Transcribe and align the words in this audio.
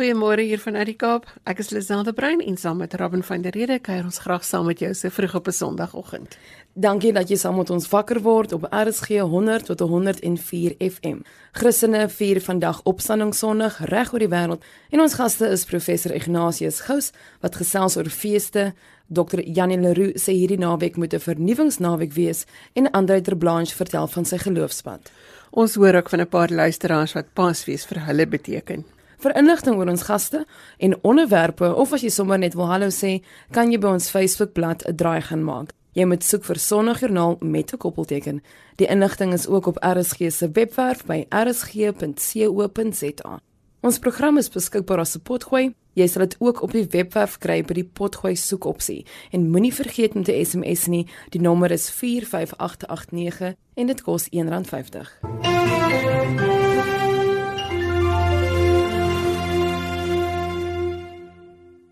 Goeiemôre 0.00 0.40
hier 0.40 0.60
van 0.64 0.78
uit 0.80 0.86
die 0.88 0.96
Kaap. 0.96 1.26
Ek 1.44 1.58
is 1.60 1.68
Liselde 1.74 2.14
Brein 2.16 2.40
en 2.40 2.54
saam 2.56 2.78
met 2.80 2.94
Robin 2.96 3.20
van 3.20 3.42
der 3.44 3.52
Rede 3.52 3.76
kuier 3.84 4.06
ons 4.08 4.22
graag 4.24 4.46
saam 4.48 4.64
met 4.64 4.80
jou 4.80 4.94
so 4.96 5.12
vroeg 5.12 5.34
op 5.36 5.48
'n 5.48 5.52
Sondagoggend. 5.52 6.38
Dankie 6.72 7.12
dat 7.12 7.28
jy 7.28 7.36
saam 7.36 7.56
met 7.56 7.70
ons 7.70 7.88
wakker 7.88 8.22
word 8.22 8.52
op 8.52 8.64
RSG 8.70 9.20
100 9.20 9.66
tot 9.66 9.80
104 9.80 10.74
FM. 10.78 11.18
Christene 11.52 12.08
vier 12.08 12.40
vandag 12.40 12.80
Opstanding 12.84 13.34
Sondag 13.34 13.76
reg 13.90 14.12
oor 14.12 14.18
die 14.18 14.28
wêreld 14.28 14.62
en 14.90 15.00
ons 15.00 15.14
gaste 15.14 15.46
is 15.46 15.64
professor 15.64 16.14
Ignatius 16.14 16.80
Gous 16.80 17.12
wat 17.40 17.56
gesels 17.56 17.96
oor 17.96 18.08
feeste. 18.08 18.72
Dr. 19.06 19.40
Janie 19.40 19.80
Leroux 19.80 20.12
sê 20.16 20.32
hierdie 20.32 20.58
naweek 20.58 20.96
moet 20.96 21.12
'n 21.12 21.20
vernuwingsnaweek 21.20 22.12
wees 22.12 22.46
en 22.72 22.90
Andre 22.90 23.20
Ter 23.20 23.36
Blanche 23.36 23.74
vertel 23.74 24.06
van 24.06 24.24
sy 24.24 24.38
geloofspad. 24.38 25.10
Ons 25.50 25.74
hoor 25.74 25.94
ook 25.94 26.08
van 26.08 26.20
'n 26.20 26.28
paar 26.28 26.48
luisteraars 26.48 27.12
wat 27.12 27.34
Paasfees 27.34 27.84
vir 27.84 28.06
hulle 28.06 28.26
beteken. 28.26 28.84
Vir 29.20 29.34
inligting 29.36 29.76
oor 29.76 29.90
ons 29.92 30.06
gaste 30.08 30.46
en 30.78 30.94
onderwerpe 31.04 31.74
of 31.76 31.92
as 31.92 32.00
jy 32.00 32.08
sommer 32.08 32.38
net 32.40 32.54
wil 32.56 32.70
hallo 32.70 32.88
sê, 32.88 33.20
kan 33.52 33.72
jy 33.72 33.78
by 33.80 33.88
ons 33.98 34.08
Facebookblad 34.08 34.86
'n 34.88 34.96
draai 34.96 35.20
gaan 35.20 35.44
maak. 35.44 35.74
Jy 35.92 36.06
moet 36.06 36.24
soek 36.24 36.44
vir 36.44 36.56
Sondagjoernaal 36.56 37.36
met 37.40 37.72
'n 37.72 37.76
koppelteken. 37.76 38.42
Die 38.76 38.86
inligting 38.86 39.32
is 39.32 39.46
ook 39.46 39.66
op 39.66 39.84
RSG 39.84 40.32
se 40.32 40.50
webwerf 40.50 41.04
by 41.04 41.26
rsg.co.za. 41.28 43.40
Ons 43.80 43.98
program 43.98 44.38
is 44.38 44.48
beskikbaar 44.48 45.00
op 45.00 45.22
Potgooi. 45.22 45.74
Jy 45.92 46.06
sal 46.06 46.22
dit 46.22 46.36
ook 46.38 46.62
op 46.62 46.72
die 46.72 46.86
webwerf 46.90 47.38
kry 47.38 47.62
by 47.62 47.74
die 47.74 47.84
Potgooi 47.84 48.36
soekopsie. 48.36 49.06
En 49.32 49.50
moenie 49.50 49.74
vergeet 49.74 50.14
om 50.14 50.22
te 50.22 50.44
SMS 50.44 50.86
nie. 50.86 51.06
Die 51.30 51.40
nommer 51.40 51.70
is 51.70 51.90
45889 51.90 53.54
en 53.74 53.86
dit 53.86 54.02
kos 54.02 54.28
R1.50. 54.28 56.59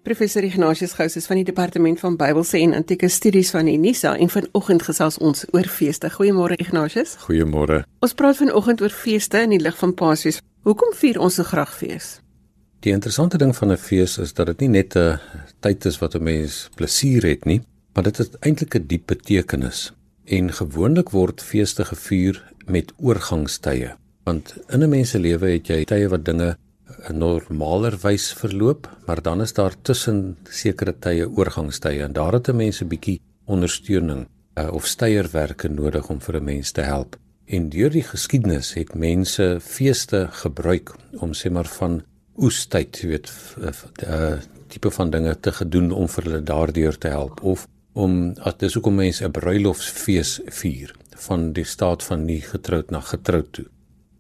Professor 0.09 0.43
Ignatius 0.43 0.93
Gous 0.93 1.17
is 1.17 1.27
van 1.29 1.37
die 1.37 1.45
departement 1.45 2.01
van 2.01 2.15
Bybelse 2.17 2.57
en 2.59 2.73
Antieke 2.75 3.11
Studies 3.13 3.51
van 3.53 3.67
Unisa 3.69 4.15
en 4.17 4.31
vanoggend 4.33 4.83
gesels 4.87 5.19
ons 5.21 5.43
oor 5.53 5.67
feeste. 5.69 6.09
Goeiemôre 6.15 6.57
Ignatius. 6.57 7.11
Goeiemôre. 7.27 7.83
Ons 8.01 8.15
praat 8.17 8.39
vanoggend 8.39 8.81
oor 8.81 8.95
feeste 8.95 9.43
in 9.45 9.53
die 9.53 9.59
lig 9.61 9.77
van 9.77 9.93
Paasfees. 9.93 10.39
Hoekom 10.65 10.95
vier 10.97 11.19
ons 11.21 11.37
so 11.37 11.45
graag 11.45 11.75
fees? 11.77 12.07
Die 12.87 12.95
interessante 12.95 13.37
ding 13.37 13.53
van 13.57 13.73
'n 13.73 13.77
fees 13.77 14.17
is 14.19 14.33
dat 14.33 14.47
dit 14.47 14.61
nie 14.61 14.81
net 14.81 14.97
'n 14.97 15.21
tyd 15.61 15.85
is 15.85 15.99
wat 16.01 16.15
'n 16.15 16.23
mens 16.23 16.71
plesier 16.75 17.29
het 17.29 17.45
nie, 17.45 17.61
maar 17.93 18.05
dit 18.05 18.17
het 18.17 18.39
eintlik 18.41 18.75
'n 18.77 18.87
diep 18.87 19.07
betekenis. 19.07 19.93
En 20.25 20.53
gewoonlik 20.53 21.11
word 21.11 21.43
feeste 21.43 21.85
gevier 21.85 22.53
met 22.67 22.93
oorgangstye, 22.97 23.97
want 24.25 24.57
in 24.69 24.83
'n 24.83 24.89
mens 24.89 25.11
se 25.11 25.19
lewe 25.19 25.51
het 25.51 25.67
jy 25.67 25.85
tye 25.85 26.09
wat 26.09 26.25
dinge 26.25 26.57
normalerwys 27.13 28.33
verloop, 28.33 28.89
maar 29.07 29.23
dan 29.23 29.41
is 29.41 29.53
daar 29.53 29.75
tussen 29.83 30.37
sekere 30.51 30.95
tye 30.99 31.29
oorgangstye 31.29 32.03
en 32.03 32.13
daar 32.13 32.33
het 32.33 32.49
'n 32.49 32.57
mens 32.57 32.83
'n 32.83 32.89
bietjie 32.89 33.21
ondersteuning 33.47 34.27
uh, 34.59 34.73
of 34.73 34.87
steierwerke 34.87 35.69
nodig 35.69 36.09
om 36.09 36.21
vir 36.21 36.37
'n 36.37 36.45
mens 36.45 36.71
te 36.71 36.81
help. 36.81 37.17
En 37.47 37.69
deur 37.69 37.91
die 37.91 38.03
geskiedenis 38.03 38.75
het 38.75 38.95
mense 38.95 39.59
feeste 39.61 40.29
gebruik 40.31 40.95
om 41.13 41.33
sê 41.33 41.51
maar 41.51 41.71
van 41.79 42.03
oestyd, 42.37 42.99
jy 43.01 43.09
weet, 43.09 43.33
'n 43.57 43.73
uh, 44.07 44.39
tipe 44.69 44.91
van 44.91 45.11
dinge 45.11 45.41
te 45.41 45.53
gedoen 45.53 45.91
om 45.93 46.09
vir 46.09 46.25
hulle 46.25 46.43
daardeur 46.43 46.99
te 46.99 47.09
help 47.09 47.43
of 47.43 47.67
om 47.93 48.35
as 48.39 48.57
dis 48.57 48.75
hoekom 48.75 48.95
mense 48.95 49.25
'n 49.25 49.31
bruilofsfees 49.31 50.41
vier 50.61 50.95
van 51.27 51.53
die 51.53 51.65
staat 51.65 52.03
van 52.03 52.25
nie 52.25 52.41
getroud 52.41 52.91
na 52.91 53.01
getroud 53.01 53.53
toe. 53.53 53.67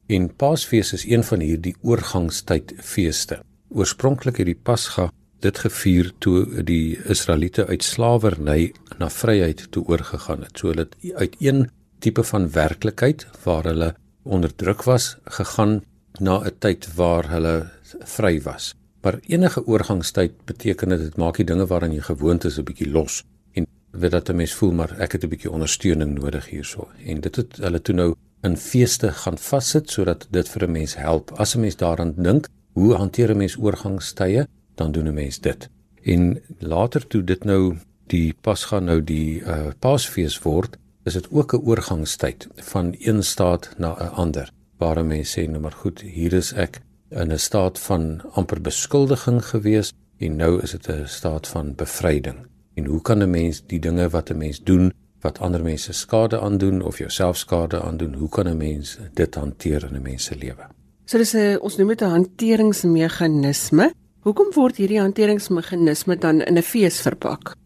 En 0.09 0.31
Paasfees 0.37 0.93
is 0.93 1.05
een 1.05 1.21
van 1.25 1.43
hierdie 1.45 1.75
oorgangstyd 1.85 2.73
feeste. 2.81 3.43
Oorspronklik 3.69 4.39
het 4.41 4.47
die 4.49 4.57
Pasga 4.57 5.11
dit 5.45 5.59
gevier 5.61 6.09
toe 6.25 6.63
die 6.65 6.97
Israeliete 7.13 7.67
uit 7.69 7.85
slawerny 7.85 8.71
na 8.97 9.11
vryheid 9.13 9.67
toe 9.75 9.83
oorgegaan 9.85 10.47
het. 10.47 10.57
So 10.57 10.73
hulle 10.73 10.87
het 10.87 10.97
uit 11.21 11.37
een 11.45 11.67
tipe 12.01 12.25
van 12.25 12.49
werklikheid 12.55 13.27
waar 13.45 13.69
hulle 13.69 13.91
onderdruk 14.25 14.87
was 14.89 15.17
gegaan 15.25 15.83
na 16.21 16.41
'n 16.41 16.57
tyd 16.59 16.89
waar 16.95 17.29
hulle 17.29 17.69
vry 18.17 18.41
was. 18.43 18.75
Maar 19.03 19.21
enige 19.27 19.67
oorgangstyd 19.67 20.33
beteken 20.45 20.89
dit 20.89 21.17
maak 21.17 21.37
die 21.37 21.45
dinge 21.45 21.67
waaraan 21.67 21.93
jy 21.93 22.01
gewoond 22.01 22.45
is 22.45 22.59
'n 22.59 22.65
bietjie 22.65 22.91
los 22.91 23.25
en 23.53 23.67
weet 23.91 24.11
dat 24.11 24.29
'n 24.29 24.37
mens 24.37 24.55
voel 24.55 24.73
maar 24.73 25.01
ek 25.01 25.13
het 25.13 25.25
'n 25.25 25.29
bietjie 25.29 25.51
ondersteuning 25.51 26.19
nodig 26.19 26.47
hierso. 26.49 26.89
En 27.05 27.21
dit 27.21 27.37
het 27.37 27.57
hulle 27.57 27.83
toe 27.83 27.95
nou 27.95 28.15
in 28.49 28.57
feeste 28.57 29.11
gaan 29.23 29.39
vassit 29.51 29.91
sodat 29.91 30.27
dit 30.37 30.49
vir 30.53 30.63
'n 30.67 30.73
mens 30.73 30.95
help. 30.97 31.33
As 31.43 31.55
'n 31.55 31.61
mens 31.61 31.77
daaraan 31.77 32.15
dink, 32.17 32.49
hoe 32.73 32.95
hanteer 32.95 33.31
'n 33.31 33.37
mens 33.37 33.57
oorgangstye, 33.57 34.47
dan 34.75 34.93
doen 34.93 35.09
'n 35.09 35.15
mens 35.15 35.39
dit. 35.41 35.69
En 36.03 36.41
later 36.59 37.07
toe 37.07 37.25
dit 37.25 37.45
nou 37.45 37.77
die 38.07 38.35
Pasga 38.41 38.79
nou 38.79 39.05
die 39.05 39.41
uh, 39.41 39.71
Paasfees 39.79 40.39
word, 40.39 40.79
is 41.05 41.13
dit 41.13 41.29
ook 41.31 41.53
'n 41.53 41.65
oorgangstyd 41.69 42.49
van 42.73 42.95
een 42.99 43.23
staat 43.23 43.75
na 43.79 43.91
'n 43.95 44.15
ander. 44.15 44.53
Waar 44.79 44.99
'n 44.99 45.07
mens 45.07 45.39
sê 45.39 45.49
nou 45.49 45.61
maar 45.61 45.79
goed, 45.83 46.01
hier 46.01 46.33
is 46.33 46.53
ek 46.53 46.81
in 47.11 47.33
'n 47.33 47.39
staat 47.39 47.79
van 47.79 48.21
amper 48.33 48.61
beskuldiging 48.61 49.45
gewees 49.45 49.93
en 50.19 50.37
nou 50.37 50.63
is 50.63 50.71
dit 50.71 50.89
'n 50.89 51.07
staat 51.07 51.49
van 51.49 51.75
bevryding. 51.75 52.39
En 52.75 52.85
hoe 52.85 53.03
kan 53.03 53.23
'n 53.23 53.31
mens 53.31 53.63
die 53.67 53.81
dinge 53.81 54.09
wat 54.09 54.31
'n 54.31 54.39
mens 54.39 54.63
doen 54.63 54.93
wat 55.21 55.39
ander 55.39 55.63
mense 55.63 55.93
skade 55.93 56.41
aandoen 56.41 56.83
of 56.83 56.99
jouself 56.99 57.37
skade 57.37 57.83
aandoen, 57.83 58.15
hoe 58.15 58.29
kan 58.29 58.49
'n 58.49 58.57
mens 58.57 58.99
dit 59.15 59.35
hanteer 59.35 59.85
in 59.85 59.97
'n 59.97 60.03
mens 60.03 60.25
se 60.25 60.37
lewe? 60.37 60.67
So 61.05 61.19
dis 61.19 61.35
'n 61.35 61.59
ons 61.61 61.77
noem 61.77 61.89
dit 61.89 62.03
'n 62.03 62.11
hanteringsmeganisme. 62.11 63.93
Hoekom 64.21 64.53
word 64.55 64.77
hierdie 64.77 65.01
hanteringsmeganisme 65.01 66.19
dan 66.19 66.41
in 66.41 66.57
'n 66.59 66.63
fees 66.63 67.01
verpak? 67.01 67.57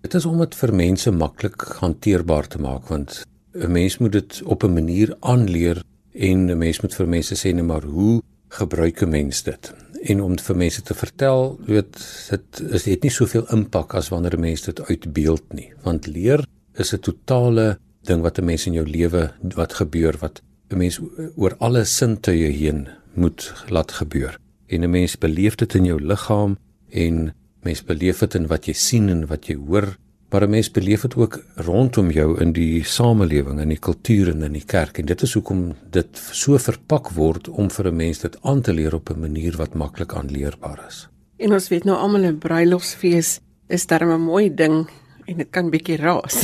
Dit 0.00 0.14
is 0.14 0.24
om 0.24 0.38
dit 0.38 0.54
vir 0.54 0.74
mense 0.74 1.10
maklik 1.10 1.62
hanteerbaar 1.62 2.46
te 2.46 2.58
maak 2.58 2.88
want 2.88 3.22
'n 3.54 3.72
mens 3.72 3.98
moet 3.98 4.12
dit 4.12 4.42
op 4.44 4.62
'n 4.64 4.72
manier 4.72 5.16
aanleer 5.20 5.82
en 6.12 6.50
'n 6.50 6.58
mens 6.58 6.80
moet 6.80 6.94
vir 6.94 7.08
mense 7.08 7.34
sê 7.34 7.54
net 7.54 7.64
maar 7.64 7.82
hoe 7.82 8.22
gebruik 8.48 9.02
'n 9.02 9.08
mens 9.08 9.42
dit? 9.42 9.72
En 10.02 10.22
om 10.22 10.38
vir 10.38 10.56
mense 10.56 10.82
te 10.82 10.94
vertel, 10.94 11.58
weet 11.66 12.28
dit 12.30 12.72
is 12.72 12.82
dit 12.82 13.02
nie 13.02 13.10
soveel 13.10 13.46
impak 13.52 13.94
as 13.94 14.08
wanneer 14.08 14.36
'n 14.36 14.40
mens 14.40 14.62
dit 14.62 14.80
uitbeeld 14.80 15.52
nie, 15.52 15.72
want 15.82 16.06
leer 16.06 16.44
is 16.80 16.92
'n 16.94 17.00
totale 17.00 17.78
ding 18.08 18.22
wat 18.22 18.38
'n 18.38 18.44
mens 18.44 18.66
in 18.66 18.72
jou 18.72 18.86
lewe 18.86 19.32
wat 19.54 19.72
gebeur 19.72 20.16
wat 20.20 20.42
'n 20.70 20.78
mens 20.78 21.00
oor 21.36 21.54
alle 21.58 21.84
sintuie 21.84 22.52
heen 22.52 22.88
moet 23.14 23.52
laat 23.68 23.92
gebeur. 23.92 24.38
En 24.66 24.82
'n 24.82 24.90
mens 24.90 25.18
beleef 25.18 25.54
dit 25.54 25.74
in 25.74 25.84
jou 25.84 26.00
liggaam 26.00 26.56
en 26.90 27.34
mens 27.62 27.84
beleef 27.84 28.18
dit 28.18 28.34
in 28.34 28.46
wat 28.46 28.66
jy 28.66 28.72
sien 28.72 29.08
en 29.08 29.26
wat 29.26 29.46
jy 29.46 29.56
hoor, 29.56 29.96
maar 30.30 30.42
'n 30.42 30.50
mens 30.50 30.70
beleef 30.70 31.02
dit 31.02 31.16
ook 31.16 31.42
rondom 31.56 32.10
jou 32.10 32.40
in 32.40 32.52
die 32.52 32.84
samelewing 32.84 33.60
en 33.60 33.68
die 33.68 33.78
kultuur 33.78 34.28
en 34.28 34.42
in 34.42 34.52
die 34.52 34.66
kerk 34.66 34.98
en 34.98 35.06
dit 35.06 35.22
is 35.22 35.34
hoekom 35.34 35.74
dit 35.90 36.20
so 36.32 36.58
verpak 36.58 37.10
word 37.10 37.48
om 37.48 37.70
vir 37.70 37.86
'n 37.86 37.96
mens 37.96 38.18
dit 38.18 38.36
aan 38.42 38.60
te 38.60 38.72
leer 38.72 38.94
op 38.94 39.10
'n 39.10 39.20
manier 39.20 39.56
wat 39.56 39.74
maklik 39.74 40.14
aanleerbaar 40.14 40.84
is. 40.88 41.08
En 41.36 41.52
ons 41.52 41.68
weet 41.68 41.84
nou 41.84 41.96
almal 41.96 42.24
'n 42.24 42.38
bruilofsfees 42.38 43.40
is 43.68 43.86
darem 43.86 44.10
'n 44.10 44.20
mooi 44.20 44.54
ding 44.54 44.88
en 45.30 45.38
dit 45.38 45.50
kan 45.54 45.70
bietjie 45.70 45.98
raas. 46.00 46.42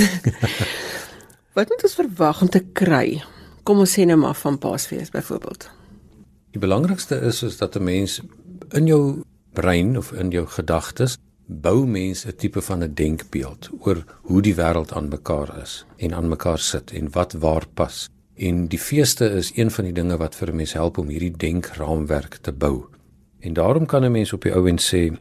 Wat 1.56 1.70
moet 1.72 1.82
ons 1.88 1.98
verwag 1.98 2.42
om 2.44 2.50
te 2.52 2.62
kry? 2.76 3.20
Kom 3.66 3.82
ons 3.82 3.96
sê 3.98 4.06
nou 4.06 4.18
maar 4.20 4.36
van 4.38 4.58
Paasfees 4.62 5.10
byvoorbeeld. 5.10 5.70
Die 6.54 6.62
belangrikste 6.62 7.18
is 7.28 7.42
is 7.42 7.56
dat 7.58 7.76
'n 7.76 7.84
mens 7.84 8.20
in 8.70 8.86
jou 8.86 9.22
brein 9.52 9.96
of 9.98 10.12
in 10.12 10.30
jou 10.30 10.46
gedagtes 10.46 11.18
bou 11.46 11.86
mense 11.86 12.28
'n 12.28 12.36
tipe 12.36 12.60
van 12.60 12.82
'n 12.82 12.94
denkbeeld 12.94 13.70
oor 13.80 14.04
hoe 14.22 14.42
die 14.42 14.54
wêreld 14.54 14.92
aan 14.92 15.08
mekaar 15.08 15.58
is 15.62 15.86
en 15.96 16.14
aan 16.14 16.28
mekaar 16.28 16.58
sit 16.58 16.92
en 16.92 17.10
wat 17.10 17.32
waar 17.32 17.66
pas. 17.74 18.08
En 18.34 18.68
die 18.68 18.78
feeste 18.78 19.30
is 19.30 19.52
een 19.56 19.70
van 19.70 19.84
die 19.84 19.92
dinge 19.92 20.16
wat 20.16 20.34
vir 20.34 20.48
'n 20.48 20.56
mens 20.56 20.72
help 20.72 20.98
om 20.98 21.08
hierdie 21.08 21.36
denkraamwerk 21.36 22.34
te 22.34 22.52
bou. 22.52 22.84
En 23.40 23.52
daarom 23.52 23.86
kan 23.86 24.04
'n 24.04 24.12
mens 24.12 24.32
op 24.32 24.42
die 24.42 24.54
ou 24.54 24.68
en 24.68 24.78
sê 24.78 25.18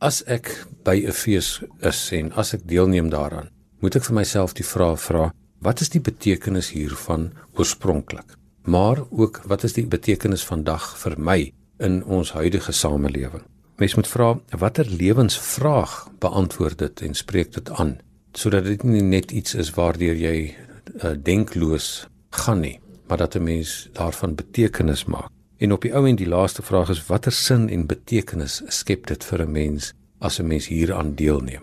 As 0.00 0.22
ek 0.24 0.48
by 0.80 0.96
'n 1.04 1.12
fees 1.12 1.60
is 1.84 1.98
en 2.16 2.32
as 2.32 2.54
ek 2.54 2.62
deelneem 2.64 3.10
daaraan, 3.12 3.50
moet 3.80 3.96
ek 3.96 4.04
vir 4.04 4.14
myself 4.14 4.54
die 4.56 4.64
vraag 4.64 4.96
vra: 4.96 5.30
Wat 5.60 5.80
is 5.80 5.90
die 5.92 6.00
betekenis 6.00 6.70
hiervan 6.72 7.32
oorspronklik? 7.52 8.32
Maar 8.64 9.04
ook 9.10 9.42
wat 9.44 9.64
is 9.64 9.72
die 9.72 9.86
betekenis 9.86 10.44
vandag 10.44 10.96
vir 10.96 11.18
my 11.18 11.52
in 11.78 12.04
ons 12.04 12.32
huidige 12.32 12.72
samelewing? 12.72 13.44
Mens 13.76 13.94
moet 13.94 14.08
vra 14.08 14.40
watter 14.58 14.86
lewensvraag 14.88 16.08
beantwoord 16.18 16.78
dit 16.78 17.00
en 17.00 17.14
spreek 17.14 17.52
dit 17.52 17.70
aan 17.70 18.00
sodat 18.32 18.64
dit 18.64 18.82
nie 18.82 19.02
net 19.02 19.32
iets 19.32 19.54
is 19.54 19.74
waardeur 19.74 20.14
jy 20.14 20.54
uh, 21.02 21.12
denkloos 21.12 22.06
gaan 22.30 22.60
nie, 22.60 22.80
maar 23.08 23.18
dat 23.18 23.36
'n 23.36 23.42
mens 23.42 23.88
daarvan 23.92 24.34
betekenis 24.34 25.04
maak. 25.04 25.30
En 25.60 25.72
op 25.72 25.82
die 25.84 25.92
ou 25.92 26.06
en 26.08 26.16
die 26.16 26.28
laaste 26.28 26.62
vraag 26.64 26.88
is 26.94 27.02
watter 27.06 27.32
sin 27.36 27.68
en 27.68 27.86
betekenis 27.86 28.62
skep 28.72 29.06
dit 29.06 29.24
vir 29.24 29.42
'n 29.42 29.52
mens 29.52 29.92
as 30.20 30.40
'n 30.40 30.46
mens 30.46 30.66
hieraan 30.66 31.14
deelneem? 31.14 31.62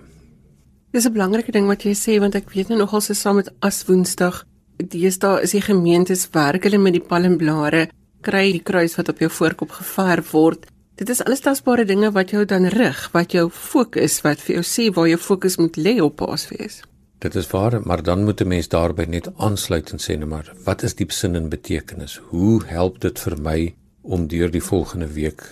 Dis 0.92 1.06
'n 1.06 1.14
belangrike 1.14 1.52
ding 1.52 1.68
wat 1.68 1.84
jy 1.84 1.94
sê 1.94 2.20
want 2.20 2.36
ek 2.36 2.50
weet 2.54 2.70
nou 2.70 2.80
nogal 2.80 3.02
se 3.02 3.14
saam 3.14 3.36
met 3.36 3.50
as 3.60 3.86
Woensdag, 3.86 4.46
deesdae 4.78 5.42
is 5.42 5.52
die 5.52 5.62
gemeentes 5.62 6.30
werk 6.32 6.64
hulle 6.64 6.78
met 6.78 6.94
die 6.94 7.08
palmblare, 7.08 7.90
kry 8.22 8.52
die 8.52 8.64
kruis 8.64 8.96
wat 8.96 9.10
op 9.10 9.20
jou 9.20 9.30
voorkop 9.30 9.70
geverf 9.72 10.32
word 10.32 10.66
Dit 10.98 11.10
is 11.14 11.20
alles 11.22 11.44
tasbare 11.46 11.84
dinge 11.86 12.10
wat 12.12 12.32
jou 12.34 12.46
dan 12.50 12.66
rig, 12.74 13.10
wat 13.14 13.32
jou 13.32 13.52
fokus, 13.54 14.16
wat 14.26 14.40
vir 14.42 14.56
jou 14.56 14.64
sê 14.66 14.88
waar 14.94 15.06
jou 15.06 15.20
fokus 15.22 15.60
moet 15.62 15.76
lê 15.78 16.00
op 16.02 16.16
Paasfees. 16.18 16.80
Dit 17.22 17.36
is 17.38 17.50
waar, 17.52 17.78
maar 17.86 18.02
dan 18.04 18.24
moet 18.24 18.42
'n 18.42 18.48
mens 18.48 18.68
daarby 18.68 19.06
net 19.06 19.30
aansluit 19.38 19.92
en 19.92 20.00
sê 20.00 20.18
net 20.18 20.28
maar, 20.28 20.54
wat 20.66 20.84
is 20.84 20.96
diep 20.96 21.12
sin 21.12 21.36
en 21.36 21.50
betekenis? 21.50 22.18
Hoe 22.30 22.66
help 22.66 23.00
dit 23.00 23.20
vir 23.20 23.38
my 23.42 23.76
om 24.08 24.28
deur 24.32 24.52
die 24.52 24.64
volgende 24.64 25.08
week 25.12 25.44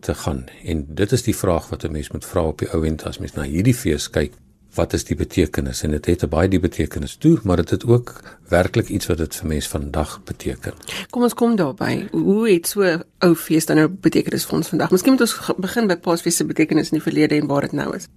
te 0.00 0.14
gaan? 0.14 0.44
En 0.64 0.86
dit 0.88 1.12
is 1.12 1.26
die 1.26 1.36
vraag 1.36 1.68
wat 1.68 1.84
'n 1.84 1.92
mens 1.92 2.10
moet 2.10 2.24
vra 2.24 2.46
op 2.46 2.58
die 2.58 2.70
ou 2.72 2.86
end 2.86 3.04
as 3.04 3.18
mens 3.18 3.34
na 3.34 3.42
hierdie 3.42 3.74
fees 3.74 4.10
kyk 4.10 4.32
wat 4.74 4.92
is 4.92 5.04
die 5.04 5.16
betekenis 5.16 5.82
en 5.82 5.90
dit 5.94 6.06
het, 6.06 6.20
het 6.20 6.30
baie 6.30 6.48
die 6.50 6.60
betekenis 6.60 7.16
toe 7.16 7.38
maar 7.42 7.56
dit 7.62 7.70
het 7.70 7.86
ook 7.86 8.12
werklik 8.48 8.88
iets 8.88 9.06
wat 9.06 9.18
dit 9.18 9.36
vir 9.36 9.46
mense 9.46 9.68
vandag 9.68 10.20
beteken. 10.24 10.72
Kom 11.10 11.22
ons 11.22 11.34
kom 11.34 11.56
daarby. 11.56 12.08
Hoe 12.12 12.50
het 12.50 12.66
so 12.66 12.82
ou 13.18 13.34
fees 13.34 13.66
dan 13.66 13.76
nou 13.76 13.88
betekenis 13.88 14.44
vir 14.44 14.58
ons 14.58 14.68
vandag? 14.68 14.90
Miskien 14.90 15.12
moet 15.16 15.26
ons 15.26 15.36
begin 15.58 15.86
by 15.86 15.96
Paasfees 15.96 16.36
se 16.36 16.44
betekenis 16.44 16.92
in 16.92 16.98
die 16.98 17.06
verlede 17.06 17.38
en 17.38 17.46
waar 17.46 17.68
dit 17.68 17.72
nou 17.72 17.94
is. 17.96 18.08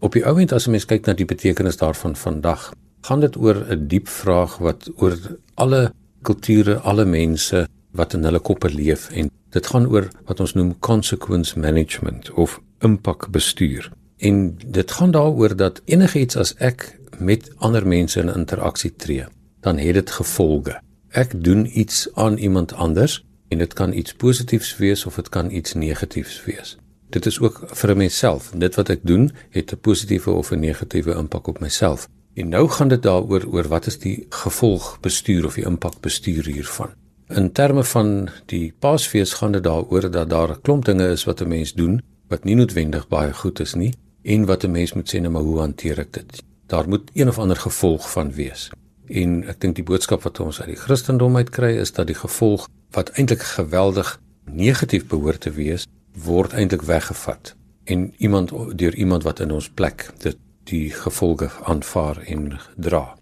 Op 0.00 0.12
die 0.16 0.24
ouend 0.26 0.52
as 0.52 0.66
'n 0.66 0.70
mens 0.70 0.84
kyk 0.84 1.06
na 1.06 1.12
die 1.12 1.28
betekenis 1.28 1.76
daarvan 1.76 2.16
vandag, 2.16 2.72
gaan 3.02 3.20
dit 3.20 3.36
oor 3.36 3.54
'n 3.54 3.86
diep 3.88 4.08
vraag 4.08 4.58
wat 4.58 4.90
oor 4.96 5.16
alle 5.54 5.92
kulture, 6.22 6.78
alle 6.78 7.04
mense 7.04 7.68
wat 7.92 8.14
in 8.14 8.24
hulle 8.24 8.40
koppe 8.40 8.70
leef 8.70 9.10
en 9.10 9.30
dit 9.50 9.66
gaan 9.66 9.86
oor 9.86 10.08
wat 10.26 10.40
ons 10.40 10.54
noem 10.54 10.78
consequence 10.78 11.58
management 11.58 12.30
of 12.30 12.60
impakbestuur. 12.78 13.90
En 14.18 14.58
dit 14.66 14.90
gaan 14.90 15.10
daaroor 15.10 15.56
dat 15.56 15.82
enigiets 15.84 16.36
as 16.36 16.54
ek 16.58 16.98
met 17.18 17.50
ander 17.58 17.86
mense 17.86 18.20
in 18.20 18.32
interaksie 18.32 18.92
tree, 18.96 19.24
dan 19.60 19.78
het 19.78 19.94
dit 19.94 20.10
gevolge. 20.10 20.78
Ek 21.10 21.34
doen 21.44 21.66
iets 21.78 22.08
aan 22.14 22.36
iemand 22.36 22.72
anders 22.72 23.24
en 23.48 23.58
dit 23.58 23.72
kan 23.72 23.92
iets 23.92 24.14
positiefs 24.14 24.76
wees 24.76 25.06
of 25.06 25.14
dit 25.14 25.28
kan 25.28 25.50
iets 25.50 25.74
negatiefs 25.74 26.44
wees. 26.44 26.76
Dit 27.10 27.26
is 27.26 27.40
ook 27.40 27.62
vir 27.74 27.96
myself. 27.96 28.52
Dit 28.54 28.76
wat 28.78 28.88
ek 28.88 29.00
doen, 29.02 29.30
het 29.50 29.72
'n 29.72 29.80
positiewe 29.80 30.30
of 30.30 30.52
'n 30.52 30.60
negatiewe 30.60 31.14
impak 31.14 31.46
op 31.46 31.60
myself. 31.60 32.08
En 32.34 32.48
nou 32.48 32.68
gaan 32.68 32.88
dit 32.88 33.02
daaroor 33.02 33.44
oor 33.44 33.68
wat 33.68 33.86
is 33.86 33.98
die 33.98 34.26
gevolgbestuur 34.28 35.46
of 35.46 35.54
die 35.54 35.64
impakbestuur 35.64 36.44
hiervan. 36.44 36.94
In 37.30 37.52
terme 37.52 37.84
van 37.84 38.28
die 38.50 38.72
Paasfees 38.78 39.32
gaan 39.38 39.52
dit 39.54 39.62
daaroor 39.62 40.10
dat 40.10 40.30
daar 40.30 40.50
'n 40.50 40.60
klomp 40.62 40.84
dinge 40.84 41.08
is 41.08 41.24
wat 41.24 41.40
'n 41.40 41.48
mens 41.48 41.72
doen 41.72 42.02
wat 42.28 42.44
nie 42.44 42.54
noodwendig 42.54 43.08
baie 43.08 43.32
goed 43.32 43.60
is 43.60 43.74
nie 43.74 43.94
en 44.22 44.46
wat 44.46 44.64
'n 44.64 44.70
mens 44.70 44.92
moet 44.92 45.14
sê 45.14 45.20
nou 45.20 45.32
maar 45.32 45.42
hoe 45.42 45.58
hanteer 45.58 45.98
ek 45.98 46.12
dit? 46.12 46.42
Daar 46.66 46.88
moet 46.88 47.10
een 47.14 47.28
of 47.28 47.38
ander 47.38 47.56
gevolg 47.56 48.10
van 48.10 48.32
wees. 48.32 48.70
En 49.06 49.44
ek 49.44 49.60
dink 49.60 49.74
die 49.74 49.84
boodskap 49.84 50.22
wat 50.22 50.40
ons 50.40 50.60
uit 50.60 50.68
die 50.68 50.76
Christendom 50.76 51.36
uit 51.36 51.50
kry 51.50 51.76
is 51.76 51.92
dat 51.92 52.06
die 52.06 52.16
gevolg 52.16 52.68
wat 52.90 53.10
eintlik 53.10 53.42
geweldig 53.42 54.20
negatief 54.44 55.06
behoort 55.06 55.40
te 55.40 55.50
wees, 55.50 55.86
word 56.24 56.52
eintlik 56.52 56.82
weggevat 56.82 57.54
en 57.84 58.14
iemand 58.16 58.52
deur 58.78 58.94
iemand 58.94 59.22
wat 59.22 59.40
in 59.40 59.50
ons 59.50 59.68
plek 59.68 60.10
dit 60.18 60.36
die 60.64 60.90
gevolge 60.90 61.50
aanvaar 61.62 62.18
en 62.26 62.58
dra. 62.76 63.16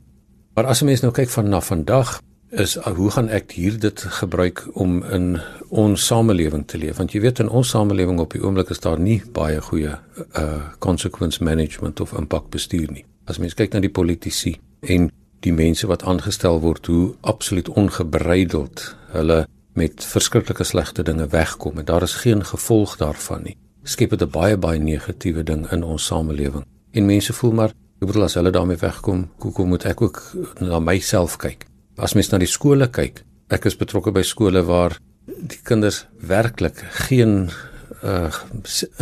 Maar 0.55 0.67
as 0.67 0.81
'n 0.81 0.85
mens 0.85 1.01
nou 1.01 1.13
kyk 1.13 1.29
van 1.29 1.49
na 1.49 1.61
vandag 1.61 2.21
is 2.51 2.77
hoe 2.77 3.11
gaan 3.11 3.29
ek 3.29 3.53
hier 3.53 3.79
dit 3.79 4.01
gebruik 4.01 4.65
om 4.73 5.03
in 5.05 5.39
ons 5.69 6.07
samelewing 6.07 6.65
te 6.67 6.79
leef? 6.79 6.97
Want 6.97 7.13
jy 7.13 7.21
weet 7.21 7.43
in 7.45 7.49
ons 7.49 7.69
samelewing 7.69 8.21
op 8.21 8.33
die 8.33 8.43
oomblik 8.43 8.71
is 8.71 8.81
daar 8.81 8.99
nie 8.99 9.21
baie 9.33 9.61
goeie 9.61 9.99
uh 10.33 10.73
consequence 10.79 11.45
management 11.45 12.01
of 12.01 12.13
impact 12.13 12.51
bestuur 12.51 12.89
nie. 12.93 13.05
As 13.27 13.39
mens 13.39 13.55
kyk 13.55 13.73
na 13.73 13.81
die 13.85 13.93
politici 13.93 14.57
en 14.81 15.11
die 15.45 15.53
mense 15.53 15.87
wat 15.87 16.03
aangestel 16.03 16.61
word 16.61 16.87
hoe 16.87 17.15
absoluut 17.21 17.69
ongebreideld 17.69 18.97
hulle 19.13 19.47
met 19.79 20.05
verskriklike 20.05 20.65
slegte 20.65 21.03
dinge 21.03 21.29
wegkom 21.31 21.79
en 21.79 21.85
daar 21.85 22.03
is 22.03 22.21
geen 22.25 22.43
gevolg 22.45 22.97
daarvan 22.99 23.45
nie 23.45 23.57
skep 23.89 24.11
dit 24.11 24.23
'n 24.23 24.31
baie 24.31 24.57
baie 24.57 24.79
negatiewe 24.79 25.43
ding 25.43 25.71
in 25.73 25.83
ons 25.83 26.07
samelewing. 26.07 26.65
En 26.93 27.07
mense 27.07 27.33
voel 27.33 27.53
maar 27.53 27.69
ek 28.01 28.07
bedoel 28.07 28.23
as 28.23 28.35
hulle 28.35 28.51
daarmee 28.51 28.77
wegkom 28.77 29.29
hoekom 29.39 29.69
moet 29.69 29.85
ek 29.85 30.03
ook 30.03 30.23
na 30.61 30.79
myself 30.79 31.37
kyk 31.37 31.67
as 31.99 32.15
mens 32.15 32.31
na 32.31 32.39
die 32.39 32.51
skole 32.51 32.89
kyk, 32.95 33.23
ek 33.51 33.67
is 33.67 33.79
betrokke 33.79 34.13
by 34.15 34.23
skole 34.23 34.63
waar 34.67 34.97
die 35.27 35.61
kinders 35.67 36.05
werklik 36.21 36.81
geen 37.09 37.51
uh 38.03 38.31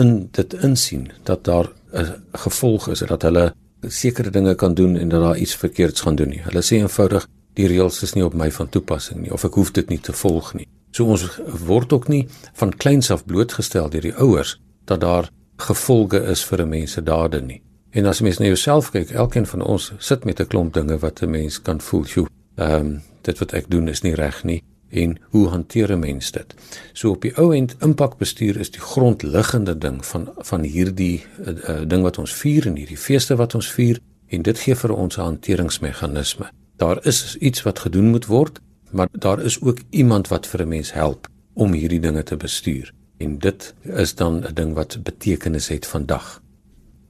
in 0.00 0.28
dit 0.32 0.54
insien 0.64 1.10
dat 1.24 1.44
daar 1.44 1.68
'n 1.92 2.22
gevolg 2.32 2.88
is 2.88 3.00
dat 3.00 3.22
hulle 3.22 3.52
sekere 3.82 4.30
dinge 4.30 4.54
kan 4.54 4.74
doen 4.74 4.96
en 4.96 5.08
dat 5.08 5.22
daar 5.22 5.36
iets 5.36 5.54
verkeerds 5.54 6.00
gaan 6.00 6.16
doen 6.16 6.28
nie. 6.28 6.42
Hulle 6.42 6.62
sê 6.62 6.76
eenvoudig 6.76 7.26
die 7.54 7.66
reëls 7.66 8.02
is 8.02 8.14
nie 8.14 8.24
op 8.24 8.34
my 8.34 8.50
van 8.50 8.68
toepassing 8.68 9.20
nie 9.20 9.32
of 9.32 9.44
ek 9.44 9.54
hoef 9.54 9.72
dit 9.72 9.88
nie 9.88 10.00
te 10.00 10.12
volg 10.12 10.54
nie. 10.54 10.68
So 10.90 11.04
ons 11.04 11.40
word 11.66 11.92
ook 11.92 12.08
nie 12.08 12.28
van 12.54 12.76
kleins 12.76 13.10
af 13.10 13.24
blootgestel 13.24 13.90
deur 13.90 14.02
die 14.02 14.16
ouers 14.16 14.60
dat 14.84 15.00
daar 15.00 15.30
gevolge 15.56 16.20
is 16.32 16.44
vir 16.44 16.62
'n 16.62 16.68
mens 16.68 16.92
se 16.92 17.02
dade 17.02 17.40
nie. 17.40 17.62
En 17.90 18.06
as 18.06 18.20
mens 18.20 18.38
na 18.38 18.46
jouself 18.46 18.90
kyk, 18.90 19.10
elkeen 19.10 19.46
van 19.46 19.62
ons 19.62 19.92
sit 19.98 20.24
met 20.24 20.40
'n 20.40 20.46
klomp 20.46 20.74
dinge 20.74 20.98
wat 20.98 21.22
'n 21.22 21.30
mens 21.30 21.62
kan 21.62 21.80
voel, 21.80 22.04
"Sjoe, 22.04 22.26
ehm 22.56 22.86
um, 22.86 23.02
dit 23.22 23.38
wat 23.38 23.52
ek 23.52 23.70
doen 23.70 23.88
is 23.88 24.02
nie 24.02 24.14
reg 24.14 24.44
nie 24.44 24.62
en 24.88 25.16
hoe 25.30 25.48
hanteer 25.48 25.92
'n 25.92 25.98
mens 25.98 26.30
dit? 26.30 26.54
So 26.92 27.10
op 27.10 27.22
die 27.22 27.36
ou 27.36 27.54
end 27.54 27.76
impakbestuur 27.78 28.56
is 28.56 28.70
die 28.70 28.80
grondliggende 28.80 29.78
ding 29.78 30.04
van 30.06 30.28
van 30.36 30.62
hierdie 30.62 31.24
uh, 31.40 31.46
uh, 31.48 31.80
ding 31.88 32.02
wat 32.02 32.18
ons 32.18 32.34
vier 32.34 32.66
en 32.66 32.76
hierdie 32.76 32.98
feeste 32.98 33.36
wat 33.36 33.54
ons 33.54 33.72
vier 33.72 33.98
en 34.26 34.42
dit 34.42 34.58
gee 34.58 34.74
vir 34.74 34.92
ons 34.94 35.16
'n 35.16 35.20
hanteringsmeganisme. 35.20 36.50
Daar 36.76 37.06
is 37.06 37.36
iets 37.36 37.62
wat 37.62 37.78
gedoen 37.78 38.10
moet 38.10 38.26
word, 38.26 38.60
maar 38.90 39.08
daar 39.12 39.42
is 39.42 39.60
ook 39.60 39.78
iemand 39.90 40.28
wat 40.28 40.46
vir 40.46 40.62
'n 40.62 40.68
mens 40.68 40.92
help 40.92 41.28
om 41.52 41.72
hierdie 41.72 42.00
dinge 42.00 42.22
te 42.22 42.36
bestuur 42.36 42.92
en 43.18 43.38
dit 43.38 43.74
is 43.82 44.14
dan 44.14 44.44
'n 44.44 44.54
ding 44.54 44.74
wat 44.74 45.02
betekenis 45.02 45.68
het 45.68 45.86
vandag. 45.86 46.42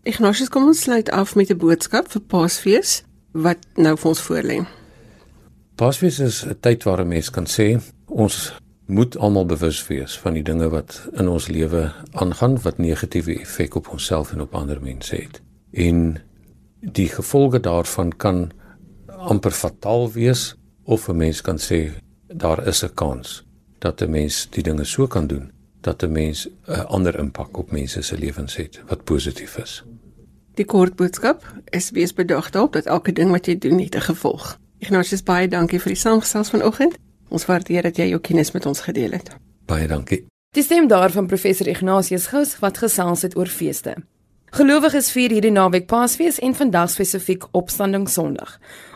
Ignatius 0.03 0.49
kom 0.49 0.65
ons 0.65 0.81
sluit 0.81 1.11
af 1.11 1.35
met 1.35 1.51
'n 1.51 1.57
boodskap 1.57 2.11
vir 2.11 2.21
Paasfees 2.21 3.03
wat 3.33 3.59
nou 3.75 3.97
vir 3.97 4.09
ons 4.09 4.23
voorlê. 4.23 4.67
Paasfees 5.77 6.19
is 6.19 6.45
'n 6.45 6.57
tyd 6.61 6.85
waar 6.85 7.01
'n 7.01 7.09
mens 7.09 7.31
kan 7.31 7.47
sê 7.47 7.81
ons 8.07 8.53
moet 8.87 9.17
almal 9.17 9.47
bewus 9.47 9.87
wees 9.87 10.19
van 10.19 10.33
die 10.33 10.43
dinge 10.43 10.69
wat 10.69 11.09
in 11.13 11.29
ons 11.29 11.49
lewe 11.49 11.93
aangaan 12.13 12.63
wat 12.63 12.79
negatiewe 12.79 13.39
effek 13.41 13.75
op 13.75 13.89
onsself 13.89 14.33
en 14.33 14.41
op 14.41 14.55
ander 14.55 14.83
mense 14.83 15.17
het. 15.17 15.43
En 15.71 16.17
die 16.81 17.09
gevolge 17.09 17.61
daarvan 17.61 18.17
kan 18.17 18.51
amper 19.07 19.51
fataal 19.51 20.13
wees 20.13 20.57
of 20.85 21.09
'n 21.09 21.17
mens 21.17 21.41
kan 21.41 21.59
sê 21.59 21.91
daar 22.27 22.67
is 22.67 22.83
'n 22.85 22.95
kans 22.95 23.45
dat 23.79 24.01
'n 24.01 24.11
mens 24.11 24.47
die 24.51 24.63
dinge 24.63 24.85
so 24.85 25.07
kan 25.07 25.27
doen 25.27 25.51
dat 25.81 26.03
'n 26.03 26.13
mens 26.13 26.49
'n 26.67 26.87
ander 26.87 27.19
impak 27.19 27.59
op 27.59 27.71
mense 27.71 28.03
se 28.03 28.19
lewens 28.19 28.57
het 28.57 28.83
wat 28.89 29.05
positief 29.05 29.59
is. 29.59 29.85
Die 30.55 30.65
kort 30.65 30.97
boodskap 30.97 31.55
is 31.65 31.91
wees 31.91 32.15
bedag 32.15 32.51
daarop 32.51 32.73
dat 32.73 32.87
elke 32.87 33.13
ding 33.13 33.31
wat 33.31 33.47
jy 33.47 33.59
doen 33.59 33.79
het 33.79 33.95
'n 33.95 34.01
gevolg. 34.01 34.59
Ignatius 34.79 35.23
baie 35.25 35.49
dankie 35.49 35.81
vir 35.81 35.95
die 35.95 36.01
saamgesels 36.01 36.51
vanoggend. 36.53 36.97
Ons 37.29 37.47
waardeer 37.49 37.83
dat 37.83 37.97
jy 37.99 38.11
jou 38.13 38.21
kennis 38.21 38.53
met 38.55 38.67
ons 38.67 38.81
gedeel 38.87 39.17
het. 39.17 39.33
Baie 39.67 39.89
dankie. 39.89 40.25
Dis 40.55 40.69
stem 40.69 40.87
daarvan 40.89 41.27
professor 41.27 41.69
Ignatius 41.69 42.27
Gous 42.33 42.59
wat 42.63 42.79
gesels 42.79 43.23
het 43.27 43.37
oor 43.37 43.51
feeste. 43.51 43.97
Gelowiges 44.55 45.09
vier 45.11 45.33
hierdie 45.35 45.51
naweek 45.51 45.89
Paasfees 45.91 46.37
en 46.39 46.55
vandag 46.55 46.93
spesifiek 46.93 47.45
Opstanding 47.59 48.07
Sondag. 48.09 48.53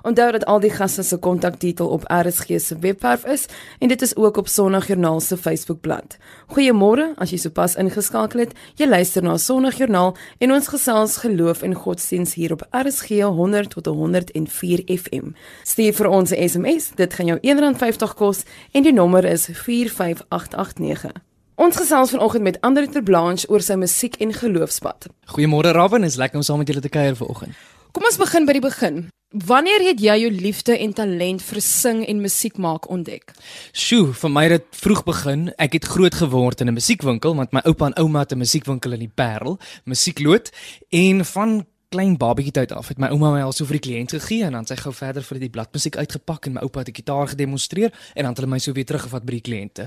Onthou 0.07 0.29
dat 0.33 0.45
al 0.47 0.61
die 0.63 0.71
gaste 0.71 1.03
se 1.03 1.17
kontakdetail 1.19 1.89
op 1.91 2.05
RSG 2.07 2.61
se 2.63 2.79
webwerf 2.79 3.25
is 3.27 3.49
en 3.79 3.89
dit 3.89 4.03
is 4.03 4.15
ook 4.17 4.37
op 4.37 4.49
Sondagjoernaal 4.49 5.21
se 5.21 5.37
Facebookblad. 5.37 6.17
Goeiemôre, 6.55 7.11
as 7.19 7.35
jy 7.35 7.41
sopas 7.43 7.75
ingeskakel 7.75 8.47
het. 8.47 8.55
Jy 8.79 8.87
luister 8.87 9.27
na 9.27 9.37
Sondagjoernaal 9.37 10.15
en 10.39 10.55
ons 10.55 10.71
gesels 10.71 11.17
geloof 11.25 11.65
en 11.67 11.75
godsdiens 11.75 12.35
hier 12.39 12.55
op 12.55 12.63
RSG 12.71 13.27
100 13.27 13.75
tot 13.75 13.87
104 13.87 14.85
FM. 14.87 15.35
Stuur 15.65 15.99
vir 15.99 16.09
ons 16.09 16.31
'n 16.31 16.49
SMS, 16.49 16.93
dit 16.95 17.15
gaan 17.15 17.27
jou 17.27 17.39
R1.50 17.43 18.15
kos 18.15 18.45
en 18.73 18.83
die 18.83 18.93
nommer 18.93 19.25
is 19.25 19.49
45889. 19.53 21.30
Ons 21.61 21.77
gesels 21.77 22.15
vanoggend 22.15 22.43
met 22.43 22.57
Andre 22.65 22.89
Ter 22.89 23.03
Blanche 23.05 23.49
oor 23.53 23.61
sy 23.61 23.75
musiek 23.77 24.15
en 24.25 24.31
geloofspad. 24.33 25.11
Goeiemôre 25.35 25.75
Raven, 25.77 26.07
is 26.09 26.17
lekker 26.17 26.41
om 26.41 26.45
saam 26.47 26.63
met 26.63 26.71
julle 26.73 26.81
te 26.81 26.89
kuier 26.89 27.19
vanoggend. 27.19 27.53
Kom 27.93 28.07
ons 28.09 28.17
begin 28.17 28.47
by 28.49 28.55
die 28.57 28.63
begin. 28.65 29.03
Wanneer 29.31 29.85
het 29.85 30.01
jy 30.01 30.15
jou 30.23 30.31
liefde 30.33 30.79
en 30.81 30.95
talent 30.97 31.45
vir 31.45 31.61
sing 31.61 32.01
en 32.09 32.23
musiek 32.25 32.57
maak 32.57 32.89
ontdek? 32.89 33.35
Sjoe, 33.77 34.15
vir 34.23 34.33
my 34.33 34.47
het 34.49 34.55
dit 34.57 34.81
vroeg 34.87 35.05
begin. 35.07 35.45
Ek 35.61 35.77
het 35.77 35.91
groot 35.93 36.17
geword 36.17 36.65
in 36.65 36.73
'n 36.73 36.79
musiekwinkel 36.81 37.37
want 37.37 37.53
my 37.53 37.61
oupa 37.69 37.93
en 37.93 37.99
ouma 38.01 38.25
het 38.25 38.33
'n 38.33 38.41
musiekwinkel 38.41 38.93
in 38.97 39.05
die 39.05 39.13
Parel, 39.15 39.59
musiekloot, 39.85 40.51
en 40.89 41.25
van 41.25 41.67
klein 41.91 42.15
babatjie 42.15 42.53
tyd 42.55 42.71
af 42.71 42.89
het 42.93 43.01
my 43.03 43.09
ouma 43.11 43.33
my 43.35 43.41
al 43.43 43.53
so 43.55 43.67
vir 43.67 43.81
die 43.81 43.83
kliënt 43.89 44.13
gegee 44.15 44.45
en 44.47 44.55
dan 44.55 44.67
sy 44.69 44.77
gou 44.79 44.93
verder 44.95 45.25
vir 45.27 45.41
die 45.43 45.51
bladmusiek 45.51 45.97
uitgepak 45.99 46.47
en 46.47 46.55
my 46.55 46.63
oupa 46.63 46.85
het 46.85 46.91
die 46.93 46.95
gitaar 47.01 47.33
gedemonstreer 47.33 47.91
en 47.91 48.23
dan 48.23 48.31
het 48.31 48.39
hulle 48.39 48.51
my 48.53 48.61
so 48.63 48.75
weer 48.77 48.87
teruggevat 48.87 49.27
by 49.27 49.35
die 49.35 49.43
kliënte. 49.49 49.87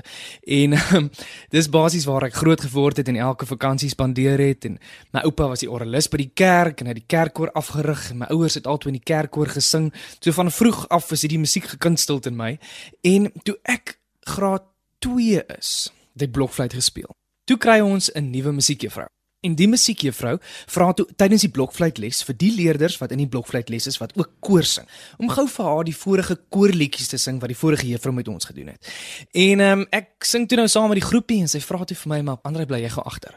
En 0.58 0.76
um, 0.98 1.08
dis 1.54 1.70
basies 1.72 2.04
waar 2.04 2.26
ek 2.28 2.36
groot 2.36 2.60
geword 2.66 3.00
het 3.00 3.08
en 3.08 3.16
elke 3.16 3.48
vakansie 3.48 3.88
spandeer 3.92 4.42
het 4.44 4.68
en 4.68 4.76
my 5.16 5.24
oupa 5.24 5.48
was 5.54 5.64
die 5.64 5.70
oralis 5.72 6.10
by 6.12 6.20
die 6.26 6.28
kerk 6.44 6.82
en 6.82 6.90
hy 6.90 6.96
het 6.96 7.00
die 7.00 7.14
kerkkoor 7.16 7.54
afgerig 7.56 8.10
en 8.12 8.20
my 8.20 8.30
ouers 8.36 8.60
het 8.60 8.68
altyd 8.68 8.92
in 8.92 9.00
die 9.00 9.08
kerkkoor 9.14 9.56
gesing. 9.56 9.88
So 10.20 10.36
van 10.36 10.52
vroeg 10.52 10.84
af 10.92 11.08
was 11.08 11.24
hierdie 11.24 11.40
musiek 11.40 11.72
gekunsteld 11.72 12.28
in 12.28 12.36
my 12.36 12.52
en 13.00 13.32
toe 13.48 13.56
ek 13.64 13.96
graad 14.28 14.68
2 15.00 15.40
is, 15.56 15.74
het 16.12 16.28
ek 16.28 16.36
blokfluit 16.36 16.76
gespeel. 16.76 17.12
Toe 17.48 17.56
kry 17.56 17.80
ons 17.80 18.12
'n 18.12 18.28
nuwe 18.28 18.52
musiekjuffrou. 18.52 19.08
En 19.44 19.56
die 19.58 19.68
musiekjuffrou 19.68 20.38
vra 20.72 20.92
toe 20.96 21.06
tydens 21.20 21.44
die 21.44 21.52
blokfluitles 21.52 22.22
vir 22.24 22.38
die 22.40 22.50
leerders 22.54 22.96
wat 23.02 23.12
in 23.12 23.20
die 23.20 23.28
blokfluitles 23.30 23.88
is 23.90 24.00
wat 24.00 24.14
ook 24.16 24.32
koor 24.44 24.64
sing, 24.68 24.88
om 25.20 25.28
gou 25.32 25.44
vir 25.56 25.68
haar 25.68 25.84
die 25.84 25.96
vorige 25.96 26.38
koorliedjies 26.54 27.12
te 27.12 27.20
sing 27.20 27.40
wat 27.42 27.52
die 27.52 27.58
vorige 27.58 27.86
juffrou 27.90 28.14
met 28.16 28.30
ons 28.32 28.48
gedoen 28.50 28.72
het. 28.72 28.92
En 29.32 29.60
ehm 29.60 29.84
um, 29.84 29.86
ek 29.94 30.24
sing 30.24 30.48
toe 30.48 30.58
nou 30.60 30.68
saam 30.70 30.88
met 30.92 31.02
die 31.02 31.06
groepie 31.06 31.42
en 31.44 31.50
sy 31.50 31.60
vra 31.60 31.84
toe 31.84 31.98
vir 32.04 32.14
my 32.14 32.20
maar 32.30 32.40
Andre 32.44 32.66
bly 32.68 32.80
jy 32.82 32.90
gou 32.96 33.04
agter. 33.04 33.36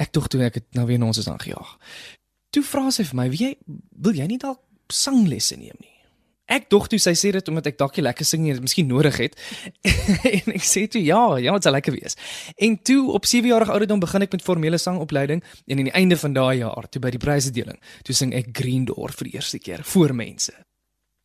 Ek 0.00 0.12
tog 0.12 0.28
toe 0.32 0.42
ek 0.46 0.60
het 0.60 0.68
nou 0.76 0.86
weer 0.88 1.00
na 1.00 1.12
ons 1.12 1.20
is 1.20 1.28
aangejaag. 1.28 1.76
Toe 2.52 2.64
vra 2.64 2.90
sy 2.90 3.04
vir 3.04 3.16
my, 3.16 3.28
"Wie 3.30 3.44
jy 3.46 3.56
wil 3.96 4.14
jy 4.14 4.26
nie 4.26 4.38
dalk 4.38 4.60
sanglesse 4.88 5.56
neem 5.56 5.76
nie?" 5.80 5.91
Ek 6.52 6.68
dog 6.72 6.88
toe 6.92 7.00
sy 7.00 7.14
sê 7.18 7.32
dit 7.34 7.48
omdat 7.52 7.70
ek 7.70 7.78
dalk 7.80 7.96
nie 7.96 8.04
lekker 8.04 8.28
sing 8.28 8.44
nie, 8.44 8.56
miskien 8.60 8.90
nodig 8.90 9.18
het. 9.22 9.38
en 10.36 10.56
ek 10.56 10.66
sê 10.66 10.84
toe 10.92 11.02
ja, 11.04 11.20
ja, 11.40 11.54
dit 11.56 11.68
sal 11.68 11.76
lekker 11.76 11.96
wees. 11.96 12.18
En 12.60 12.76
toe 12.84 13.00
op 13.16 13.28
7 13.28 13.48
jarige 13.48 13.72
ouderdom 13.72 14.02
begin 14.02 14.26
ek 14.26 14.36
met 14.36 14.44
formele 14.44 14.80
sangopleiding 14.80 15.40
en 15.66 15.78
aan 15.78 15.88
die 15.88 15.96
einde 15.96 16.18
van 16.20 16.36
daai 16.36 16.60
jaar, 16.60 16.90
toe 16.92 17.02
by 17.02 17.14
die 17.14 17.22
prysedeling, 17.22 17.80
toe 18.06 18.16
sing 18.16 18.36
ek 18.36 18.52
Green 18.56 18.84
Door 18.88 19.16
vir 19.16 19.30
die 19.30 19.38
eerste 19.40 19.62
keer 19.62 19.84
voor 19.94 20.14
mense. 20.16 20.54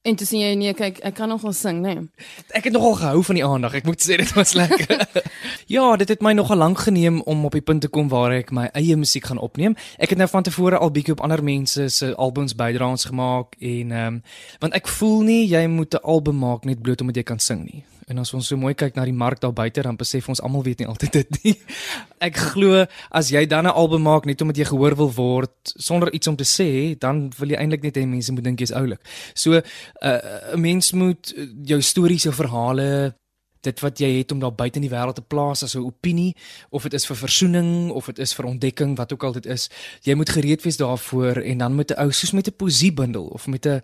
En 0.08 0.16
toe 0.16 0.28
sien 0.28 0.40
jy 0.40 0.54
nee, 0.56 0.72
kyk, 0.78 1.02
ek 1.04 1.18
kan 1.18 1.28
nogal 1.28 1.52
sing, 1.52 1.82
né? 1.84 1.94
Nee. 1.98 2.28
Ek 2.56 2.70
het 2.70 2.76
nogal 2.76 2.94
gehou 2.96 3.24
van 3.28 3.36
die 3.36 3.44
aandag. 3.44 3.74
Ek 3.82 3.88
moet 3.90 4.04
sê 4.04 4.16
dit 4.22 4.30
was 4.38 4.54
lekker. 4.56 5.04
ja, 5.76 5.84
dit 6.00 6.14
het 6.14 6.24
my 6.24 6.32
nogal 6.38 6.62
lank 6.62 6.80
geneem 6.86 7.20
om 7.28 7.44
op 7.50 7.58
die 7.58 7.64
punt 7.66 7.84
te 7.84 7.92
kom 7.92 8.08
waar 8.14 8.38
ek 8.38 8.54
my 8.56 8.70
eie 8.72 8.96
musiek 8.96 9.28
gaan 9.28 9.42
opneem. 9.44 9.76
Ek 10.00 10.16
het 10.16 10.22
nou 10.22 10.30
van 10.32 10.48
tevore 10.48 10.80
al 10.80 10.94
bietjie 10.96 11.18
op 11.18 11.26
ander 11.28 11.44
mense 11.44 11.90
se 11.92 12.14
albums 12.16 12.56
bydraes 12.56 13.10
gemaak 13.12 13.60
en 13.60 13.92
ehm 13.92 14.08
um, 14.08 14.24
want 14.64 14.80
ek 14.80 14.88
voel 14.88 15.22
nie 15.28 15.44
jy 15.52 15.68
moet 15.68 15.94
'n 15.94 16.08
album 16.08 16.40
maak 16.40 16.64
net 16.66 16.82
bloot 16.82 17.02
omdat 17.02 17.20
jy 17.20 17.24
kan 17.24 17.40
sing 17.40 17.68
nie. 17.68 17.84
En 18.08 18.22
as 18.22 18.30
ons 18.32 18.46
so 18.48 18.56
mooi 18.56 18.72
kyk 18.78 18.96
na 18.96 19.04
die 19.04 19.16
mark 19.16 19.42
daar 19.44 19.52
buite, 19.52 19.84
dan 19.84 19.98
besef 20.00 20.30
ons 20.32 20.40
almal 20.40 20.64
weet 20.64 20.80
nie 20.80 20.88
altyd 20.88 21.18
dit 21.18 21.40
nie. 21.44 21.54
Ek 22.28 22.40
glo 22.54 22.86
as 23.12 23.32
jy 23.34 23.44
dan 23.52 23.68
'n 23.68 23.76
album 23.76 24.08
maak 24.08 24.26
net 24.26 24.42
omdat 24.42 24.58
jy 24.58 24.68
gehoor 24.72 24.96
wil 24.96 25.12
word 25.12 25.74
sonder 25.76 26.14
iets 26.16 26.28
om 26.28 26.38
te 26.40 26.48
sê, 26.48 26.96
dan 26.96 27.28
wil 27.38 27.52
jy 27.52 27.60
eintlik 27.60 27.84
net 27.84 28.00
hê 28.00 28.08
mense 28.08 28.32
moet 28.32 28.44
dink 28.48 28.64
jy's 28.64 28.72
oulik. 28.72 29.04
So 29.36 29.60
uh, 29.60 30.20
'n 30.56 30.62
mens 30.62 30.92
moet 30.96 31.36
jou 31.68 31.82
stories, 31.82 32.24
jou 32.24 32.34
verhale, 32.34 33.14
dit 33.62 33.80
wat 33.84 34.00
jy 34.00 34.12
het 34.18 34.32
om 34.32 34.40
daar 34.40 34.56
buite 34.56 34.80
in 34.80 34.88
die 34.88 34.94
wêreld 34.94 35.20
te 35.20 35.22
plaas 35.22 35.64
as 35.64 35.76
'n 35.76 35.84
opinie 35.84 36.36
of 36.70 36.84
dit 36.84 36.94
is 36.94 37.06
vir 37.06 37.18
versoening 37.18 37.92
of 37.92 38.06
dit 38.06 38.20
is 38.20 38.34
vir 38.34 38.46
ontdekking, 38.46 38.96
wat 38.96 39.12
ook 39.14 39.24
al 39.24 39.34
dit 39.34 39.46
is, 39.46 39.70
jy 40.04 40.16
moet 40.16 40.30
gereed 40.30 40.64
wees 40.64 40.78
daarvoor 40.78 41.44
en 41.44 41.58
dan 41.58 41.76
met 41.76 41.92
'n 41.92 42.00
ou 42.00 42.12
soos 42.12 42.32
met 42.32 42.48
'n 42.48 42.56
poesiebundel 42.56 43.26
of 43.26 43.48
met 43.48 43.66
'n 43.66 43.82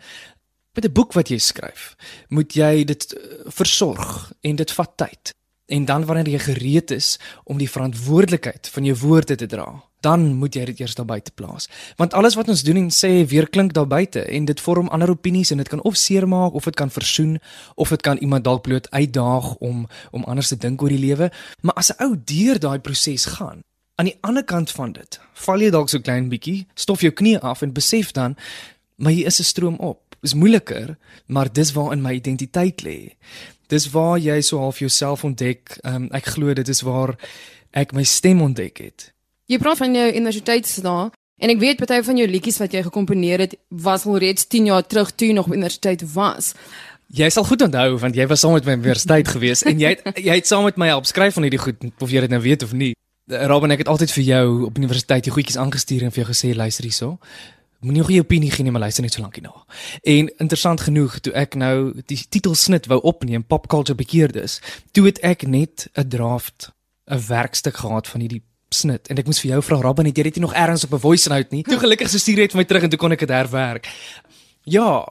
met 0.74 0.86
'n 0.86 0.92
boek 0.92 1.14
wat 1.14 1.30
jy 1.30 1.38
skryf, 1.38 1.96
moet 2.28 2.54
jy 2.54 2.84
dit 2.84 3.14
eh, 3.14 3.22
versorg 3.46 4.34
en 4.42 4.56
dit 4.56 4.72
vat 4.72 4.92
tyd. 4.96 5.34
En 5.66 5.86
dan 5.86 6.06
wanneer 6.06 6.30
jy 6.30 6.40
gereed 6.40 6.92
is 6.92 7.20
om 7.44 7.58
die 7.58 7.70
verantwoordelikheid 7.70 8.70
van 8.70 8.84
jou 8.84 8.98
woorde 8.98 9.36
te 9.36 9.46
dra, 9.46 9.84
dan 10.00 10.34
moet 10.34 10.54
jy 10.54 10.66
dit 10.66 10.80
eers 10.80 10.96
daar 10.96 11.06
buite 11.06 11.32
plaas. 11.32 11.70
Want 11.96 12.14
alles 12.14 12.36
wat 12.36 12.48
ons 12.48 12.64
doen 12.64 12.76
en 12.78 12.90
sê 12.92 13.28
weer 13.28 13.50
klink 13.50 13.74
daar 13.74 13.88
buite 13.88 14.22
en 14.22 14.46
dit 14.46 14.60
vorm 14.60 14.88
ander 14.88 15.10
opinies 15.10 15.52
en 15.52 15.58
dit 15.58 15.68
kan 15.68 15.82
of 15.82 15.96
seermaak 15.96 16.54
of 16.54 16.64
dit 16.64 16.76
kan 16.76 16.90
versoen 16.90 17.40
of 17.76 17.90
dit 17.90 18.02
kan 18.02 18.18
iemand 18.18 18.44
dalk 18.44 18.62
bloot 18.62 18.92
uitdaag 18.92 19.56
om 19.56 19.88
om 20.12 20.24
anders 20.24 20.48
te 20.48 20.58
dink 20.58 20.82
oor 20.82 20.90
die 20.90 21.00
lewe. 21.00 21.32
Maar 21.62 21.74
as 21.74 21.92
'n 21.92 22.04
ou 22.04 22.16
deur 22.26 22.60
daai 22.60 22.80
proses 22.80 23.26
gaan, 23.26 23.60
aan 23.96 24.06
die 24.06 24.18
ander 24.22 24.44
kant 24.44 24.72
van 24.72 24.92
dit, 24.92 25.20
val 25.34 25.60
jy 25.60 25.70
dalk 25.70 25.90
so 25.90 26.00
klein 26.00 26.30
bietjie, 26.30 26.68
stof 26.74 27.02
jou 27.02 27.12
knie 27.12 27.38
af 27.38 27.62
en 27.62 27.74
besef 27.74 28.12
dan 28.12 28.36
maar 28.96 29.12
hier 29.12 29.26
is 29.26 29.40
'n 29.40 29.44
stroom 29.44 29.76
op 29.76 30.13
is 30.24 30.34
moeiliker, 30.34 30.96
maar 31.28 31.52
dis 31.52 31.72
waar 31.76 31.92
in 31.94 32.02
my 32.02 32.14
identiteit 32.18 32.84
lê. 32.84 33.16
Dis 33.72 33.90
waar 33.92 34.20
jy 34.20 34.40
so 34.42 34.60
half 34.60 34.80
jouself 34.80 35.24
ontdek. 35.24 35.78
Um, 35.84 36.08
ek 36.16 36.34
glo 36.36 36.54
dit 36.54 36.70
is 36.70 36.82
waar 36.86 37.16
ek 37.72 37.94
my 37.98 38.06
stem 38.08 38.42
ontdek 38.42 38.80
het. 38.84 39.10
Jy 39.52 39.60
praat 39.60 39.82
van 39.82 39.96
jou 39.96 40.08
universiteitsdae 40.14 41.12
en 41.44 41.52
ek 41.52 41.60
weet 41.60 41.82
party 41.82 42.00
van 42.06 42.20
jou 42.22 42.28
liedjies 42.30 42.62
wat 42.62 42.74
jy 42.76 42.84
gekomponeer 42.86 43.44
het 43.44 43.56
was 43.84 44.06
al 44.08 44.22
reeds 44.24 44.48
10 44.48 44.70
jaar 44.72 44.86
terug 44.88 45.12
toe 45.12 45.28
jy 45.28 45.36
nog 45.36 45.50
op 45.50 45.56
universiteit 45.58 46.06
was. 46.14 46.54
Jy 47.14 47.28
sal 47.34 47.46
goed 47.46 47.66
onthou 47.66 47.98
want 48.02 48.16
jy 48.16 48.28
was 48.30 48.44
saam 48.46 48.56
met 48.56 48.68
my 48.70 48.78
universiteit 48.78 49.28
gewees 49.28 49.66
en 49.68 49.82
jy 49.82 49.96
het, 49.96 50.06
jy 50.16 50.38
het 50.40 50.48
saam 50.50 50.64
met 50.70 50.80
my 50.80 50.92
help 50.94 51.10
skryf 51.10 51.36
van 51.36 51.48
hierdie 51.50 51.62
goed 51.62 51.84
of 52.00 52.14
jy 52.14 52.24
dit 52.24 52.32
nou 52.32 52.42
weet 52.46 52.64
of 52.64 52.72
nie. 52.78 52.94
Robin 53.50 53.72
ek 53.76 53.84
het 53.84 53.92
altyd 53.92 54.14
vir 54.16 54.24
jou 54.30 54.46
op 54.70 54.80
universiteit 54.80 55.26
die 55.26 55.34
goedjies 55.34 55.60
aangestuur 55.60 56.08
en 56.08 56.14
vir 56.14 56.24
jou 56.24 56.30
gesê 56.32 56.54
luister 56.56 56.88
hierso 56.88 57.18
moenie 57.84 58.02
nog 58.02 58.12
'n 58.12 58.20
opinie 58.20 58.52
gee 58.52 58.64
nie, 58.64 58.72
maar 58.72 58.82
luister 58.82 59.04
net 59.04 59.14
so 59.14 59.22
lank 59.22 59.36
hierna. 59.36 59.66
En 60.02 60.38
interessant 60.38 60.82
genoeg, 60.82 61.20
toe 61.20 61.34
ek 61.34 61.56
nou 61.56 62.02
die 62.06 62.26
titelsnit 62.30 62.86
wou 62.86 63.02
opneem, 63.02 63.44
Pop 63.44 63.68
Culture 63.68 63.96
Bekeerdes, 63.96 64.62
toe 64.92 65.06
het 65.06 65.20
ek 65.20 65.48
net 65.48 65.90
'n 65.94 66.08
draft, 66.08 66.72
'n 67.12 67.28
werkstuk 67.28 67.78
gehad 67.78 68.08
van 68.08 68.20
hierdie 68.20 68.44
snit 68.70 69.08
en 69.08 69.18
ek 69.18 69.30
moes 69.30 69.42
vir 69.44 69.54
jou 69.54 69.62
vra 69.62 69.80
Rabban 69.82 70.10
het 70.10 70.18
jy 70.18 70.24
dit 70.24 70.42
nog 70.42 70.54
ergens 70.54 70.84
op 70.84 70.94
'n 70.94 71.00
voice 71.00 71.30
note 71.30 71.56
nie? 71.56 71.64
Toe 71.64 71.80
gelukkig 71.80 72.10
so 72.10 72.18
stuur 72.18 72.36
dit 72.36 72.52
vir 72.52 72.58
my 72.58 72.66
terug 72.66 72.84
en 72.84 72.90
toe 72.90 73.00
kon 73.00 73.12
ek 73.12 73.20
dit 73.20 73.30
herwerk. 73.30 73.88
Ja, 74.64 75.06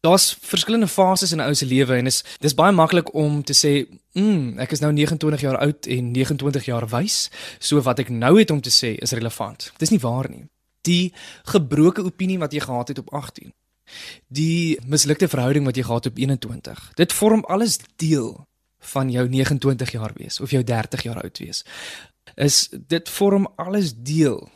daar's 0.00 0.36
verskillende 0.40 0.88
fases 0.88 1.32
in 1.32 1.38
'n 1.38 1.46
ou 1.48 1.54
se 1.54 1.66
lewe 1.66 1.96
en 1.96 2.06
is 2.06 2.24
dis 2.40 2.54
baie 2.54 2.72
maklik 2.72 3.14
om 3.14 3.42
te 3.42 3.54
sê, 3.54 3.86
"Mm, 4.12 4.58
ek 4.58 4.72
is 4.72 4.80
nou 4.80 4.92
29 4.92 5.40
jaar 5.40 5.58
oud 5.58 5.86
en 5.86 6.10
29 6.10 6.64
jaar 6.64 6.88
wys, 6.88 7.30
so 7.58 7.80
wat 7.80 7.98
ek 7.98 8.08
nou 8.08 8.38
het 8.38 8.50
om 8.50 8.60
te 8.60 8.70
sê 8.70 8.96
is 9.02 9.12
relevant." 9.12 9.72
Dis 9.78 9.90
nie 9.90 10.00
waar 10.00 10.30
nie 10.30 10.48
die 10.86 11.12
gebroke 11.52 12.04
opinie 12.06 12.40
wat 12.42 12.54
jy 12.56 12.62
gehad 12.64 12.94
het 12.94 13.02
op 13.02 13.12
18 13.14 13.52
die 14.32 14.78
mislukte 14.86 15.28
verhouding 15.30 15.66
wat 15.68 15.78
jy 15.78 15.86
gehad 15.86 16.08
het 16.08 16.12
op 16.14 16.18
21 16.18 16.84
dit 17.02 17.12
vorm 17.20 17.44
alles 17.46 17.78
deel 18.02 18.46
van 18.92 19.10
jou 19.10 19.28
29 19.28 19.92
jaar 19.92 20.12
wees 20.14 20.40
of 20.40 20.50
jou 20.50 20.62
30 20.64 21.02
jaar 21.02 21.22
oud 21.22 21.38
wees. 21.38 21.64
Is 22.34 22.68
dit 22.70 23.08
vorm 23.08 23.48
alles 23.56 23.94
deel 23.96 24.48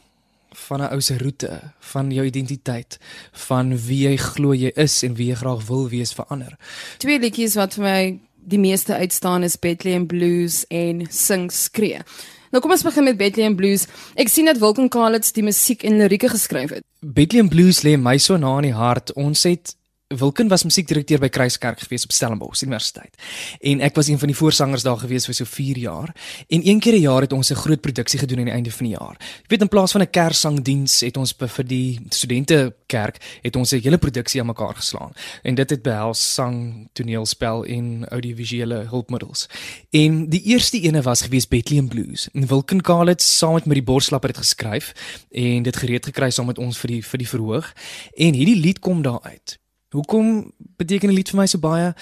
van 0.67 0.81
'n 0.83 0.93
ou 0.93 1.01
se 1.01 1.19
roete 1.19 1.61
van 1.79 2.11
jou 2.11 2.27
identiteit 2.27 2.99
van 3.33 3.77
wie 3.87 4.09
jy 4.09 4.17
glo 4.17 4.53
jy 4.55 4.73
is 4.75 5.03
en 5.03 5.15
wie 5.15 5.29
jy 5.29 5.35
graag 5.35 5.67
wil 5.67 5.89
wees 5.89 6.13
vir 6.13 6.25
ander. 6.25 6.59
Twee 6.99 7.19
liedjies 7.19 7.55
wat 7.55 7.75
vir 7.75 7.85
my 7.85 8.19
die 8.35 8.59
meeste 8.59 8.95
uitstaan 8.95 9.43
is 9.43 9.59
Bethlehem 9.59 10.07
Blues 10.07 10.65
en 10.69 11.07
Sing 11.11 11.53
Skree 11.53 12.03
Nou 12.51 12.59
kom 12.63 12.73
ons 12.75 12.83
begin 12.83 13.07
met 13.07 13.19
Bethlehem 13.19 13.55
Blues. 13.55 13.85
Ek 14.19 14.31
sien 14.31 14.49
dat 14.51 14.59
Wilken 14.59 14.89
Kalitz 14.91 15.31
die 15.37 15.45
musiek 15.47 15.85
en 15.87 16.01
lirieke 16.01 16.29
geskryf 16.33 16.73
het. 16.75 16.85
Bethlehem 16.99 17.49
Blues 17.49 17.85
lê 17.87 17.95
my 17.95 18.17
so 18.19 18.39
na 18.43 18.57
in 18.59 18.73
die 18.73 18.75
hart. 18.75 19.13
Ons 19.15 19.45
het 19.47 19.77
Wilken 20.19 20.49
was 20.49 20.65
musiekdirekteur 20.67 21.21
by 21.23 21.29
Kruiskerk 21.31 21.85
gewees 21.85 22.03
op 22.03 22.11
Stellenbosch 22.11 22.65
Universiteit. 22.65 23.15
En 23.63 23.79
ek 23.87 23.95
was 23.95 24.09
een 24.11 24.19
van 24.19 24.27
die 24.33 24.35
voorsangers 24.35 24.83
daar 24.83 24.99
gewees 24.99 25.29
vir 25.29 25.37
so 25.39 25.47
4 25.47 25.79
jaar. 25.79 26.11
En 26.51 26.67
een 26.67 26.81
keer 26.83 26.97
'n 26.99 27.01
jaar 27.01 27.21
het 27.21 27.33
ons 27.33 27.51
'n 27.51 27.55
groot 27.55 27.81
produksie 27.81 28.19
gedoen 28.19 28.39
aan 28.39 28.51
die 28.51 28.53
einde 28.53 28.73
van 28.73 28.87
die 28.87 28.97
jaar. 28.97 29.17
Jy 29.19 29.47
weet 29.47 29.61
in 29.61 29.69
plaas 29.69 29.93
van 29.93 30.01
'n 30.01 30.11
kerssangdiens 30.11 31.01
het 31.01 31.17
ons 31.17 31.35
vir 31.39 31.67
die 31.67 32.01
studente 32.09 32.75
kerk 32.87 33.23
het 33.43 33.57
ons 33.57 33.73
'n 33.73 33.81
hele 33.81 33.99
produksie 33.99 34.41
aan 34.41 34.47
mekaar 34.47 34.75
geslaan. 34.75 35.13
En 35.43 35.55
dit 35.55 35.71
het 35.71 35.83
behels 35.83 36.35
sang, 36.35 36.89
toneelspel 36.93 37.65
en 37.65 38.09
audiovisuele 38.09 38.87
hulpmiddels. 38.91 39.49
En 39.91 40.29
die 40.29 40.43
eerste 40.43 40.81
ene 40.81 41.03
was 41.03 41.23
gewees 41.23 41.49
Bethlehem 41.49 41.89
Blues. 41.89 42.29
En 42.33 42.47
Wilken 42.47 42.81
Kalitz 42.81 43.25
saam 43.25 43.53
met 43.53 43.75
die 43.75 43.83
borslapper 43.83 44.29
het 44.29 44.39
geskryf 44.39 44.93
en 45.31 45.63
dit 45.63 45.77
gereed 45.77 46.05
gekry 46.05 46.31
saam 46.31 46.47
met 46.47 46.59
ons 46.59 46.79
vir 46.79 46.89
die 46.89 47.05
vir 47.05 47.19
die 47.19 47.29
verhoog. 47.29 47.73
En 48.15 48.35
hierdie 48.35 48.61
lied 48.61 48.79
kom 48.79 49.03
daar 49.03 49.23
uit. 49.23 49.61
Hoekom 49.91 50.53
beteken 50.77 51.11
'n 51.11 51.15
lied 51.15 51.31
vir 51.31 51.41
my 51.41 51.47
so 51.47 51.59
baie? 51.59 51.95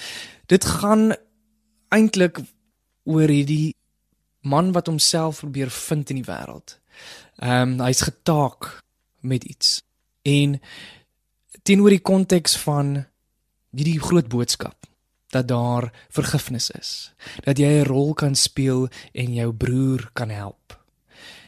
Dit 0.45 0.65
gaan 0.65 1.13
eintlik 1.89 2.39
oor 3.03 3.27
hierdie 3.27 3.75
man 4.41 4.71
wat 4.71 4.87
homself 4.87 5.39
probeer 5.39 5.69
vind 5.69 6.09
in 6.09 6.21
die 6.21 6.29
wêreld. 6.31 6.79
Ehm 7.39 7.79
um, 7.79 7.85
hy's 7.85 8.01
getaak 8.01 8.79
met 9.21 9.43
iets. 9.43 9.81
En 10.21 10.61
teenoor 11.63 11.89
die 11.89 12.01
konteks 12.01 12.57
van 12.57 13.05
hierdie 13.75 13.99
groot 13.99 14.27
boodskap 14.27 14.85
dat 15.29 15.47
daar 15.47 15.91
vergifnis 16.09 16.71
is, 16.71 17.13
dat 17.43 17.57
jy 17.57 17.81
'n 17.81 17.85
rol 17.85 18.13
kan 18.13 18.35
speel 18.35 18.89
en 19.13 19.33
jou 19.33 19.53
broer 19.53 20.09
kan 20.13 20.29
help. 20.29 20.79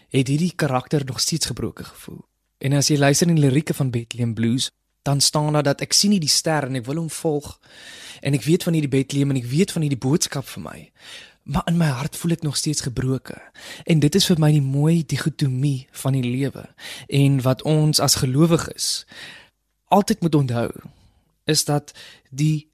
Het 0.10 0.28
hierdie 0.28 0.54
karakter 0.56 1.06
nog 1.06 1.20
steeds 1.20 1.46
gebroke 1.46 1.84
gevoel. 1.84 2.26
En 2.58 2.74
as 2.74 2.88
jy 2.88 2.98
luister 2.98 3.28
in 3.28 3.36
die 3.36 3.44
lirieke 3.44 3.74
van 3.74 3.90
Bethlehem 3.90 4.34
Blues, 4.34 4.72
dan 5.02 5.22
staan 5.22 5.54
daar 5.54 5.64
dat 5.64 5.82
ek 5.82 5.94
sien 5.94 6.14
nie 6.14 6.22
die 6.22 6.32
ster 6.32 6.68
en 6.68 6.78
ek 6.80 6.86
wil 6.86 7.02
hom 7.02 7.10
volg 7.10 7.58
en 8.22 8.38
ek 8.38 8.46
weet 8.46 8.64
van 8.64 8.78
hierdie 8.78 8.92
Bethlehem 8.92 9.34
en 9.34 9.42
ek 9.42 9.50
weet 9.50 9.74
van 9.74 9.86
hierdie 9.86 10.02
boodskap 10.02 10.48
vir 10.54 10.64
my 10.64 10.80
maar 11.44 11.66
in 11.66 11.78
my 11.78 11.90
hart 11.90 12.18
voel 12.18 12.36
ek 12.38 12.44
nog 12.46 12.58
steeds 12.58 12.86
gebroke 12.86 13.38
en 13.90 14.04
dit 14.04 14.16
is 14.16 14.28
vir 14.30 14.40
my 14.40 14.52
die 14.54 14.66
mooi 14.66 15.02
digotomie 15.06 15.88
van 16.04 16.18
die 16.18 16.26
lewe 16.26 16.68
en 17.22 17.40
wat 17.48 17.66
ons 17.68 18.00
as 18.00 18.20
gelowiges 18.22 18.92
altyd 19.90 20.22
moet 20.22 20.38
onthou 20.44 20.70
is 21.50 21.66
dat 21.66 21.96
die 22.30 22.70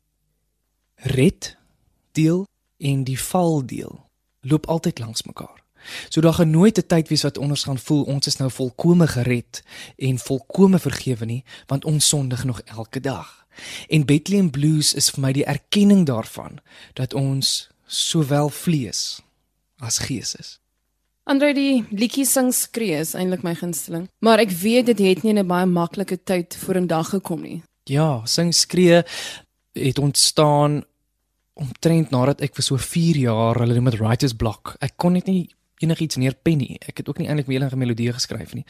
red 1.15 1.55
deel 2.11 2.43
en 2.77 3.05
die 3.07 3.19
val 3.19 3.63
deel 3.65 4.03
loop 4.41 4.67
altyd 4.67 4.99
langs 4.99 5.23
mekaar 5.23 5.63
So 6.09 6.21
daar 6.21 6.33
gaan 6.33 6.49
nooit 6.49 6.77
'n 6.77 6.87
tyd 6.87 7.07
wees 7.07 7.23
wat 7.23 7.37
ons 7.37 7.63
gaan 7.63 7.77
voel 7.77 8.03
ons 8.03 8.27
is 8.27 8.37
nou 8.37 8.51
volkome 8.51 9.07
gered 9.07 9.63
en 9.97 10.17
volkome 10.17 10.79
vergewe 10.79 11.25
nie, 11.25 11.43
want 11.67 11.85
ons 11.85 12.07
sondig 12.07 12.43
nog 12.43 12.61
elke 12.61 12.99
dag. 12.99 13.45
En 13.87 14.05
Bethlehem 14.05 14.49
Blues 14.49 14.93
is 14.93 15.09
vir 15.09 15.21
my 15.21 15.31
die 15.33 15.45
erkenning 15.45 16.05
daarvan 16.05 16.59
dat 16.93 17.13
ons 17.13 17.69
sowel 17.85 18.49
vlees 18.49 19.21
as 19.79 19.97
gees 19.97 20.35
is. 20.35 20.59
Andre 21.27 21.53
die 21.53 21.83
liedjie 21.91 22.25
sing 22.25 22.53
skree 22.55 22.99
is 23.01 23.13
eintlik 23.13 23.43
my 23.43 23.51
gunsteling, 23.55 24.07
maar 24.23 24.39
ek 24.39 24.53
weet 24.61 24.85
dit 24.85 24.99
het 24.99 25.23
nie 25.23 25.33
in 25.35 25.39
'n 25.39 25.47
baie 25.47 25.65
maklike 25.65 26.23
tyd 26.23 26.55
vorendag 26.55 27.09
gekom 27.09 27.41
nie. 27.41 27.63
Ja, 27.83 28.25
sing 28.25 28.53
skree 28.53 29.03
het 29.73 29.99
ontstaan 29.99 30.83
omtrent 31.53 32.09
nadat 32.09 32.41
ek 32.41 32.55
vir 32.55 32.63
so 32.63 32.77
4 32.77 33.17
jaar 33.17 33.59
hulle 33.59 33.73
noem 33.73 33.89
dit 33.91 33.99
writers 33.99 34.33
block. 34.33 34.75
Ek 34.79 34.93
kon 34.95 35.13
net 35.13 35.27
nie 35.27 35.49
enigiets 35.79 36.15
neerpen 36.15 36.57
nie. 36.57 36.77
Ek 36.87 36.97
het 36.97 37.09
ook 37.09 37.17
nie 37.21 37.27
eintlik 37.27 37.47
enige 37.47 37.77
melodie 37.77 38.11
geskryf 38.13 38.53
nie. 38.53 38.65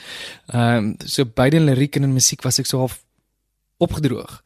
Ehm 0.53 0.77
um, 0.77 0.95
so 1.05 1.25
beide 1.25 1.59
liriek 1.59 1.95
en 1.95 2.13
musiek 2.13 2.41
was 2.43 2.59
ek 2.59 2.65
so 2.65 2.77
half 2.83 3.03
opgedroog. 3.77 4.41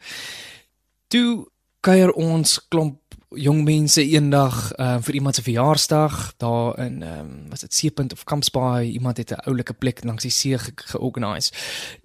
Toe 1.07 1.47
kuier 1.81 2.11
ons 2.11 2.59
klomp 2.67 2.99
jong 3.31 3.61
mense 3.63 4.03
eendag 4.03 4.57
uh, 4.75 4.97
vir 5.01 5.15
iemand 5.15 5.35
se 5.35 5.43
verjaarsdag 5.45 6.33
daar 6.37 6.79
in 6.79 7.01
ehm 7.03 7.19
um, 7.19 7.49
was 7.49 7.63
dit 7.65 7.73
Seepunt 7.73 8.13
of 8.13 8.23
Kampsbaai. 8.23 8.91
Iemand 8.91 9.17
het 9.17 9.31
'n 9.31 9.47
oulike 9.47 9.73
plek 9.73 10.03
langs 10.03 10.23
die 10.23 10.31
see 10.31 10.57
georganiseer. 10.75 11.57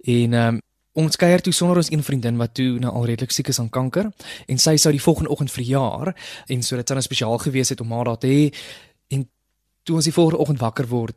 En 0.03 0.33
ehm 0.33 0.55
um, 0.55 0.61
Ons 0.97 1.13
kuier 1.15 1.41
toe 1.45 1.53
sonder 1.53 1.77
ons 1.77 1.91
een 1.91 2.01
vriendin 2.01 2.39
wat 2.41 2.55
toe 2.57 2.79
nou 2.81 2.89
al 2.89 3.05
redelik 3.05 3.31
siek 3.31 3.51
is 3.51 3.59
aan 3.61 3.69
kanker 3.69 4.07
en 4.49 4.57
sy 4.57 4.73
sou 4.81 4.89
die 4.91 5.01
volgende 5.01 5.29
oggend 5.29 5.51
verjaar 5.53 6.09
en 6.47 6.63
so 6.65 6.75
dit 6.75 6.87
sou 6.89 6.97
'n 6.97 7.05
spesiaal 7.05 7.37
gewees 7.37 7.69
het 7.69 7.81
om 7.81 7.91
haar 7.91 8.05
daar 8.05 8.17
te 8.17 8.27
hê 8.27 8.49
toe 9.87 9.95
ons 9.95 10.07
die 10.07 10.13
volgende 10.13 10.41
oggend 10.43 10.59
wakker 10.59 10.89
word 10.91 11.15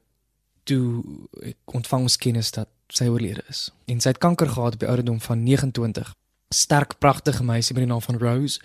toe 0.69 1.03
ek 1.43 1.75
ontvang 1.75 2.07
ons 2.07 2.19
kennis 2.21 2.53
dat 2.55 2.69
sy 2.95 3.09
oorlede 3.11 3.43
is. 3.50 3.69
En 3.91 4.00
sy 4.03 4.12
het 4.12 4.23
kanker 4.23 4.50
gehad 4.50 4.77
op 4.77 4.83
die 4.83 4.89
ouderdom 4.91 5.19
van 5.25 5.43
29 5.43 6.12
sterk 6.55 6.99
pragtige 6.99 7.45
meisie 7.47 7.75
met 7.75 7.85
die 7.85 7.91
naam 7.91 8.03
van 8.03 8.19
Rose. 8.19 8.61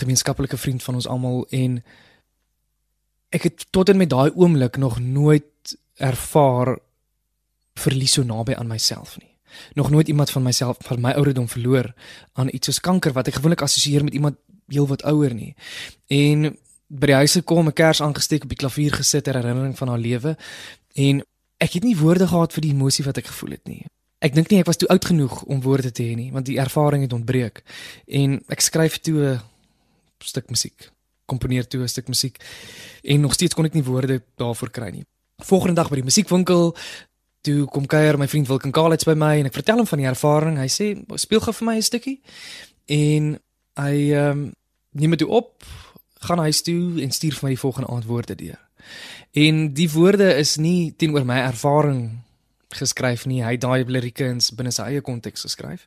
Gemeenskaplike 0.00 0.58
vriend 0.58 0.82
van 0.82 0.98
ons 0.98 1.08
almal 1.10 1.44
en 1.54 1.80
ek 3.34 3.48
het 3.48 3.66
tot 3.74 3.90
en 3.90 3.98
met 4.00 4.10
daai 4.10 4.30
oomblik 4.34 4.78
nog 4.82 4.98
nooit 5.02 5.78
ervaar 5.98 6.76
verlies 7.76 8.16
so 8.16 8.24
naby 8.26 8.54
aan 8.54 8.70
myself 8.70 9.16
nie. 9.18 9.32
Nog 9.74 9.90
nooit 9.90 10.08
iemand 10.08 10.30
van 10.30 10.42
myself 10.42 10.78
van 10.80 11.00
my 11.00 11.12
ouderdom 11.18 11.48
verloor 11.48 11.92
aan 12.32 12.52
iets 12.52 12.70
soos 12.70 12.80
kanker 12.80 13.12
wat 13.12 13.28
ek 13.28 13.38
gewoonlik 13.38 13.62
assosieer 13.62 14.04
met 14.04 14.14
iemand 14.14 14.38
heel 14.68 14.86
wat 14.86 15.02
ouer 15.02 15.34
nie. 15.34 15.54
En 16.06 16.56
by 16.88 17.06
die 17.06 17.14
huis 17.14 17.32
gekom, 17.32 17.66
'n 17.66 17.72
kers 17.72 18.02
aangesteek 18.02 18.42
op 18.42 18.48
die 18.48 18.58
klavier 18.58 18.92
gesit 18.92 19.24
ter 19.24 19.34
herinnering 19.34 19.76
van 19.78 19.88
haar 19.88 19.98
lewe 19.98 20.36
en 20.94 21.22
ek 21.58 21.72
het 21.72 21.84
nie 21.84 21.96
woorde 21.96 22.26
gehad 22.26 22.52
vir 22.52 22.62
die 22.62 22.72
emosie 22.72 23.04
wat 23.04 23.18
ek 23.18 23.26
gevoel 23.26 23.50
het 23.50 23.64
nie. 23.68 23.84
Ek 24.20 24.34
dink 24.34 24.50
nie 24.50 24.60
ek 24.60 24.66
was 24.66 24.76
toe 24.76 24.88
oud 24.88 25.04
genoeg 25.04 25.42
om 25.42 25.60
woorde 25.60 25.92
te 25.92 26.02
hê 26.02 26.14
nie, 26.16 26.32
want 26.32 26.46
die 26.46 26.58
ervaring 26.58 27.02
het 27.02 27.12
ontbreek. 27.12 27.62
En 28.06 28.40
ek 28.48 28.60
skryf 28.60 29.00
toe 29.00 29.20
'n 29.20 29.40
stuk 30.24 30.50
musiek, 30.50 30.90
komponeer 31.26 31.66
toe 31.68 31.82
'n 31.82 31.88
stuk 31.88 32.08
musiek 32.08 32.38
en 33.02 33.20
nog 33.20 33.34
steeds 33.34 33.54
kon 33.54 33.64
ek 33.64 33.74
nie 33.74 33.84
woorde 33.84 34.22
daarvoor 34.36 34.70
kry 34.70 34.90
nie. 34.90 35.04
Volgende 35.44 35.74
dag 35.74 35.88
by 35.88 35.96
die 35.96 36.04
musiekwinkel 36.04 36.76
toe 37.42 37.66
kom 37.66 37.86
kuier 37.86 38.18
my 38.18 38.28
vriend 38.28 38.48
Wilken 38.48 38.72
Kaalits 38.72 39.04
by 39.04 39.14
my 39.14 39.38
en 39.38 39.46
ek 39.46 39.52
vertel 39.52 39.76
hom 39.76 39.86
van 39.86 39.98
die 39.98 40.08
ervaring. 40.08 40.58
Hy 40.58 40.68
sê 40.68 40.86
speel 41.14 41.40
gou 41.40 41.52
vir 41.52 41.66
my 41.66 41.76
'n 41.76 41.82
stukkie. 41.82 42.20
En 42.86 43.38
hy 43.76 44.12
ehm 44.12 44.30
um, 44.30 44.52
neem 44.92 45.10
dit 45.10 45.22
op, 45.28 45.62
gaan 46.24 46.38
huis 46.38 46.62
toe 46.62 47.02
en 47.02 47.10
stuur 47.10 47.34
vir 47.38 47.44
my 47.48 47.54
die 47.54 47.60
volgende 47.60 47.88
antwoorde 47.88 48.34
deur. 48.34 48.60
En 49.36 49.72
die 49.74 49.90
woorde 49.90 50.34
is 50.34 50.56
nie 50.56 50.94
teenoor 50.96 51.26
my 51.26 51.38
ervaring 51.44 52.22
geskryf 52.76 53.26
nie. 53.26 53.42
Hy 53.44 53.56
het 53.56 53.64
daai 53.64 53.84
lirieke 53.84 54.28
in 54.30 54.40
binne 54.56 54.72
sy 54.74 54.90
eie 54.90 55.04
konteks 55.04 55.46
geskryf. 55.48 55.86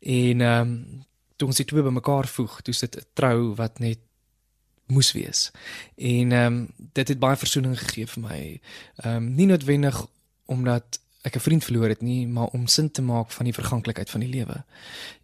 En 0.00 0.40
ehm 0.40 0.60
um, 0.60 1.04
toe 1.40 1.48
ons 1.48 1.56
dit 1.56 1.66
twee 1.66 1.82
bymekaar 1.82 2.26
voeg, 2.28 2.58
toe 2.60 2.74
sit 2.74 2.96
'n 2.96 3.04
trou 3.16 3.54
wat 3.56 3.78
net 3.78 3.98
moes 4.86 5.12
wees. 5.12 5.50
En 5.96 6.32
ehm 6.32 6.46
um, 6.46 6.68
dit 6.92 7.08
het 7.08 7.18
baie 7.18 7.36
versoening 7.36 7.78
gegee 7.78 8.06
vir 8.06 8.22
my. 8.22 8.60
Ehm 8.96 9.16
um, 9.16 9.34
nie 9.34 9.46
noodwendig 9.46 10.06
omdat 10.46 11.00
ek 11.22 11.36
'n 11.36 11.40
vriend 11.40 11.64
verloor 11.64 11.88
het 11.88 12.02
nie, 12.02 12.26
maar 12.26 12.46
om 12.46 12.66
sin 12.66 12.90
te 12.90 13.02
maak 13.02 13.30
van 13.30 13.44
die 13.44 13.54
verganklikheid 13.54 14.10
van 14.10 14.20
die 14.20 14.28
lewe. 14.28 14.64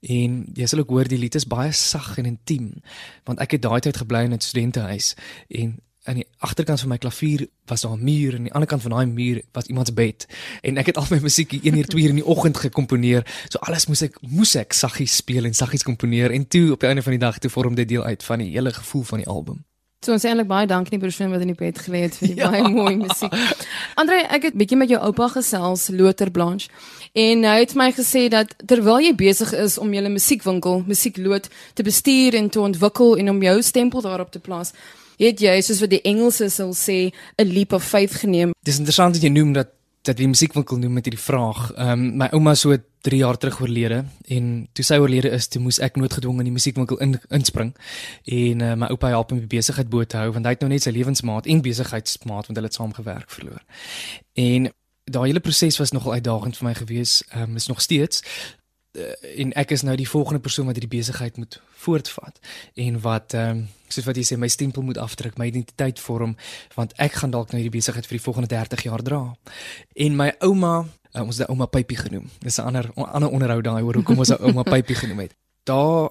En 0.00 0.46
jy 0.54 0.66
sal 0.66 0.78
ook 0.78 0.88
hoor 0.88 1.08
die 1.08 1.18
lied 1.18 1.34
is 1.34 1.46
baie 1.46 1.72
sag 1.72 2.18
en 2.18 2.24
intiem, 2.24 2.82
want 3.24 3.38
ek 3.38 3.50
het 3.50 3.62
daai 3.62 3.80
tyd 3.80 3.96
gebly 3.96 4.24
in 4.24 4.32
'n 4.32 4.40
studentehuis 4.40 5.14
en 5.48 5.80
aan 6.06 6.20
die 6.20 6.26
agterkant 6.38 6.80
van 6.80 6.88
my 6.88 6.98
klavier 6.98 7.46
was 7.66 7.80
daar 7.80 7.96
'n 7.96 8.04
muur 8.04 8.30
en 8.30 8.36
aan 8.36 8.42
die 8.42 8.52
ander 8.52 8.68
kant 8.68 8.82
van 8.82 8.90
daai 8.90 9.06
muur 9.06 9.42
was 9.52 9.66
iemand 9.66 9.86
se 9.86 9.92
bed 9.92 10.26
en 10.62 10.76
ek 10.76 10.86
het 10.86 10.96
al 10.96 11.06
my 11.10 11.18
musiek 11.18 11.52
1 11.52 11.76
uur 11.76 11.86
2 11.86 12.02
uur 12.02 12.08
in 12.08 12.14
die 12.14 12.26
oggend 12.26 12.56
gekomponeer. 12.56 13.44
So 13.48 13.58
alles 13.58 13.86
moes 13.86 14.02
ek 14.02 14.18
moes 14.20 14.54
ek 14.54 14.72
saggies 14.72 15.16
speel 15.16 15.44
en 15.44 15.54
saggies 15.54 15.82
komponeer 15.82 16.30
en 16.30 16.48
toe 16.48 16.72
op 16.72 16.80
die 16.80 16.88
einde 16.88 17.02
van 17.02 17.12
die 17.12 17.20
dag 17.20 17.38
toe 17.38 17.50
vorm 17.50 17.74
dit 17.74 17.88
deel 17.88 18.04
uit 18.04 18.22
van 18.22 18.38
die 18.38 18.50
hele 18.50 18.72
gevoel 18.72 19.02
van 19.02 19.18
die 19.18 19.26
album. 19.26 19.64
So 20.04 20.12
ons 20.12 20.24
eintlik 20.28 20.46
baie 20.46 20.66
dankie 20.68 20.92
aan 20.92 21.00
die 21.00 21.06
persoon 21.06 21.32
wat 21.32 21.42
in 21.42 21.50
die 21.50 21.58
bed 21.58 21.78
gelê 21.80 22.02
het 22.04 22.16
vir 22.20 22.28
die 22.28 22.36
ja. 22.42 22.50
baie 22.50 22.68
mooi 22.68 22.96
musiek. 23.00 23.32
Andre, 23.98 24.20
ek 24.36 24.50
het 24.50 24.58
bietjie 24.60 24.78
met 24.78 24.92
jou 24.92 25.00
oupa 25.08 25.30
gesels, 25.32 25.88
Loter 25.96 26.30
Blanche, 26.30 26.68
en 27.16 27.46
hy 27.48 27.56
het 27.62 27.72
my 27.78 27.88
gesê 27.96 28.26
dat 28.32 28.52
terwyl 28.68 29.00
jy 29.02 29.14
besig 29.16 29.54
is 29.56 29.78
om 29.80 29.94
jou 29.96 30.04
musiekwinkel, 30.06 30.84
Musiekloot 30.86 31.48
te 31.74 31.86
bestuur 31.86 32.36
en 32.36 32.52
te 32.52 32.60
ontwikkel 32.60 33.16
en 33.22 33.32
om 33.32 33.42
jou 33.48 33.56
stempel 33.64 34.04
daarop 34.04 34.30
te 34.34 34.42
plaas, 34.42 34.74
het 35.16 35.40
jy 35.40 35.56
soos 35.64 35.80
wat 35.80 35.94
die 35.94 36.02
Engelse 36.04 36.50
sal 36.52 36.74
sê, 36.76 37.10
'n 37.40 37.48
leap 37.48 37.72
of 37.72 37.84
faith 37.84 38.20
geneem. 38.20 38.52
Dis 38.62 38.78
interessant 38.78 39.14
dat 39.14 39.22
jy 39.22 39.32
noem 39.32 39.54
dat 39.56 39.72
dat 40.06 40.16
die 40.16 40.28
musiekwinkel 40.30 40.78
noem 40.78 40.98
met 40.98 41.08
hierdie 41.08 41.22
vraag. 41.22 41.70
Ehm 41.74 41.90
um, 41.90 42.16
my 42.22 42.28
ouma 42.36 42.54
so 42.54 42.76
3 43.06 43.18
jaar 43.18 43.38
terug 43.38 43.60
oorlede 43.60 44.04
en 44.36 44.68
toe 44.72 44.84
sy 44.84 44.98
oorlede 45.02 45.30
is, 45.34 45.48
toe 45.48 45.60
moes 45.62 45.78
ek 45.82 45.98
noodgedwonge 46.00 46.42
in 46.42 46.50
die 46.50 46.54
musiekwinkel 46.54 46.98
in, 47.04 47.16
inspring. 47.28 47.74
En 48.24 48.64
uh, 48.64 48.74
my 48.74 48.90
oupa 48.94 49.12
help 49.14 49.34
hom 49.34 49.42
die 49.42 49.50
besigheid 49.56 49.90
bo 49.90 50.04
te 50.04 50.18
hou 50.20 50.32
want 50.34 50.46
hy 50.46 50.54
het 50.56 50.64
nou 50.64 50.72
net 50.72 50.86
sy 50.86 50.94
lewensmaat 50.94 51.46
en 51.46 51.62
besigheidsmaat 51.62 52.50
want 52.50 52.58
hulle 52.58 52.70
het 52.70 52.78
saam 52.78 52.94
gewerk 52.96 53.30
verloor. 53.30 53.62
En 54.34 54.70
daai 55.06 55.26
hele 55.28 55.40
proses 55.40 55.78
was 55.78 55.94
nogal 55.94 56.18
uitdagend 56.18 56.56
vir 56.58 56.68
my 56.70 56.74
gewees. 56.74 57.20
Ehm 57.30 57.50
um, 57.50 57.60
is 57.62 57.70
nog 57.72 57.82
steeds 57.82 58.22
en 59.36 59.52
ek 59.52 59.70
is 59.70 59.82
nou 59.82 59.96
die 59.96 60.08
volgende 60.08 60.40
persoon 60.40 60.66
wat 60.66 60.78
hierdie 60.78 60.98
besigheid 60.98 61.36
moet 61.36 61.60
voortvat 61.84 62.38
en 62.74 63.00
wat 63.00 63.34
ehm 63.34 63.50
um, 63.50 63.66
soos 63.88 64.06
wat 64.08 64.16
jy 64.18 64.24
sê 64.26 64.36
my 64.38 64.48
stempel 64.50 64.82
moet 64.82 64.98
afdruk, 64.98 65.36
my 65.38 65.46
identiteit 65.46 66.00
vorm 66.02 66.34
want 66.74 66.94
ek 67.02 67.20
gaan 67.20 67.30
dalk 67.30 67.52
nou 67.52 67.60
hierdie 67.60 67.78
besigheid 67.78 68.06
vir 68.08 68.18
die 68.18 68.24
volgende 68.24 68.48
30 68.50 68.82
jaar 68.82 69.02
dra. 69.02 69.20
En 69.94 70.16
my 70.18 70.32
ouma, 70.42 70.72
uh, 71.14 71.22
ons 71.22 71.38
het 71.38 71.48
ouma 71.48 71.68
Pypie 71.70 71.98
genoem. 72.00 72.26
Dis 72.42 72.58
'n 72.58 72.66
ander 72.66 72.90
ander 72.94 73.30
onderhoud 73.30 73.64
daai 73.64 73.82
oor 73.82 73.94
hoekom 73.94 74.18
ons 74.18 74.32
ouma 74.32 74.62
Pypie 74.62 74.96
genoem 74.96 75.18
het. 75.18 75.36
Daar 75.64 76.10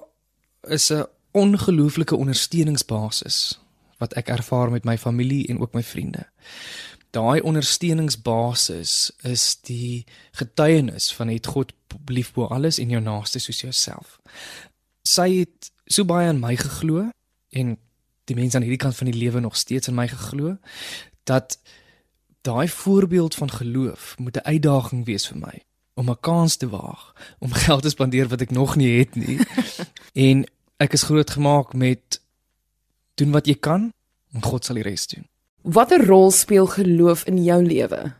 is 0.68 0.90
'n 0.92 1.04
ongelooflike 1.32 2.16
ondersteuningsbasis 2.16 3.58
wat 3.98 4.12
ek 4.12 4.28
ervaar 4.28 4.70
met 4.70 4.84
my 4.84 4.98
familie 4.98 5.46
en 5.48 5.60
ook 5.60 5.72
my 5.72 5.82
vriende 5.82 6.26
daai 7.10 7.40
ondersteuningsbasis 7.40 9.12
is 9.22 9.44
die 9.68 10.04
getuienis 10.32 11.12
van 11.12 11.28
het 11.28 11.46
God 11.46 11.72
lief 12.06 12.32
bo 12.32 12.46
alles 12.46 12.78
en 12.78 12.90
jou 12.92 13.00
naaste 13.02 13.38
soos 13.38 13.60
jouself. 13.60 14.18
Sy 15.06 15.28
het 15.38 15.70
so 15.86 16.04
baie 16.04 16.28
aan 16.28 16.42
my 16.42 16.56
geglo 16.56 17.08
en 17.50 17.76
die 18.26 18.36
mense 18.36 18.58
aan 18.58 18.66
hierdie 18.66 18.82
kant 18.82 18.96
van 18.96 19.10
die 19.10 19.18
lewe 19.18 19.40
nog 19.40 19.56
steeds 19.56 19.88
in 19.88 19.94
my 19.94 20.08
geglo 20.10 20.56
dat 21.30 21.58
daai 22.46 22.68
voorbeeld 22.68 23.34
van 23.34 23.50
geloof 23.50 24.14
moet 24.18 24.36
'n 24.36 24.46
uitdaging 24.46 25.04
wees 25.04 25.26
vir 25.28 25.38
my 25.38 25.62
om 25.94 26.10
'n 26.10 26.20
kans 26.20 26.56
te 26.56 26.68
waag 26.68 27.14
om 27.38 27.52
geld 27.64 27.82
te 27.82 27.90
spandeer 27.90 28.28
wat 28.28 28.40
ek 28.40 28.50
nog 28.50 28.76
nie 28.76 28.98
het 28.98 29.14
nie. 29.14 29.38
en 30.28 30.44
ek 30.76 30.92
is 30.92 31.02
grootgemaak 31.02 31.72
met 31.72 32.20
doen 33.14 33.30
wat 33.30 33.46
jy 33.46 33.54
kan 33.54 33.92
en 34.32 34.42
God 34.42 34.64
sal 34.64 34.74
die 34.74 34.84
res 34.84 35.06
doen. 35.06 35.26
Watter 35.66 36.04
rol 36.06 36.30
speel 36.30 36.68
geloof 36.70 37.24
in 37.26 37.40
jou 37.42 37.56
lewe? 37.66 38.12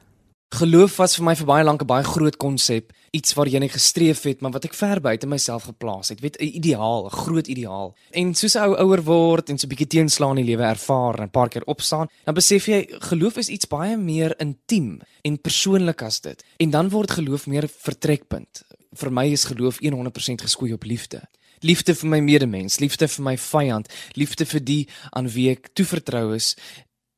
Geloof 0.59 0.96
was 0.98 1.12
vir 1.14 1.24
my 1.28 1.35
vir 1.38 1.46
baie 1.46 1.64
lank 1.64 1.82
'n 1.82 1.87
baie 1.87 2.02
groot 2.02 2.37
konsep, 2.37 2.90
iets 3.14 3.35
waarheen 3.35 3.62
ek 3.62 3.78
gestreef 3.78 4.22
het, 4.24 4.40
maar 4.40 4.50
wat 4.50 4.64
ek 4.64 4.74
ver 4.74 5.00
buite 5.00 5.26
myself 5.26 5.62
geplaas 5.62 6.09
het. 6.09 6.20
Weet 6.20 6.40
'n 6.40 6.44
ideaal, 6.59 7.06
'n 7.06 7.11
groot 7.11 7.46
ideaal. 7.46 7.94
En 8.11 8.35
soos 8.35 8.56
ou 8.56 8.74
ouer 8.74 9.02
word 9.02 9.50
en 9.50 9.59
so 9.59 9.66
'n 9.66 9.68
bietjie 9.68 9.87
teenslaan 9.87 10.38
in 10.38 10.44
die 10.44 10.56
lewe 10.56 10.64
ervaar 10.64 11.18
en 11.18 11.22
'n 11.26 11.30
paar 11.30 11.48
keer 11.48 11.62
opstaan, 11.66 12.09
dan 12.24 12.35
besef 12.35 12.66
jy 12.66 12.87
geloof 12.88 13.37
is 13.37 13.48
iets 13.48 13.68
baie 13.68 13.96
meer 13.96 14.35
intiem 14.40 15.00
en 15.22 15.40
persoonlik 15.40 16.02
as 16.02 16.20
dit. 16.20 16.44
En 16.56 16.70
dan 16.70 16.88
word 16.88 17.11
geloof 17.11 17.46
meer 17.46 17.62
'n 17.62 17.68
vertrekpunt. 17.68 18.64
Vir 18.92 19.12
my 19.12 19.26
is 19.30 19.44
geloof 19.44 19.78
100% 19.78 20.40
geskoei 20.42 20.72
op 20.72 20.85
liefde. 20.85 21.22
Liefde 21.61 21.94
vir 21.94 22.09
my 22.09 22.20
medemens, 22.20 22.78
liefde 22.78 23.09
vir 23.09 23.24
my 23.24 23.38
vyand, 23.38 23.88
liefde 24.12 24.44
vir 24.44 24.61
die 24.61 24.88
aan 25.11 25.28
wie 25.28 25.50
ek 25.50 25.68
toevertrou 25.72 26.35
is 26.35 26.56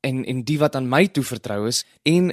en 0.08 0.24
en 0.24 0.44
die 0.48 0.58
wat 0.60 0.76
aan 0.78 0.88
my 0.88 1.06
toe 1.12 1.24
vertrou 1.24 1.66
is 1.68 1.84
en 2.08 2.32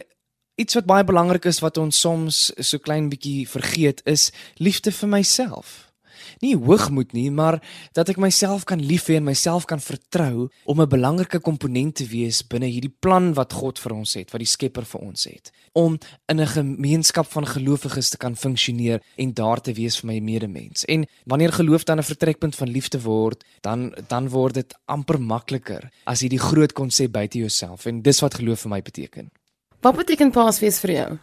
iets 0.56 0.78
wat 0.78 0.88
baie 0.88 1.04
belangrik 1.04 1.46
is 1.52 1.60
wat 1.64 1.78
ons 1.78 2.00
soms 2.00 2.38
so 2.58 2.80
klein 2.80 3.10
bietjie 3.12 3.44
vergeet 3.50 4.02
is 4.08 4.32
liefde 4.56 4.92
vir 4.96 5.12
myself. 5.12 5.85
Nie 6.41 6.56
hoogmoed 6.56 7.13
nie, 7.13 7.32
maar 7.32 7.62
dat 7.93 8.10
ek 8.10 8.17
myself 8.17 8.65
kan 8.65 8.82
lief 8.82 9.08
hê 9.08 9.19
en 9.19 9.24
myself 9.24 9.65
kan 9.65 9.80
vertrou 9.80 10.50
om 10.65 10.82
'n 10.82 10.89
belangrike 10.89 11.39
komponent 11.39 11.95
te 11.95 12.06
wees 12.06 12.41
binne 12.48 12.65
hierdie 12.65 12.93
plan 13.00 13.34
wat 13.34 13.54
God 13.54 13.80
vir 13.80 13.93
ons 13.93 14.13
het, 14.13 14.32
wat 14.32 14.39
die 14.39 14.48
Skepper 14.48 14.86
vir 14.86 15.02
ons 15.02 15.24
het, 15.24 15.52
om 15.74 15.98
in 16.28 16.39
'n 16.39 16.48
gemeenskap 16.48 17.28
van 17.28 17.45
gelowiges 17.45 18.10
te 18.10 18.17
kan 18.17 18.36
funksioneer 18.36 19.02
en 19.17 19.34
daar 19.34 19.62
te 19.62 19.74
wees 19.74 20.00
vir 20.00 20.08
my 20.08 20.19
medemens. 20.19 20.86
En 20.86 21.06
wanneer 21.26 21.52
geloof 21.54 21.84
dan 21.84 22.00
'n 22.00 22.04
vertrekpunt 22.04 22.56
van 22.56 22.69
liefde 22.69 23.02
word, 23.02 23.43
dan 23.62 23.93
dan 24.08 24.30
word 24.30 24.54
dit 24.54 24.76
amper 24.86 25.21
makliker 25.21 25.91
as 26.06 26.21
jy 26.21 26.30
die 26.30 26.39
groot 26.39 26.74
konsep 26.74 27.12
buite 27.12 27.38
jouself 27.38 27.86
en 27.86 28.02
dis 28.02 28.19
wat 28.19 28.34
geloof 28.34 28.60
vir 28.60 28.69
my 28.69 28.82
beteken. 28.82 29.32
Wat 29.82 29.95
beteken 29.95 30.32
Paasfees 30.32 30.80
vir 30.80 30.91
jou? 30.91 31.19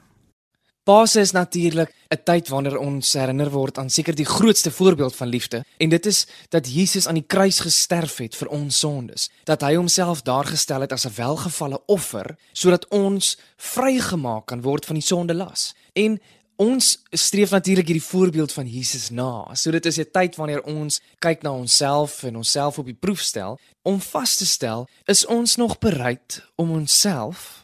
Paas 0.82 1.16
is 1.16 1.30
natuurlik 1.30 1.94
'n 2.10 2.22
tyd 2.24 2.48
wanneer 2.48 2.78
ons 2.78 3.12
herinner 3.12 3.50
word 3.50 3.78
aan 3.78 3.90
seker 3.90 4.14
die 4.14 4.24
grootste 4.24 4.70
voorbeeld 4.70 5.16
van 5.16 5.28
liefde 5.28 5.64
en 5.76 5.88
dit 5.88 6.06
is 6.06 6.26
dat 6.48 6.72
Jesus 6.72 7.06
aan 7.06 7.14
die 7.14 7.26
kruis 7.26 7.60
gesterf 7.60 8.16
het 8.16 8.34
vir 8.36 8.48
ons 8.48 8.78
sondes 8.78 9.30
dat 9.44 9.60
hy 9.60 9.74
homself 9.74 10.22
daar 10.22 10.44
gestel 10.44 10.80
het 10.80 10.92
as 10.92 11.06
'n 11.06 11.14
welgevalle 11.14 11.82
offer 11.86 12.36
sodat 12.52 12.88
ons 12.88 13.38
vrygemaak 13.56 14.46
kan 14.46 14.62
word 14.62 14.84
van 14.84 14.94
die 14.94 15.06
sondelas 15.06 15.74
en 15.92 16.20
ons 16.56 17.02
streef 17.10 17.50
natuurlik 17.50 17.86
hierdie 17.86 18.10
voorbeeld 18.10 18.52
van 18.52 18.66
Jesus 18.66 19.10
na. 19.10 19.54
So 19.54 19.70
dit 19.70 19.86
is 19.86 19.98
'n 19.98 20.10
tyd 20.12 20.36
wanneer 20.36 20.62
ons 20.62 21.00
kyk 21.18 21.42
na 21.42 21.52
onsself 21.52 22.22
en 22.22 22.36
onsself 22.36 22.78
op 22.78 22.84
die 22.84 22.98
proef 23.00 23.20
stel 23.20 23.58
om 23.82 24.00
vas 24.00 24.36
te 24.36 24.46
stel 24.46 24.88
is 25.04 25.26
ons 25.26 25.56
nog 25.56 25.78
bereid 25.78 26.42
om 26.56 26.70
onsself 26.70 27.61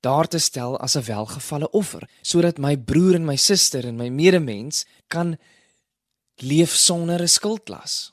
daar 0.00 0.28
te 0.28 0.38
stel 0.38 0.78
as 0.78 0.96
'n 0.96 1.04
welgevalle 1.04 1.70
offer 1.70 2.08
sodat 2.22 2.58
my 2.58 2.76
broer 2.76 3.14
en 3.14 3.24
my 3.24 3.36
suster 3.36 3.84
en 3.86 3.96
my 3.96 4.08
medemens 4.08 4.86
kan 5.06 5.38
leef 6.36 6.74
sonder 6.74 7.20
'n 7.22 7.28
skuldlas. 7.28 8.12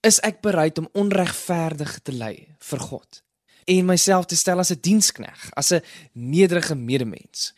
Is 0.00 0.20
ek 0.20 0.40
bereid 0.40 0.78
om 0.78 0.88
onregverdig 0.92 1.98
te 2.02 2.12
ly 2.12 2.48
vir 2.58 2.78
God 2.78 3.22
en 3.64 3.84
myself 3.84 4.26
te 4.26 4.36
stel 4.36 4.58
as 4.58 4.70
'n 4.70 4.80
dienskneg, 4.80 5.50
as 5.54 5.72
'n 5.72 5.82
nederige 6.12 6.74
medemens? 6.74 7.52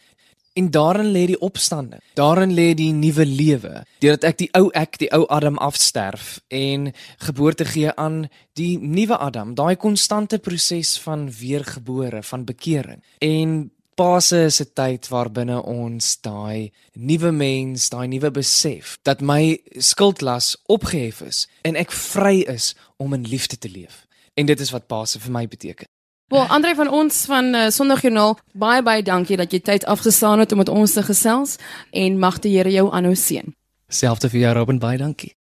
En 0.55 0.71
daarin 0.71 1.11
lê 1.11 1.27
die 1.27 1.39
opstanding. 1.43 2.03
Daarin 2.15 2.53
lê 2.55 2.75
die 2.79 2.93
nuwe 2.95 3.27
lewe, 3.27 3.83
deurdat 3.99 4.29
ek 4.29 4.37
die 4.39 4.51
ou 4.55 4.69
ek, 4.71 5.01
die 5.03 5.11
ou 5.11 5.25
Adam 5.35 5.59
afsterf 5.59 6.37
en 6.55 6.93
geboorte 7.27 7.67
gee 7.67 7.91
aan 7.99 8.29
die 8.55 8.79
nuwe 8.79 9.19
Adam, 9.19 9.57
daai 9.59 9.75
konstante 9.75 10.39
proses 10.39 10.95
van 11.03 11.27
weergebore, 11.27 12.23
van 12.23 12.45
bekering. 12.47 13.03
En 13.19 13.73
Paase 13.95 14.45
is 14.45 14.61
'n 14.61 14.71
tyd 14.75 15.09
waarbinne 15.09 15.63
ons 15.63 16.21
daai 16.21 16.73
nuwe 16.93 17.33
mens, 17.33 17.89
daai 17.89 18.07
nuwe 18.09 18.31
besef 18.31 18.99
dat 19.03 19.21
my 19.21 19.59
skuldlas 19.79 20.57
opgehef 20.67 21.21
is 21.21 21.49
en 21.63 21.77
ek 21.77 21.93
vry 21.93 22.43
is 22.47 22.75
om 22.97 23.13
in 23.15 23.23
liefde 23.23 23.59
te 23.59 23.69
leef. 23.69 24.07
En 24.35 24.47
dit 24.47 24.61
is 24.61 24.71
wat 24.71 24.87
Paase 24.87 25.21
vir 25.21 25.31
my 25.31 25.47
beteken. 25.47 25.87
Wel, 26.33 26.47
Andre 26.47 26.75
van 26.75 26.89
ons 26.89 27.25
van 27.25 27.55
uh, 27.55 27.69
Sondagjoernaal, 27.69 28.39
baie 28.53 28.83
baie 28.83 29.03
dankie 29.05 29.37
dat 29.37 29.53
jy 29.53 29.61
tyd 29.61 29.85
afgestaan 29.85 30.41
het 30.41 30.53
om 30.53 30.63
met 30.63 30.71
ons 30.73 30.93
te 30.97 31.03
gesels 31.05 31.59
en 31.93 32.17
mag 32.19 32.39
die 32.41 32.55
Here 32.57 32.71
jou 32.73 32.87
aanhou 32.93 33.13
seën. 33.15 33.53
Selfs 33.93 34.25
vir 34.33 34.41
jou 34.41 34.55
Robin, 34.57 34.79
baie 34.81 34.99
dankie. 34.99 35.35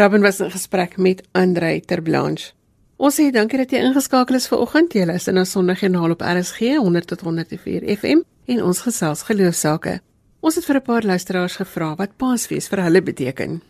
Robin 0.00 0.24
was 0.24 0.40
in 0.40 0.50
gesprek 0.50 0.96
met 0.96 1.20
Andre 1.36 1.80
Terblanche. 1.84 2.54
Ons 2.96 3.20
sê 3.20 3.28
dankie 3.32 3.60
dat 3.60 3.70
jy 3.72 3.84
ingeskakel 3.84 4.40
is 4.40 4.48
vir 4.48 4.64
oggend. 4.64 4.96
Jy 4.96 5.04
luister 5.12 5.36
na 5.36 5.44
Sondagjoernaal 5.44 6.16
op 6.16 6.24
RSG 6.24 6.74
100 6.80 7.12
tot 7.12 7.20
104 7.28 7.84
FM 7.98 8.24
en 8.48 8.64
ons 8.64 8.82
gesels 8.88 9.26
geloofsake. 9.28 9.98
Ons 10.40 10.56
het 10.56 10.64
vir 10.64 10.76
'n 10.76 10.88
paar 10.88 11.04
luisteraars 11.04 11.56
gevra 11.60 11.94
wat 11.96 12.16
Paasfees 12.16 12.68
vir 12.68 12.82
hulle 12.82 13.02
beteken. 13.02 13.60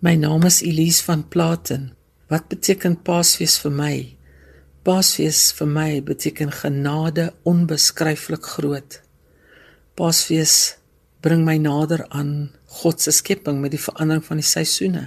My 0.00 0.14
naam 0.14 0.46
is 0.46 0.62
Elise 0.62 1.02
van 1.02 1.28
Platen. 1.28 1.92
Wat 2.28 2.48
beteken 2.48 3.02
Paasfees 3.02 3.58
vir 3.58 3.70
my? 3.70 4.21
Paasfees 4.82 5.52
vir 5.54 5.68
my 5.70 5.90
beteken 6.02 6.48
genade 6.50 7.28
onbeskryflik 7.46 8.48
groot. 8.56 8.96
Paasfees 9.94 10.54
bring 11.22 11.44
my 11.46 11.54
nader 11.62 12.02
aan 12.10 12.50
God 12.80 12.98
se 12.98 13.12
skepping 13.14 13.60
met 13.62 13.76
die 13.76 13.78
verandering 13.78 14.24
van 14.26 14.40
die 14.40 14.46
seisoene. 14.48 15.04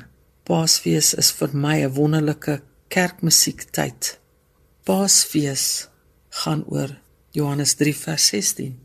Paasfees 0.48 1.10
is 1.20 1.34
vir 1.36 1.52
my 1.52 1.84
'n 1.84 1.92
wonderlike 1.92 2.62
kerkmusiektyd. 2.88 4.20
Paasfees 4.86 5.90
gaan 6.30 6.64
oor 6.68 6.96
Johannes 7.32 7.74
3 7.76 7.96
vers 7.96 8.28
16. 8.28 8.80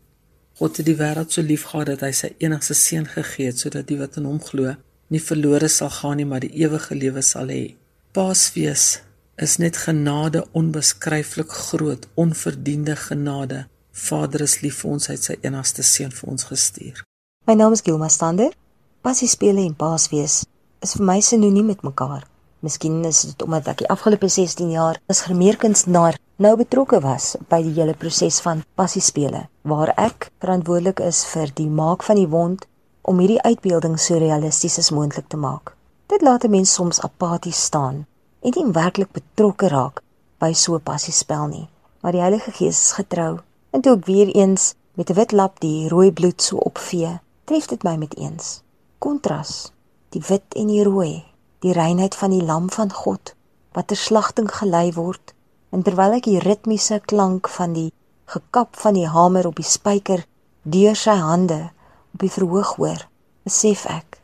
God 0.59 0.77
het 0.77 0.85
die 0.85 0.97
wêreld 0.97 1.31
so 1.31 1.41
lief 1.41 1.63
gehad 1.63 1.87
dat 1.87 2.01
hy 2.01 2.11
sy 2.11 2.35
enigste 2.39 2.73
seun 2.73 3.05
gegee 3.05 3.45
het 3.45 3.59
sodat 3.59 3.87
die 3.87 3.97
wat 3.97 4.17
in 4.17 4.25
hom 4.25 4.41
glo 4.43 4.75
nie 5.07 5.23
verlore 5.23 5.69
sal 5.69 5.89
gaan 5.89 6.17
nie, 6.17 6.25
maar 6.25 6.39
die 6.39 6.55
ewige 6.63 6.95
lewe 6.95 7.21
sal 7.21 7.47
hê. 7.47 7.75
Paasfees 8.11 8.99
is 9.35 9.57
net 9.57 9.77
genade 9.77 10.45
onbeskryflik 10.51 11.51
groot, 11.51 12.07
onverdiende 12.13 12.95
genade. 12.95 13.67
Vader 13.91 14.41
is 14.41 14.59
lief 14.61 14.81
vir 14.81 14.91
ons, 14.91 15.07
hy 15.07 15.15
het 15.15 15.27
sy 15.27 15.37
enigste 15.41 15.83
seun 15.83 16.11
vir 16.15 16.29
ons 16.33 16.47
gestuur. 16.49 17.03
My 17.47 17.55
naam 17.57 17.73
is 17.75 17.83
Gilma 17.85 18.09
Stander. 18.09 18.53
Passiespele 19.01 19.63
en 19.65 19.75
Paasfees 19.75 20.43
is 20.81 20.93
vir 20.97 21.05
my 21.05 21.19
sinoniem 21.25 21.71
met 21.71 21.81
mekaar. 21.81 22.27
Miskien 22.61 22.99
is 23.09 23.23
dit 23.25 23.41
omdat 23.41 23.71
ek 23.71 23.81
die 23.81 23.89
afgelope 23.89 24.29
16 24.29 24.69
jaar 24.69 24.99
as 25.09 25.23
gemeerkunstenaar 25.25 26.19
nou 26.41 26.51
betrokke 26.59 26.99
was 27.01 27.33
by 27.49 27.63
die 27.65 27.73
hele 27.73 27.95
proses 27.97 28.37
van 28.45 28.61
passiespele 28.77 29.47
waar 29.65 29.93
ek 29.97 30.29
verantwoordelik 30.43 31.01
is 31.05 31.23
vir 31.31 31.49
die 31.57 31.69
maak 31.69 32.05
van 32.05 32.21
die 32.21 32.29
wond 32.29 32.67
om 33.01 33.17
hierdie 33.21 33.41
uitbeelding 33.41 33.97
so 33.97 34.21
realisties 34.21 34.77
as 34.77 34.91
moontlik 34.93 35.25
te 35.33 35.41
maak. 35.41 35.73
Dit 36.13 36.21
laat 36.21 36.45
'n 36.45 36.53
mens 36.53 36.73
soms 36.73 37.01
apaties 37.01 37.63
staan 37.69 38.05
en 38.41 38.53
nie 38.55 38.73
werklik 38.73 39.11
betrokke 39.13 39.69
raak 39.69 40.01
by 40.41 40.53
so 40.53 40.75
'n 40.75 40.83
passiespel 40.83 41.47
nie. 41.47 41.67
Maar 42.01 42.11
die 42.11 42.21
Heilige 42.21 42.51
Gees 42.51 42.79
is 42.85 42.91
getrou 42.91 43.39
en 43.71 43.81
toe 43.81 43.97
ek 43.97 44.05
weer 44.05 44.29
eens 44.35 44.73
met 44.93 45.09
'n 45.09 45.13
wit 45.13 45.31
lap 45.31 45.59
die 45.59 45.89
rooi 45.89 46.11
bloed 46.11 46.41
so 46.41 46.57
opvee, 46.57 47.19
tref 47.45 47.67
dit 47.67 47.83
my 47.83 47.95
met 47.95 48.17
eens. 48.17 48.61
Kontras, 48.99 49.71
die 50.09 50.23
wit 50.27 50.53
en 50.55 50.67
die 50.67 50.83
rooi, 50.83 51.23
die 51.59 51.73
reinheid 51.73 52.15
van 52.15 52.29
die 52.29 52.43
lam 52.43 52.69
van 52.69 52.91
God 52.91 53.35
wat 53.71 53.87
ter 53.87 53.97
slagting 53.97 54.51
gelei 54.51 54.91
word 54.93 55.33
en 55.71 55.83
terwyl 55.83 56.17
ek 56.17 56.23
die 56.23 56.39
ritmiese 56.39 56.99
klank 56.99 57.47
van 57.47 57.73
die 57.73 57.91
gekap 58.25 58.75
van 58.75 58.93
die 58.93 59.07
hamer 59.07 59.47
op 59.47 59.55
die 59.55 59.67
spyker 59.67 60.25
deur 60.63 60.95
sy 60.95 61.15
hande 61.15 61.71
op 62.13 62.19
die 62.19 62.31
verhoog 62.31 62.75
hoor, 62.75 63.07
besef 63.43 63.85
ek 63.85 64.19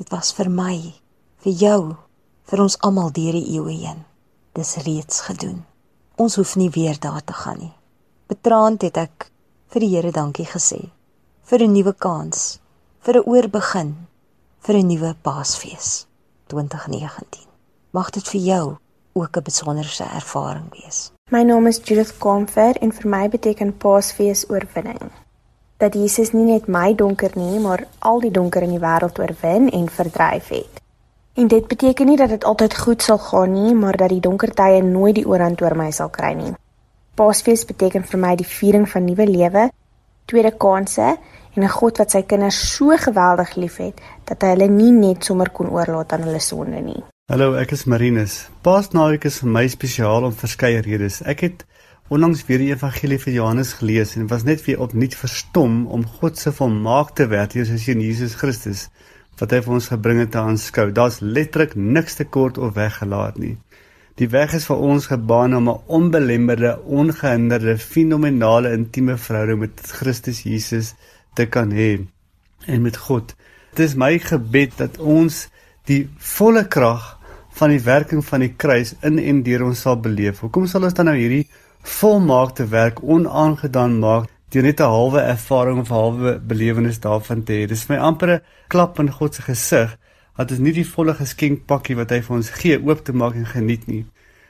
dit 0.00 0.10
was 0.10 0.32
vir 0.32 0.50
my, 0.50 0.94
vir 1.44 1.52
jou 1.52 1.80
vir 2.50 2.62
ons 2.64 2.78
almal 2.82 3.12
deur 3.14 3.36
die 3.38 3.54
eeue 3.54 3.74
heen. 3.74 4.00
Dis 4.58 4.76
reeds 4.82 5.20
gedoen. 5.28 5.62
Ons 6.18 6.36
hoef 6.40 6.56
nie 6.58 6.70
weer 6.74 6.98
daar 6.98 7.22
te 7.24 7.32
gaan 7.32 7.60
nie. 7.62 7.74
Betraand 8.26 8.82
het 8.82 8.98
ek 8.98 9.30
vir 9.70 9.84
die 9.84 9.92
Here 9.94 10.10
dankie 10.10 10.46
gesê 10.46 10.90
vir 11.50 11.62
'n 11.62 11.72
nuwe 11.72 11.92
kans, 11.92 12.60
vir 13.00 13.16
'n 13.18 13.26
oorbegin, 13.26 13.94
vir 14.60 14.76
'n 14.76 14.86
nuwe 14.86 15.14
Paasfees 15.22 16.06
2019. 16.46 17.46
Mag 17.92 18.10
dit 18.10 18.28
vir 18.28 18.40
jou 18.40 18.76
ook 19.14 19.36
'n 19.36 19.42
besonderse 19.42 20.04
ervaring 20.04 20.70
wees. 20.70 21.12
My 21.30 21.42
naam 21.42 21.66
is 21.66 21.80
Judith 21.84 22.18
Comfer 22.18 22.76
en 22.80 22.92
vir 22.92 23.08
my 23.08 23.28
beteken 23.28 23.76
Paasfees 23.76 24.50
oorwinning. 24.50 25.10
Dat 25.78 25.94
Jesus 25.94 26.32
nie 26.32 26.44
net 26.44 26.66
my 26.66 26.94
donker 26.94 27.30
nie, 27.34 27.58
maar 27.58 27.86
al 27.98 28.20
die 28.20 28.30
donker 28.30 28.62
in 28.62 28.70
die 28.70 28.86
wêreld 28.86 29.18
oorwin 29.18 29.70
en 29.70 29.88
verdryf 29.88 30.48
het. 30.48 30.79
En 31.40 31.48
dit 31.48 31.66
beteken 31.66 32.06
nie 32.06 32.16
dat 32.20 32.28
dit 32.28 32.44
altyd 32.44 32.74
goed 32.78 33.02
sal 33.02 33.18
gaan 33.18 33.52
nie, 33.52 33.74
maar 33.74 33.96
dat 33.96 34.10
die 34.12 34.20
donker 34.20 34.50
tye 34.52 34.82
nooit 34.84 35.14
die 35.16 35.24
oorhand 35.24 35.62
oor 35.64 35.72
my 35.78 35.86
sal 35.96 36.10
kry 36.12 36.34
nie. 36.36 36.50
Paasfees 37.16 37.62
beteken 37.64 38.04
vir 38.10 38.20
my 38.20 38.32
die 38.36 38.48
viering 38.48 38.84
van 38.92 39.06
nuwe 39.08 39.24
lewe, 39.24 39.62
tweede 40.28 40.50
kansse 40.64 41.06
en 41.54 41.62
'n 41.64 41.72
God 41.76 41.98
wat 41.98 42.10
sy 42.10 42.22
kinders 42.22 42.58
so 42.76 42.96
geweldig 43.06 43.54
liefhet 43.56 44.02
dat 44.28 44.42
hy 44.42 44.50
hulle 44.52 44.68
nie 44.68 44.92
net 44.92 45.24
sommer 45.24 45.48
kon 45.48 45.70
oorlaat 45.70 46.12
aan 46.12 46.28
hulle 46.28 46.40
sonde 46.40 46.80
nie. 46.80 47.02
Hallo, 47.32 47.54
ek 47.54 47.72
is 47.72 47.84
Marinus. 47.84 48.48
Paasnaweek 48.62 49.24
is 49.24 49.38
vir 49.38 49.48
my 49.48 49.68
spesiaal 49.68 50.24
om 50.24 50.32
verskeie 50.32 50.82
redes. 50.82 51.22
Ek 51.22 51.40
het 51.40 51.64
onlangs 52.08 52.44
weer 52.46 52.58
die 52.58 52.72
evangelie 52.74 53.20
van 53.20 53.32
Johannes 53.32 53.72
gelees 53.72 54.16
en 54.16 54.26
was 54.26 54.42
net 54.42 54.64
weer 54.66 54.80
opnuut 54.80 55.14
verstom 55.14 55.86
om 55.86 56.06
God 56.06 56.38
se 56.38 56.52
volmaakte 56.52 57.26
werk 57.26 57.52
deur 57.52 57.64
sy 57.64 57.78
seun 57.78 58.00
Jesus 58.00 58.34
Christus 58.34 58.90
wat 59.40 59.54
hy 59.54 59.60
vir 59.64 59.74
ons 59.74 59.88
gebring 59.92 60.20
het 60.20 60.32
te 60.34 60.40
aanskou. 60.40 60.90
Daar's 60.92 61.20
letterlik 61.20 61.74
niks 61.74 62.18
te 62.18 62.24
kort 62.24 62.58
of 62.58 62.74
weggelaat 62.76 63.38
nie. 63.40 63.56
Die 64.20 64.28
weg 64.28 64.52
is 64.52 64.66
vir 64.68 64.82
ons 64.84 65.06
gebaan 65.08 65.56
om 65.56 65.68
'n 65.68 65.80
onbelemmerde, 65.86 66.78
ongehinderde, 66.84 67.78
fenominale 67.78 68.72
intieme 68.72 69.16
verhouding 69.16 69.60
met 69.60 69.80
Christus 69.80 70.42
Jesus 70.42 70.94
te 71.34 71.46
kan 71.46 71.70
hê 71.72 72.06
en 72.66 72.82
met 72.82 72.96
God. 72.96 73.34
Dit 73.74 73.86
is 73.88 73.94
my 73.94 74.18
gebed 74.18 74.76
dat 74.76 74.98
ons 74.98 75.48
die 75.86 76.08
volle 76.18 76.66
krag 76.68 77.18
van 77.50 77.70
die 77.70 77.80
werking 77.80 78.24
van 78.24 78.40
die 78.40 78.54
kruis 78.56 78.94
in 79.02 79.18
en 79.18 79.42
deur 79.42 79.64
ons 79.64 79.80
sal 79.80 79.96
beleef. 79.96 80.40
Hoekom 80.40 80.66
sal 80.66 80.84
ons 80.84 80.94
dan 80.94 81.06
nou 81.06 81.16
hierdie 81.16 81.48
volmaakte 81.82 82.66
werk 82.68 83.02
onaangedaan 83.02 83.98
maak 83.98 84.28
deur 84.50 84.62
net 84.62 84.80
'n 84.80 84.92
halwe 84.94 85.20
ervaring 85.20 85.78
of 85.78 85.88
halwe 85.88 86.38
belewenis 86.38 87.00
daarvan 87.00 87.44
te 87.44 87.52
hê. 87.52 87.66
Dis 87.66 87.84
vir 87.84 87.96
my 87.96 88.02
amper 88.02 88.30
'n 88.30 88.40
klap 88.68 88.98
in 88.98 89.10
God 89.10 89.34
se 89.34 89.42
gesig 89.42 89.96
dat 90.36 90.50
ons 90.50 90.60
nie 90.60 90.72
die 90.72 90.86
volle 90.94 91.14
geskenkpakkie 91.14 91.96
wat 91.96 92.10
hy 92.10 92.20
vir 92.20 92.36
ons 92.36 92.50
gee 92.50 92.78
oop 92.78 93.04
te 93.04 93.12
maak 93.12 93.34
en 93.34 93.46
geniet 93.46 93.86
nie. 93.86 94.04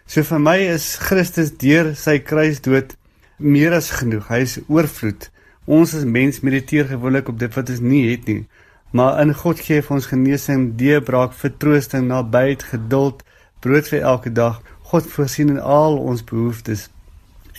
So 0.07 0.23
vir 0.23 0.39
my 0.39 0.59
is 0.77 0.97
Christus 0.97 1.51
deur 1.51 1.95
sy 1.95 2.19
kruisdood 2.19 2.97
meer 3.39 3.73
as 3.73 3.91
genoeg. 3.91 4.29
Hy 4.29 4.41
is 4.47 4.59
oorvloed. 4.69 5.31
Ons 5.67 5.95
as 5.95 6.05
mens 6.05 6.41
mediteer 6.41 6.85
gewoonlik 6.85 7.29
op 7.29 7.39
dit 7.39 7.55
wat 7.55 7.71
ons 7.71 7.81
nie 7.81 8.11
het 8.11 8.27
nie. 8.27 8.47
Maar 8.93 9.21
in 9.23 9.35
God 9.35 9.61
gee 9.61 9.81
hy 9.81 9.95
ons 9.95 10.07
genesing, 10.07 10.77
deurbraak, 10.77 11.33
vertroosting, 11.33 12.09
nabyheid, 12.09 12.63
geduld, 12.63 13.23
brood 13.61 13.89
vir 13.89 14.01
elke 14.01 14.33
dag. 14.33 14.63
God 14.91 15.07
voorsien 15.07 15.49
in 15.49 15.61
al 15.61 15.99
ons 15.99 16.25
behoeftes 16.25 16.89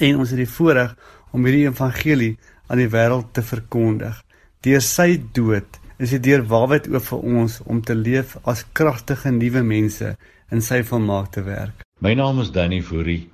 en 0.02 0.18
ons 0.20 0.32
het 0.34 0.40
die 0.42 0.50
voorreg 0.50 0.96
om 1.32 1.46
hierdie 1.48 1.68
evangelie 1.68 2.36
aan 2.68 2.82
die 2.82 2.92
wêreld 2.92 3.34
te 3.36 3.44
verkondig. 3.44 4.20
Deur 4.66 4.84
sy 4.86 5.16
dood 5.36 5.80
is 6.02 6.14
die 6.16 6.22
deur 6.24 6.44
waarheid 6.50 6.88
oop 6.92 7.06
vir 7.08 7.26
ons 7.42 7.60
om 7.66 7.82
te 7.86 7.96
leef 7.98 8.38
as 8.50 8.64
kragtige 8.78 9.32
nuwe 9.34 9.64
mense 9.66 10.16
in 10.52 10.64
sy 10.66 10.82
volmaakte 10.88 11.44
werk. 11.46 11.86
My 12.02 12.14
naam 12.18 12.42
is 12.42 12.52
Danny 12.52 12.82
Fourie. 12.82 13.28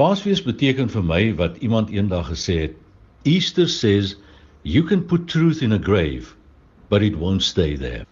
Paasfees 0.00 0.40
beteken 0.44 0.88
vir 0.92 1.04
my 1.04 1.22
wat 1.40 1.58
iemand 1.60 1.92
eendag 1.92 2.30
gesê 2.32 2.56
het. 2.62 2.78
Easter 3.28 3.68
says 3.68 4.16
you 4.62 4.82
can 4.82 5.04
put 5.04 5.28
truth 5.28 5.62
in 5.62 5.72
a 5.72 5.78
grave, 5.78 6.32
but 6.88 7.02
it 7.02 7.18
won't 7.18 7.42
stay 7.42 7.76
there. 7.76 8.06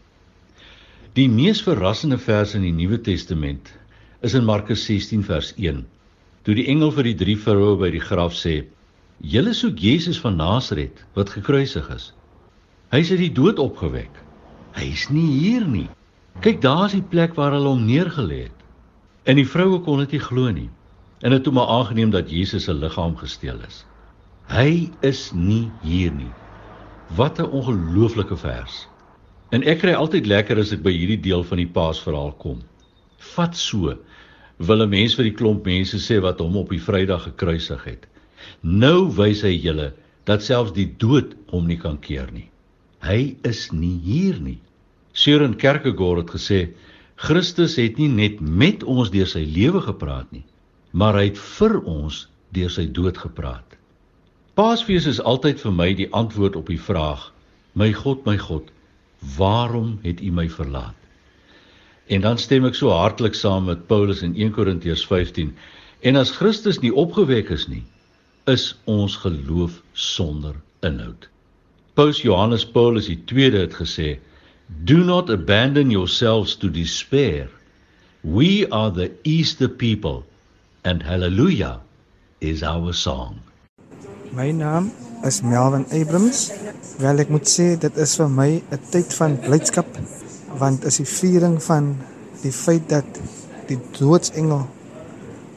Die 1.17 1.29
mees 1.29 1.63
verrassende 1.65 2.19
vers 2.19 2.53
in 2.55 2.63
die 2.63 2.75
Nuwe 2.77 3.01
Testament 3.03 3.73
is 4.23 4.37
in 4.39 4.45
Markus 4.45 4.85
16 4.87 5.25
vers 5.27 5.55
1. 5.57 5.81
Toe 6.43 6.55
die 6.57 6.67
engel 6.73 6.93
vir 6.97 7.11
die 7.11 7.19
drie 7.21 7.37
vroue 7.37 7.77
by 7.77 7.91
die 7.93 8.01
graf 8.01 8.33
sê: 8.33 8.65
"Julle 9.21 9.53
soek 9.55 9.79
Jesus 9.79 10.21
van 10.21 10.37
Nasaret 10.37 11.05
wat 11.15 11.31
gekruisig 11.37 11.89
is. 11.95 12.13
Hy 12.93 12.99
is 13.05 13.11
uit 13.11 13.25
die 13.27 13.35
dood 13.37 13.59
opgewek. 13.59 14.13
Hy 14.77 14.87
is 14.93 15.09
nie 15.11 15.29
hier 15.39 15.67
nie. 15.67 15.89
Kyk, 16.41 16.61
daar 16.63 16.87
is 16.87 16.97
die 16.97 17.05
plek 17.05 17.35
waar 17.37 17.53
hulle 17.53 17.69
hom 17.69 17.85
neergelê 17.87 18.45
het." 18.49 18.61
En 19.27 19.37
die 19.37 19.47
vroue 19.47 19.83
kon 19.85 19.99
dit 19.99 20.17
nie 20.17 20.27
glo 20.27 20.51
nie 20.51 20.71
en 21.21 21.33
het 21.33 21.43
toe 21.45 21.53
maar 21.53 21.69
aangeneem 21.69 22.11
dat 22.11 22.31
Jesus 22.31 22.65
se 22.65 22.75
liggaam 22.75 23.17
gesteel 23.17 23.59
is. 23.67 23.85
Hy 24.49 24.91
is 25.05 25.31
nie 25.37 25.71
hier 25.83 26.13
nie. 26.13 26.33
Wat 27.17 27.39
'n 27.39 27.51
ongelooflike 27.51 28.37
vers. 28.37 28.89
En 29.51 29.63
ek 29.63 29.79
kry 29.79 29.93
altyd 29.93 30.27
lekker 30.27 30.59
as 30.59 30.73
ek 30.73 30.83
by 30.83 30.93
hierdie 30.93 31.21
deel 31.21 31.45
van 31.45 31.59
die 31.59 31.67
Paasverhaal 31.69 32.33
kom. 32.33 32.63
Vat 33.19 33.57
so 33.57 33.99
wil 34.61 34.83
'n 34.85 34.93
mens 34.93 35.15
vir 35.17 35.25
die 35.25 35.37
klomp 35.41 35.65
mense 35.65 35.97
sê 35.97 36.21
wat 36.21 36.41
hom 36.41 36.57
op 36.61 36.69
die 36.71 36.83
Vrydag 36.83 37.23
gekruisig 37.29 37.85
het. 37.85 38.07
Nou 38.61 39.09
wys 39.17 39.43
hy 39.43 39.55
julle 39.57 39.93
dat 40.29 40.45
selfs 40.45 40.75
die 40.77 40.89
dood 41.01 41.35
hom 41.49 41.67
nie 41.67 41.79
kan 41.81 41.99
keer 41.99 42.29
nie. 42.33 42.51
Hy 43.01 43.37
is 43.43 43.71
nie 43.73 43.97
hier 44.05 44.41
nie. 44.41 44.59
Søren 45.13 45.57
Kierkegaard 45.57 46.29
het 46.29 46.35
gesê 46.37 46.61
Christus 47.17 47.77
het 47.77 47.97
nie 47.99 48.09
net 48.09 48.41
met 48.41 48.85
ons 48.85 49.11
deur 49.11 49.27
sy 49.29 49.45
lewe 49.45 49.81
gepraat 49.81 50.31
nie, 50.33 50.45
maar 50.93 51.15
hy 51.15 51.25
het 51.31 51.39
vir 51.39 51.81
ons 51.85 52.29
deur 52.53 52.71
sy 52.71 52.87
dood 52.87 53.17
gepraat. 53.17 53.77
Paasfees 54.55 55.07
is 55.07 55.21
altyd 55.21 55.61
vir 55.61 55.73
my 55.73 55.91
die 55.97 56.09
antwoord 56.13 56.57
op 56.57 56.69
die 56.69 56.81
vraag: 56.81 57.33
My 57.75 57.93
God, 57.93 58.27
my 58.27 58.37
God, 58.37 58.69
waarom 59.37 59.99
het 60.05 60.21
U 60.21 60.31
my 60.31 60.49
verlaat? 60.49 61.00
En 62.11 62.21
dan 62.21 62.39
stem 62.43 62.65
ek 62.67 62.75
so 62.75 62.91
hartlik 62.91 63.37
saam 63.39 63.69
met 63.71 63.87
Paulus 63.87 64.25
in 64.27 64.33
1 64.35 64.51
Korintiërs 64.57 65.05
15. 65.07 65.53
En 66.03 66.17
as 66.19 66.33
Christus 66.35 66.81
nie 66.83 66.91
opgewek 66.91 67.53
is 67.55 67.69
nie, 67.71 67.85
is 68.51 68.73
ons 68.91 69.15
geloof 69.23 69.77
sonder 69.93 70.57
inhoud. 70.83 71.29
Paus 71.95 72.23
Johannes 72.25 72.65
Paulus 72.67 73.07
tweede 73.31 73.63
het 73.63 73.77
gesê: 73.79 74.17
Do 74.91 75.05
not 75.07 75.31
abandon 75.31 75.91
yourselves 75.95 76.57
to 76.57 76.71
despair. 76.71 77.47
We 78.23 78.67
are 78.71 78.91
the 78.91 79.13
Easter 79.23 79.69
people 79.69 80.25
and 80.83 81.03
hallelujah 81.03 81.79
is 82.41 82.63
our 82.63 82.93
song. 82.93 83.39
My 84.33 84.51
naam 84.51 84.91
is 85.23 85.43
Melvin 85.43 85.87
Abrams. 85.93 86.51
Wel 86.99 87.23
ek 87.23 87.31
moet 87.31 87.47
sê 87.47 87.77
dit 87.79 88.03
is 88.03 88.17
vir 88.19 88.35
my 88.35 88.51
'n 88.59 88.83
tyd 88.91 89.15
van 89.15 89.39
blydskap 89.47 89.87
want 90.59 90.85
is 90.85 90.97
die 90.97 91.07
viering 91.09 91.63
van 91.63 91.97
die 92.43 92.53
feit 92.53 92.89
dat 92.89 93.21
die 93.69 93.79
doodsengel 93.99 94.67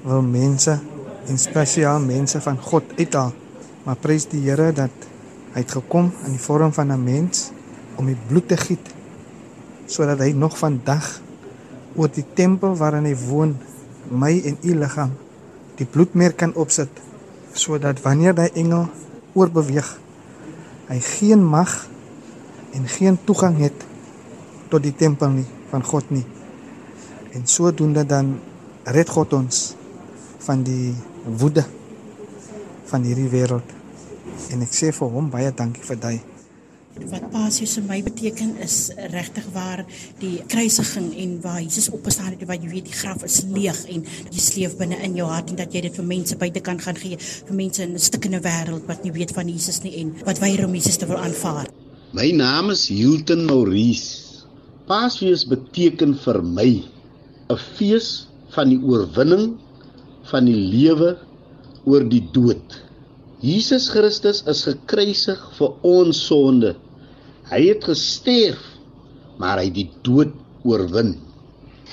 wil 0.03 0.21
mense 0.21 0.79
en 1.27 1.39
spesiaal 1.39 1.99
mense 2.03 2.41
van 2.41 2.59
God 2.61 2.83
uithaal. 2.97 3.31
Maar 3.83 3.99
prys 3.99 4.27
die 4.31 4.43
Here 4.45 4.71
dat 4.75 4.91
hy 5.53 5.61
het 5.61 5.71
gekom 5.71 6.11
in 6.25 6.35
die 6.35 6.41
vorm 6.41 6.73
van 6.73 6.91
'n 6.91 7.03
mens 7.03 7.51
om 7.95 8.05
die 8.05 8.17
bloed 8.27 8.47
te 8.47 8.57
giet 8.57 8.93
sodat 9.85 10.19
hy 10.19 10.31
nog 10.31 10.57
vandag 10.57 11.21
oor 11.95 12.09
die 12.09 12.25
tempel 12.33 12.75
waarin 12.75 13.05
hy 13.05 13.15
woon 13.27 13.57
my 14.09 14.41
en 14.45 14.57
u 14.61 14.75
liggaam 14.79 15.11
die 15.77 15.85
bloedmerk 15.85 16.37
kan 16.37 16.55
opsit 16.55 16.89
sodat 17.53 18.01
wanneer 18.01 18.33
daai 18.33 18.49
engel 18.53 18.87
oorbeweeg 19.33 19.89
hy 20.89 20.99
geen 20.99 21.43
mag 21.43 21.87
en 22.73 22.87
geen 22.87 23.17
toegang 23.25 23.59
het 23.61 23.85
tot 24.73 24.81
die 24.81 24.95
tempel 24.97 25.29
nie 25.37 25.45
van 25.69 25.85
God 25.85 26.09
nie 26.15 26.25
en 27.37 27.47
sodoende 27.49 28.03
dan 28.09 28.33
red 28.97 29.09
God 29.09 29.37
ons 29.37 29.63
van 30.45 30.65
die 30.65 30.93
woede 31.39 31.63
van 32.89 33.05
hierdie 33.05 33.29
wêreld 33.29 33.73
en 34.53 34.65
ek 34.65 34.73
sê 34.73 34.89
vir 34.93 35.11
hom 35.17 35.29
baie 35.33 35.53
dankie 35.53 35.85
vir 35.85 35.99
daai 36.05 36.19
wat 37.09 37.23
Paasies 37.33 37.73
vir 37.79 37.85
my 37.87 37.99
beteken 38.05 38.51
is 38.61 38.75
regtig 39.13 39.45
waar 39.55 39.81
die 40.21 40.35
kruisiging 40.49 41.07
en 41.23 41.31
waar 41.41 41.61
Jesus 41.61 41.89
opgestaan 41.89 42.35
het 42.35 42.43
waar 42.49 42.59
jy 42.61 42.69
weet 42.69 42.89
die 42.89 42.97
graf 42.97 43.23
is 43.25 43.39
leeg 43.49 43.79
en 43.93 44.03
jy 44.05 44.43
sleef 44.45 44.75
binne 44.77 44.99
in 45.05 45.17
jou 45.17 45.29
hart 45.29 45.49
en 45.49 45.57
dat 45.61 45.73
jy 45.73 45.81
dit 45.87 45.97
vir 45.97 46.09
mense 46.09 46.37
buitekant 46.37 46.85
gaan 46.85 46.99
gee 47.01 47.17
vir 47.17 47.57
mense 47.57 47.81
in 47.81 47.95
'n 47.97 48.05
stukkende 48.09 48.41
wêreld 48.45 48.85
wat 48.89 49.03
nie 49.03 49.15
weet 49.17 49.33
van 49.33 49.49
Jesus 49.49 49.81
nie 49.83 49.95
en 50.01 50.13
wat 50.25 50.39
weier 50.39 50.65
om 50.65 50.75
Jesus 50.75 50.97
te 50.97 51.09
wil 51.09 51.17
aanvaar. 51.17 51.67
My 52.13 52.31
naam 52.31 52.69
is 52.69 52.87
Hilton 52.87 53.45
Maurice. 53.45 54.22
Paasfees 54.83 55.45
beteken 55.47 56.11
vir 56.19 56.41
my 56.43 56.71
'n 57.53 57.59
fees 57.75 58.07
van 58.51 58.67
die 58.67 58.79
oorwinning 58.83 59.53
van 60.31 60.43
die 60.49 60.57
lewe 60.73 61.13
oor 61.87 62.03
die 62.13 62.23
dood. 62.35 62.75
Jesus 63.39 63.85
Christus 63.93 64.41
is 64.53 64.65
gekruisig 64.67 65.39
vir 65.59 65.77
ons 65.87 66.19
sonde. 66.27 66.73
Hy 67.47 67.61
het 67.69 67.87
gesterf, 67.87 68.59
maar 69.39 69.61
hy 69.61 69.69
het 69.69 69.77
die 69.77 69.91
dood 70.03 70.35
oorwin. 70.67 71.15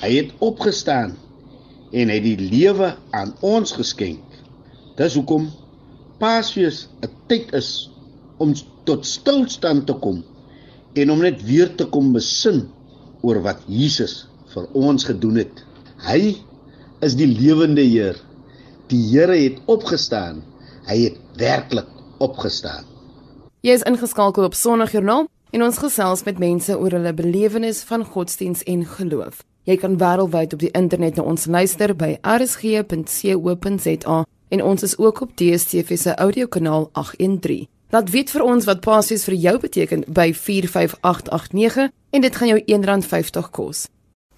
Hy 0.02 0.10
het 0.16 0.34
opgestaan 0.42 1.14
en 1.94 2.10
hy 2.10 2.18
het 2.18 2.26
die 2.26 2.50
lewe 2.56 2.90
aan 3.14 3.36
ons 3.46 3.76
geskenk. 3.78 4.26
Dis 4.98 5.14
hoekom 5.14 5.46
Paasfees 6.18 6.88
'n 7.06 7.14
tyd 7.30 7.54
is 7.54 7.86
om 8.42 8.50
tot 8.84 9.06
stilstand 9.06 9.86
te 9.86 9.94
kom 9.94 10.24
en 10.98 11.10
om 11.10 11.22
net 11.22 11.38
weer 11.46 11.70
te 11.76 11.86
kom 11.86 12.10
besin 12.12 12.66
oor 13.20 13.42
wat 13.44 13.62
Jesus 13.66 14.26
vir 14.54 14.66
ons 14.74 15.04
gedoen 15.04 15.42
het. 15.42 15.64
Hy 16.06 16.36
is 17.04 17.16
die 17.16 17.28
lewende 17.28 17.84
Heer. 17.84 18.16
Die 18.90 19.02
Here 19.12 19.36
het 19.36 19.60
opgestaan 19.70 20.42
hy 20.90 20.96
het 21.06 21.18
werklik 21.38 21.86
opgestaan. 22.18 22.84
Jy 23.60 23.76
is 23.78 23.84
ingeskakel 23.88 24.44
op 24.48 24.56
Sondagjoernaal 24.56 25.28
en 25.50 25.62
ons 25.66 25.78
gesels 25.82 26.24
met 26.24 26.40
mense 26.40 26.76
oor 26.78 26.96
hulle 26.96 27.12
belewenis 27.14 27.82
van 27.88 28.04
godsdiens 28.04 28.62
en 28.70 28.84
geloof. 28.86 29.42
Jy 29.68 29.76
kan 29.76 29.98
wêreldwyd 30.00 30.54
op 30.56 30.62
die 30.62 30.72
internet 30.72 31.18
na 31.18 31.26
ons 31.28 31.46
luister 31.46 31.92
by 31.96 32.16
rsg.co.za 32.24 34.22
en 34.50 34.62
ons 34.64 34.82
is 34.82 34.96
ook 34.98 35.20
op 35.20 35.36
DStv 35.36 35.98
se 35.98 36.14
audiokanaal 36.14 36.88
813. 36.92 37.68
Laat 37.90 38.10
weet 38.14 38.30
vir 38.30 38.44
ons 38.46 38.66
wat 38.68 38.84
Paasies 38.86 39.24
vir 39.26 39.34
jou 39.34 39.56
beteken 39.58 40.04
by 40.06 40.28
45889 40.30 41.88
en 41.90 42.22
dit 42.22 42.36
gaan 42.38 42.50
jou 42.52 42.58
R1.50 42.62 43.48
kos. 43.50 43.88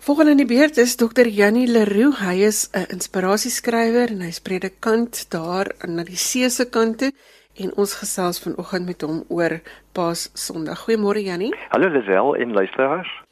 Volgende 0.00 0.32
in 0.32 0.40
die 0.40 0.48
beurt 0.48 0.78
is 0.80 0.94
Dr. 0.96 1.28
Jannie 1.28 1.66
Leroux. 1.68 2.16
Hy 2.24 2.46
is 2.48 2.70
'n 2.72 2.88
inspirasieskrywer 2.96 4.08
en 4.08 4.24
hy's 4.24 4.40
predikant 4.40 5.26
daar 5.28 5.68
aan 5.84 6.00
die 6.04 6.16
see 6.16 6.48
se 6.48 6.64
kant 6.64 6.98
toe 6.98 7.12
en 7.56 7.76
ons 7.76 7.94
gesels 7.94 8.40
vanoggend 8.40 8.86
met 8.86 9.02
hom 9.02 9.24
oor 9.28 9.60
Paas 9.92 10.30
Sondag. 10.32 10.88
Goeiemôre 10.88 11.20
Jannie. 11.20 11.54
Hallo 11.68 11.88
Lisel 11.88 12.36
en 12.36 12.52
luisteraars. 12.52 13.22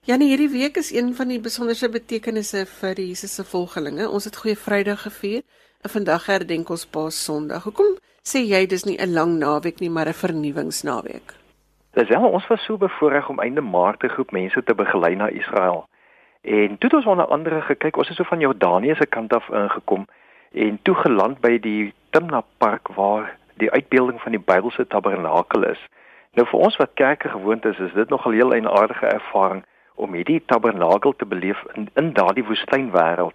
Jannie, 0.00 0.28
hierdie 0.28 0.50
week 0.50 0.76
is 0.76 0.92
een 0.92 1.14
van 1.14 1.28
die 1.28 1.40
besonderse 1.40 1.88
betekenisse 1.88 2.66
vir 2.66 2.94
Jesus 2.94 3.34
se 3.34 3.44
volgelinge. 3.44 4.08
Ons 4.08 4.24
het 4.24 4.36
Goeie 4.36 4.56
Vrydag 4.56 5.02
gevier 5.02 5.42
en 5.82 5.90
vandag 5.90 6.26
herdenk 6.26 6.70
ons 6.70 6.86
Paas 6.86 7.24
Sondag. 7.24 7.62
Hoekom 7.62 7.98
sê 8.26 8.42
jy 8.42 8.66
dis 8.66 8.84
nie 8.84 8.98
'n 8.98 9.14
lang 9.14 9.38
naweek 9.38 9.80
nie, 9.80 9.90
maar 9.90 10.08
'n 10.08 10.20
vernuwingsnaweek? 10.22 11.34
Lisel, 11.94 12.28
ons 12.28 12.46
was 12.46 12.64
so 12.64 12.76
bevoorreg 12.76 13.28
om 13.28 13.40
einde 13.40 13.60
Maart 13.60 14.02
'n 14.02 14.08
groep 14.08 14.30
mense 14.32 14.62
te 14.62 14.74
begelei 14.74 15.14
na 15.14 15.28
Israel. 15.28 15.88
En 16.42 16.78
toe 16.78 16.90
het 16.90 16.94
ons 16.94 17.06
onder 17.06 17.26
andere 17.26 17.60
gekyk, 17.60 17.96
ons 17.96 18.08
het 18.08 18.16
so 18.16 18.24
van 18.24 18.40
Jordanië 18.40 18.94
se 18.94 19.06
kant 19.06 19.32
af 19.32 19.48
ingekom 19.48 20.06
en 20.52 20.78
toe 20.82 20.94
geland 20.94 21.40
by 21.40 21.58
die 21.58 21.94
Timna 22.10 22.42
Park 22.58 22.88
waar 22.88 23.36
die 23.54 23.70
uitbeelding 23.70 24.20
van 24.20 24.32
die 24.32 24.40
Bybelse 24.40 24.86
tabernakel 24.86 25.62
is. 25.62 25.86
Nou 26.32 26.46
vir 26.48 26.60
ons 26.60 26.76
wat 26.76 26.90
kerke 26.94 27.28
gewoond 27.28 27.64
is, 27.64 27.78
is 27.78 27.92
dit 27.92 28.08
nogal 28.08 28.32
'n 28.32 28.34
heel 28.34 28.52
eienaardige 28.52 29.06
ervaring 29.06 29.64
om 29.94 30.12
hierdie 30.12 30.42
tabernakel 30.46 31.16
te 31.16 31.26
beleef 31.26 31.64
in, 31.74 31.88
in 31.94 32.12
daardie 32.12 32.44
woestynwêreld. 32.44 33.34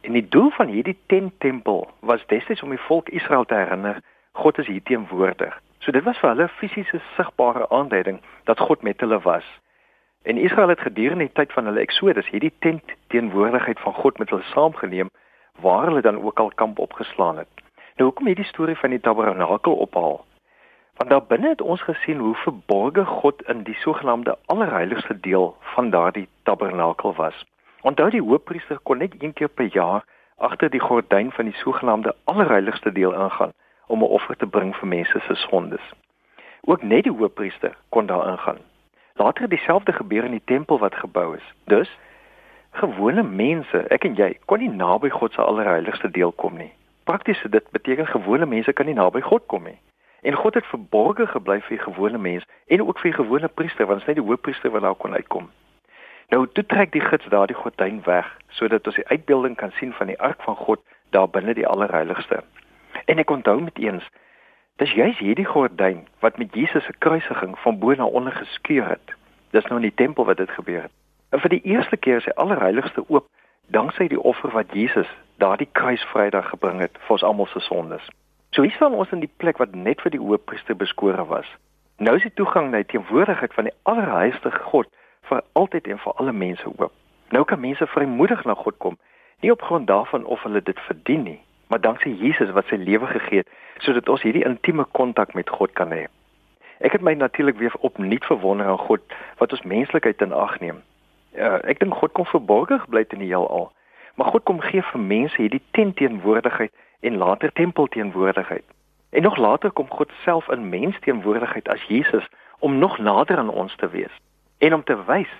En 0.00 0.12
die 0.12 0.28
doel 0.28 0.50
van 0.50 0.66
hierdie 0.66 0.98
tenttempel 1.06 1.88
was 2.00 2.26
destyds 2.26 2.62
om 2.62 2.70
die 2.70 2.86
volk 2.86 3.08
Israel 3.08 3.44
te 3.44 3.54
herinner 3.54 4.00
God 4.38 4.58
is 4.58 4.66
hier 4.66 4.82
teenwoordig. 4.82 5.54
So 5.78 5.90
dit 5.92 6.04
was 6.06 6.18
vir 6.22 6.30
hulle 6.30 6.44
fisiese 6.60 7.00
sigbare 7.16 7.64
aanduiding 7.74 8.20
dat 8.46 8.60
God 8.60 8.82
met 8.86 9.00
hulle 9.02 9.18
was. 9.24 9.46
En 10.22 10.38
Israel 10.38 10.68
het 10.68 10.80
gedurende 10.80 11.26
die 11.26 11.32
tyd 11.34 11.52
van 11.52 11.66
hulle 11.66 11.82
Eksodus 11.82 12.30
hierdie 12.30 12.52
tent 12.58 12.94
teenwoordigheid 13.14 13.80
van 13.80 13.94
God 13.94 14.18
met 14.22 14.30
hulle 14.30 14.46
saamgeneem 14.52 15.10
waar 15.58 15.84
hulle 15.90 16.04
dan 16.06 16.22
ook 16.22 16.38
al 16.38 16.52
kamp 16.54 16.78
opgeslaan 16.78 17.42
het. 17.42 17.50
Nou 17.96 18.10
hoekom 18.10 18.30
hierdie 18.30 18.46
storie 18.46 18.78
van 18.78 18.94
die 18.94 19.00
tabernakel 19.00 19.74
ophaal? 19.74 20.24
Want 21.02 21.10
daar 21.10 21.26
binne 21.26 21.48
het 21.48 21.60
ons 21.60 21.82
gesien 21.82 22.18
hoe 22.18 22.34
verborge 22.46 23.04
God 23.04 23.42
in 23.42 23.62
die 23.66 23.78
sogenaamde 23.82 24.38
allerheiligste 24.46 25.20
deel 25.20 25.56
van 25.74 25.90
daardie 25.90 26.28
tabernakel 26.42 27.14
was. 27.14 27.46
Onthou 27.82 28.10
die 28.10 28.22
hoofpriester 28.22 28.78
kon 28.82 28.98
net 28.98 29.14
een 29.18 29.32
keer 29.32 29.48
per 29.48 29.74
jaar 29.74 30.04
agter 30.36 30.70
die 30.70 30.86
gordyn 30.90 31.32
van 31.32 31.50
die 31.50 31.58
sogenaamde 31.64 32.14
allerheiligste 32.24 32.92
deel 32.92 33.12
ingaan 33.12 33.52
om 33.88 34.02
'n 34.02 34.14
offer 34.18 34.36
te 34.36 34.46
bring 34.46 34.76
vir 34.76 34.88
mense 34.88 35.20
se 35.20 35.34
sondes. 35.34 35.86
Ook 36.60 36.82
net 36.82 37.02
die 37.02 37.12
hoofpriester 37.12 37.76
kon 37.88 38.06
daar 38.06 38.28
ingaan. 38.28 38.58
Later 39.14 39.42
het 39.42 39.50
dieselfde 39.50 39.92
gebeur 39.92 40.24
in 40.24 40.30
die 40.30 40.44
tempel 40.44 40.78
wat 40.78 40.94
gebou 40.94 41.36
is. 41.36 41.54
Dus 41.64 41.98
gewone 42.70 43.22
mense, 43.22 43.78
ek 43.88 44.04
en 44.04 44.14
jy, 44.14 44.38
kon 44.44 44.58
nie 44.58 44.70
naby 44.70 45.08
God 45.08 45.32
se 45.32 45.42
allerheiligste 45.42 46.10
deel 46.10 46.32
kom 46.32 46.56
nie. 46.56 46.72
Prakties 47.04 47.44
dit 47.50 47.70
beteken 47.70 48.06
gewone 48.06 48.46
mense 48.46 48.72
kan 48.72 48.86
nie 48.86 48.94
naby 48.94 49.20
God 49.20 49.46
kom 49.46 49.64
nie. 49.64 49.78
En 50.20 50.34
God 50.34 50.54
het 50.54 50.66
verborge 50.66 51.26
gebly 51.26 51.60
vir 51.60 51.76
die 51.76 51.84
gewone 51.84 52.18
mens 52.18 52.44
en 52.66 52.82
ook 52.82 52.98
vir 52.98 53.10
die 53.10 53.24
gewone 53.24 53.48
priester 53.48 53.86
want 53.86 54.00
dit 54.00 54.08
is 54.08 54.14
net 54.14 54.18
die 54.18 54.26
hoofpriester 54.26 54.70
wat 54.70 54.82
daar 54.82 54.94
kon 54.94 55.14
uitkom. 55.14 55.50
Nou 56.28 56.46
toe 56.52 56.64
trek 56.66 56.92
die 56.92 57.00
gids 57.00 57.28
daardie 57.32 57.56
gordyn 57.56 58.02
weg 58.04 58.26
sodat 58.58 58.86
ons 58.86 58.98
die 58.98 59.06
uitbeelding 59.08 59.56
kan 59.56 59.70
sien 59.78 59.92
van 59.92 60.10
die 60.10 60.18
ark 60.20 60.42
van 60.42 60.56
God 60.56 60.82
daar 61.10 61.30
binne 61.30 61.54
die 61.54 61.66
allerheiligste. 61.66 62.42
En 63.08 63.18
ek 63.18 63.30
onthou 63.30 63.60
met 63.60 63.78
eens 63.78 64.08
dis 64.76 64.92
juis 64.92 65.18
hierdie 65.18 65.46
gordyn 65.48 66.02
wat 66.20 66.36
met 66.38 66.54
Jesus 66.54 66.84
se 66.84 66.92
kruisiging 66.98 67.58
van 67.58 67.78
bo 67.78 67.94
na 67.94 68.04
onder 68.04 68.32
geskeur 68.32 68.88
het. 68.88 69.14
Dis 69.50 69.64
nou 69.64 69.80
in 69.80 69.88
die 69.88 69.94
tempel 69.94 70.24
wat 70.24 70.36
dit 70.36 70.50
gebeur 70.50 70.82
het. 70.82 70.92
En 71.30 71.40
vir 71.40 71.50
die 71.56 71.62
eerste 71.62 71.96
keer 71.96 72.20
is 72.20 72.28
hy 72.28 72.34
allerheiligste 72.36 73.04
oop 73.08 73.26
danksy 73.72 74.10
die 74.12 74.20
offer 74.20 74.52
wat 74.52 74.76
Jesus 74.76 75.08
daardie 75.40 75.68
kruisvrydag 75.72 76.52
gebring 76.52 76.84
het 76.84 77.00
vir 77.06 77.16
ons 77.16 77.24
almal 77.30 77.48
se 77.48 77.64
sondes. 77.64 78.04
So 78.52 78.62
hier 78.62 78.76
staan 78.76 78.92
ons 78.92 79.16
in 79.16 79.24
die 79.24 79.32
plek 79.40 79.56
wat 79.56 79.74
net 79.74 80.04
vir 80.04 80.12
die 80.12 80.22
hoofpriester 80.22 80.76
beskore 80.76 81.24
was. 81.32 81.48
Nou 81.96 82.16
is 82.20 82.28
die 82.28 82.36
toegang 82.36 82.70
na 82.70 82.84
die 82.84 82.92
teenwoordigheid 82.92 83.56
van 83.56 83.72
die 83.72 83.76
allerheiligste 83.88 84.52
God 84.68 84.92
vir 85.32 85.44
altyd 85.52 85.88
en 85.88 86.04
vir 86.04 86.20
alle 86.20 86.32
mense 86.32 86.68
oop. 86.76 86.92
Nou 87.32 87.44
kan 87.48 87.60
mense 87.60 87.88
vrymoedig 87.96 88.44
na 88.44 88.54
God 88.54 88.76
kom, 88.84 89.00
nie 89.40 89.52
op 89.52 89.64
grond 89.64 89.88
daarvan 89.88 90.24
of 90.24 90.44
hulle 90.44 90.60
dit 90.62 90.80
verdien 90.86 91.24
nie, 91.24 91.40
maar 91.68 91.80
danksy 91.80 92.08
Jesus 92.08 92.50
wat 92.56 92.66
sy 92.68 92.76
lewe 92.80 93.06
gegee 93.06 93.44
het 93.44 93.48
sodat 93.84 94.08
ons 94.08 94.22
hierdie 94.22 94.44
intieme 94.44 94.84
kontak 94.98 95.34
met 95.34 95.50
God 95.50 95.72
kan 95.78 95.92
hê. 95.94 96.06
Ek 96.82 96.92
het 96.94 97.02
my 97.02 97.14
natuurlik 97.14 97.58
weer 97.58 97.74
opnuut 97.86 98.24
verwonder 98.24 98.66
aan 98.66 98.78
God 98.78 99.00
wat 99.38 99.52
ons 99.52 99.62
menslikheid 99.62 100.22
in 100.22 100.32
ag 100.32 100.58
neem. 100.60 100.82
Uh, 101.36 101.58
ek 101.62 101.78
dink 101.78 101.94
God 101.94 102.12
kom 102.16 102.26
verborge 102.26 102.78
gebly 102.82 103.04
in 103.14 103.22
die 103.22 103.30
heelal, 103.30 103.70
maar 104.18 104.32
God 104.34 104.46
kom 104.50 104.60
gee 104.64 104.82
vir 104.82 105.00
mense 105.00 105.38
hierdie 105.38 105.62
tenteenwoordigheid 105.78 106.74
en 107.06 107.20
later 107.22 107.52
tempelteenwoordigheid. 107.52 108.64
En 109.10 109.22
nog 109.22 109.36
later 109.36 109.70
kom 109.70 109.90
God 109.90 110.10
self 110.24 110.48
in 110.48 110.68
mensteenwoordigheid 110.68 111.68
as 111.68 111.84
Jesus 111.88 112.26
om 112.58 112.78
nog 112.78 112.98
nader 112.98 113.38
aan 113.38 113.50
ons 113.50 113.76
te 113.76 113.88
wees 113.88 114.14
en 114.58 114.74
om 114.74 114.84
te 114.84 114.96
wys 115.06 115.30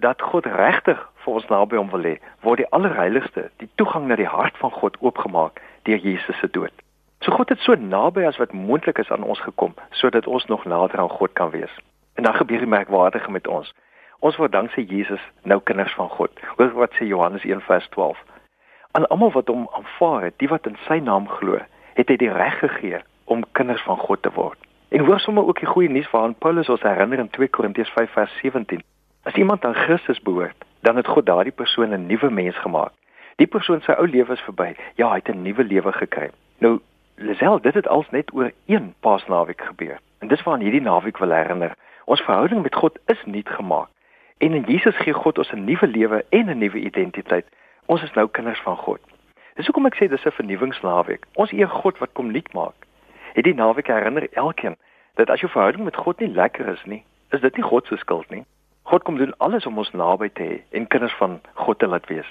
dat 0.00 0.22
God 0.22 0.46
regtig 0.46 1.00
vir 1.24 1.34
ons 1.34 1.48
naby 1.48 1.76
hom 1.76 1.90
wil 1.92 2.06
hê, 2.08 2.16
word 2.40 2.62
die 2.62 2.70
allerheiligste, 2.76 3.50
die 3.62 3.68
toegang 3.74 4.08
na 4.08 4.16
die 4.16 4.28
hart 4.28 4.56
van 4.60 4.70
God 4.70 4.96
oopgemaak 5.00 5.60
deur 5.88 5.98
Jesus 5.98 6.38
se 6.40 6.50
dood. 6.50 6.72
So 7.24 7.32
God 7.32 7.48
het 7.48 7.60
so 7.64 7.74
naby 7.74 8.26
as 8.28 8.36
wat 8.36 8.52
moontlik 8.52 8.98
is 8.98 9.10
aan 9.10 9.24
ons 9.24 9.40
gekom 9.40 9.74
sodat 9.90 10.26
ons 10.26 10.44
nog 10.46 10.64
nader 10.64 11.00
aan 11.00 11.12
God 11.12 11.32
kan 11.32 11.50
wees. 11.50 11.72
En 12.14 12.22
dan 12.22 12.34
gebeur 12.34 12.58
die 12.58 12.68
merkwaardige 12.68 13.30
met 13.30 13.46
ons. 13.48 13.72
Ons 14.20 14.36
word 14.36 14.52
danksy 14.52 14.84
Jesus 14.88 15.20
nou 15.42 15.60
kinders 15.60 15.94
van 15.94 16.08
God. 16.08 16.30
Hoor 16.56 16.72
wat 16.72 16.96
sê 16.96 17.08
Johannes 17.08 17.44
1:12 17.44 18.20
aan 18.94 19.06
almal 19.08 19.32
wat 19.32 19.48
hom 19.50 19.68
aanvaar 19.72 20.22
het, 20.22 20.34
die 20.38 20.48
wat 20.48 20.66
in 20.66 20.76
sy 20.86 21.00
naam 21.02 21.26
glo, 21.28 21.58
het 21.98 22.08
hy 22.08 22.16
die 22.20 22.30
reg 22.30 22.60
gegee 22.60 23.00
om 23.24 23.42
kinders 23.58 23.82
van 23.82 23.98
God 23.98 24.22
te 24.22 24.30
word. 24.36 24.58
En 24.94 25.02
hoor 25.06 25.18
sommer 25.20 25.46
ook 25.46 25.58
die 25.58 25.66
goeie 25.66 25.90
nuus 25.90 26.10
waaraan 26.12 26.36
Paulus 26.38 26.70
ons 26.70 26.84
herinner 26.86 27.18
in 27.18 27.30
2 27.34 27.48
Korintiërs 27.48 27.90
5:17. 27.96 28.84
As 29.24 29.34
iemand 29.34 29.64
aan 29.64 29.74
Christus 29.74 30.20
behoort, 30.20 30.64
dan 30.80 30.96
het 30.96 31.06
God 31.06 31.26
daardie 31.26 31.52
persoon 31.52 31.92
'n 31.92 32.06
nuwe 32.06 32.30
mens 32.30 32.56
gemaak. 32.56 32.92
Die 33.36 33.46
persoon 33.46 33.80
se 33.80 33.96
ou 33.96 34.08
lewe 34.08 34.32
is 34.32 34.40
verby. 34.40 34.74
Ja, 34.94 35.08
hy 35.08 35.16
het 35.16 35.28
'n 35.28 35.42
nuwe 35.42 35.64
lewe 35.64 35.92
gekry. 35.92 36.30
Nou, 36.58 36.80
Lisel, 37.16 37.60
dit 37.60 37.74
het 37.74 37.88
als 37.88 38.10
net 38.10 38.34
oor 38.34 38.50
een 38.66 38.94
Paasnaweek 39.00 39.60
gebeur. 39.60 39.98
En 40.18 40.28
dis 40.28 40.42
waaraan 40.42 40.62
hierdie 40.62 40.80
naweek 40.80 41.18
wil 41.18 41.30
herinner. 41.30 41.74
Ons 42.04 42.20
verhouding 42.20 42.62
met 42.62 42.74
God 42.74 42.98
is 43.06 43.24
nuut 43.24 43.48
gemaak. 43.48 43.88
En 44.38 44.52
in 44.52 44.64
Jesus 44.66 44.96
gee 44.96 45.12
God 45.12 45.38
ons 45.38 45.52
'n 45.52 45.64
nuwe 45.64 45.86
lewe 45.86 46.24
en 46.28 46.50
'n 46.50 46.58
nuwe 46.58 46.78
identiteit. 46.78 47.46
Ons 47.86 48.02
is 48.02 48.12
nou 48.12 48.28
kinders 48.28 48.60
van 48.60 48.76
God. 48.76 49.00
Dis 49.54 49.66
hoekom 49.66 49.86
ek 49.86 49.94
sê 49.94 50.08
dis 50.08 50.24
'n 50.24 50.30
vernuwingsnaweek. 50.30 51.26
Ons 51.34 51.52
eer 51.52 51.68
God 51.68 51.98
wat 51.98 52.12
kom 52.12 52.30
nuut 52.30 52.52
maak. 52.52 52.74
Het 53.32 53.44
die 53.44 53.54
naweek 53.54 53.86
herinner 53.86 54.28
elkeen 54.32 54.76
dat 55.14 55.30
as 55.30 55.40
jou 55.40 55.52
verhouding 55.52 55.84
met 55.84 55.96
God 55.96 56.18
nie 56.18 56.28
lekker 56.28 56.68
is 56.68 56.84
nie, 56.84 57.04
is 57.30 57.40
dit 57.40 57.56
nie 57.56 57.64
God 57.64 57.86
se 57.86 57.96
skuld 57.96 58.30
nie. 58.30 58.44
God 58.84 59.02
kom 59.02 59.16
doen 59.16 59.32
alles 59.38 59.66
om 59.66 59.78
ons 59.80 59.90
naby 59.96 60.28
te 60.28 60.42
hê 60.42 60.56
en 60.76 60.86
kinders 60.92 61.14
van 61.16 61.38
God 61.54 61.78
te 61.78 61.86
laat 61.88 62.08
wees. 62.12 62.28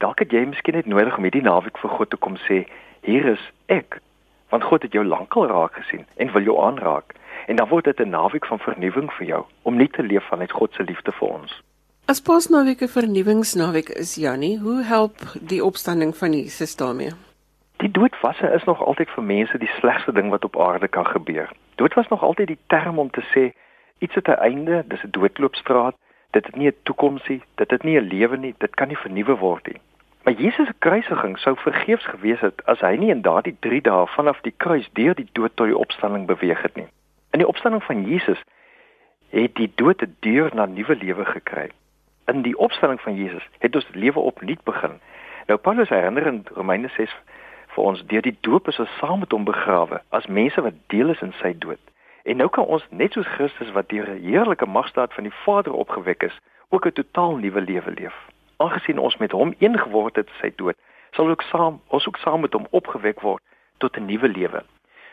Dalk 0.00 0.22
het 0.24 0.32
jy 0.32 0.46
miskien 0.48 0.74
net 0.74 0.88
nodig 0.88 1.16
om 1.16 1.26
hierdie 1.28 1.44
naweek 1.44 1.76
vir 1.78 1.92
God 1.96 2.10
te 2.10 2.16
kom 2.16 2.38
sê, 2.48 2.62
hier 3.04 3.28
is 3.34 3.42
ek. 3.68 4.00
Want 4.48 4.64
God 4.64 4.86
het 4.86 4.96
jou 4.96 5.04
lankal 5.04 5.46
raak 5.50 5.76
gesien 5.76 6.06
en 6.16 6.32
wil 6.32 6.48
jou 6.48 6.56
aanraak. 6.64 7.12
En 7.46 7.60
dan 7.60 7.68
word 7.68 7.84
dit 7.84 8.00
'n 8.00 8.10
naweek 8.10 8.46
van 8.46 8.58
vernuwing 8.58 9.12
vir 9.12 9.26
jou 9.26 9.44
om 9.62 9.76
nie 9.76 9.88
te 9.88 10.02
leef 10.02 10.24
vanuit 10.28 10.52
God 10.52 10.74
se 10.74 10.82
liefde 10.82 11.12
vir 11.12 11.28
ons. 11.28 11.62
As 12.06 12.20
Paasnaweek 12.20 12.80
'n 12.82 12.88
vernuwingsnaweek 12.88 13.88
is, 13.88 14.14
Jannie, 14.14 14.58
hoe 14.58 14.82
help 14.82 15.14
die 15.40 15.64
opstanding 15.64 16.16
van 16.16 16.32
Jesus 16.32 16.76
daarmee? 16.76 17.12
Die 17.76 17.90
doodwasse 17.90 18.46
is 18.54 18.64
nog 18.64 18.82
altyd 18.84 19.10
vir 19.10 19.24
mense 19.24 19.58
die 19.58 19.70
slegste 19.78 20.12
ding 20.12 20.30
wat 20.30 20.44
op 20.44 20.60
aarde 20.60 20.88
kan 20.88 21.06
gebeur. 21.06 21.50
Dood 21.74 21.94
was 21.94 22.08
nog 22.08 22.22
altyd 22.22 22.46
die 22.46 22.58
term 22.66 22.98
om 22.98 23.10
te 23.10 23.22
sê 23.34 23.52
iets 24.02 24.14
het 24.14 24.28
'n 24.28 24.42
einde, 24.48 24.84
dis 24.86 25.04
'n 25.04 25.10
doodloopstraat, 25.10 25.96
dit 26.30 26.46
het 26.46 26.56
nie 26.56 26.68
'n 26.68 26.82
toekoms 26.82 27.28
nie, 27.28 27.42
dit 27.54 27.70
het 27.70 27.82
nie 27.82 27.98
'n 28.00 28.08
lewe 28.14 28.36
nie, 28.36 28.54
dit 28.58 28.74
kan 28.74 28.88
nie 28.88 28.96
vernuwe 29.04 29.36
word 29.36 29.66
nie. 29.66 29.80
Maar 30.22 30.34
Jesus 30.34 30.66
se 30.66 30.74
kruisiging 30.78 31.38
sou 31.38 31.56
vergeefs 31.58 32.04
gewees 32.04 32.40
het 32.40 32.66
as 32.66 32.80
hy 32.80 32.96
nie 32.96 33.10
in 33.10 33.22
daardie 33.22 33.56
3 33.60 33.80
dae 33.80 34.06
vanaf 34.06 34.40
die 34.40 34.54
kruis 34.56 34.88
deur 34.92 35.14
die 35.14 35.28
dood 35.32 35.56
tot 35.56 35.66
die 35.66 35.78
opstanding 35.78 36.26
beweeg 36.26 36.62
het 36.62 36.74
nie. 36.76 36.86
In 37.30 37.38
die 37.38 37.48
opstanding 37.48 37.84
van 37.84 38.04
Jesus 38.08 38.42
het 39.30 39.54
die 39.54 39.72
dood 39.74 40.02
'n 40.02 40.16
deur 40.20 40.50
na 40.54 40.66
nuwe 40.66 40.96
lewe 40.96 41.24
gekry 41.24 41.70
in 42.26 42.42
die 42.42 42.58
opstanding 42.58 43.00
van 43.00 43.14
Jesus 43.14 43.48
het 43.58 43.74
ons 43.74 43.88
lewe 43.92 44.18
opnuut 44.18 44.62
begin. 44.64 45.00
Nou 45.46 45.58
Paulus 45.58 45.88
herinner 45.88 46.26
in 46.26 46.44
Romeine 46.54 46.88
6 46.96 47.14
vir 47.74 47.84
ons 47.84 48.04
deur 48.06 48.22
die 48.22 48.36
doop 48.40 48.68
is 48.68 48.78
ons 48.78 48.98
saam 49.00 49.18
met 49.24 49.32
hom 49.32 49.44
begrawe 49.44 50.00
as 50.10 50.26
mense 50.26 50.60
wat 50.60 50.78
deel 50.86 51.10
is 51.10 51.20
in 51.20 51.34
sy 51.40 51.54
dood. 51.58 51.80
En 52.22 52.36
nou 52.36 52.48
kan 52.48 52.64
ons 52.64 52.86
net 52.90 53.12
soos 53.12 53.26
Christus 53.26 53.70
wat 53.72 53.88
deur 53.88 54.08
'n 54.08 54.22
heerlike 54.22 54.66
magstaat 54.66 55.14
van 55.14 55.24
die 55.24 55.38
Vader 55.44 55.72
opgewek 55.72 56.22
is, 56.22 56.40
ook 56.68 56.86
'n 56.86 56.92
totaal 56.92 57.36
nuwe 57.36 57.60
lewe 57.60 57.90
leef. 57.90 58.14
Aangesien 58.56 58.98
ons 58.98 59.16
met 59.16 59.32
hom 59.32 59.54
een 59.58 59.78
geword 59.78 60.16
het 60.16 60.26
in 60.26 60.38
sy 60.40 60.52
dood, 60.56 60.76
sal 61.10 61.28
ook 61.28 61.42
saam 61.42 61.80
ons 61.86 62.06
ook 62.06 62.16
saam 62.16 62.40
met 62.40 62.52
hom 62.52 62.66
opgewek 62.70 63.20
word 63.20 63.42
tot 63.78 63.96
'n 63.96 64.04
nuwe 64.04 64.28
lewe. 64.28 64.62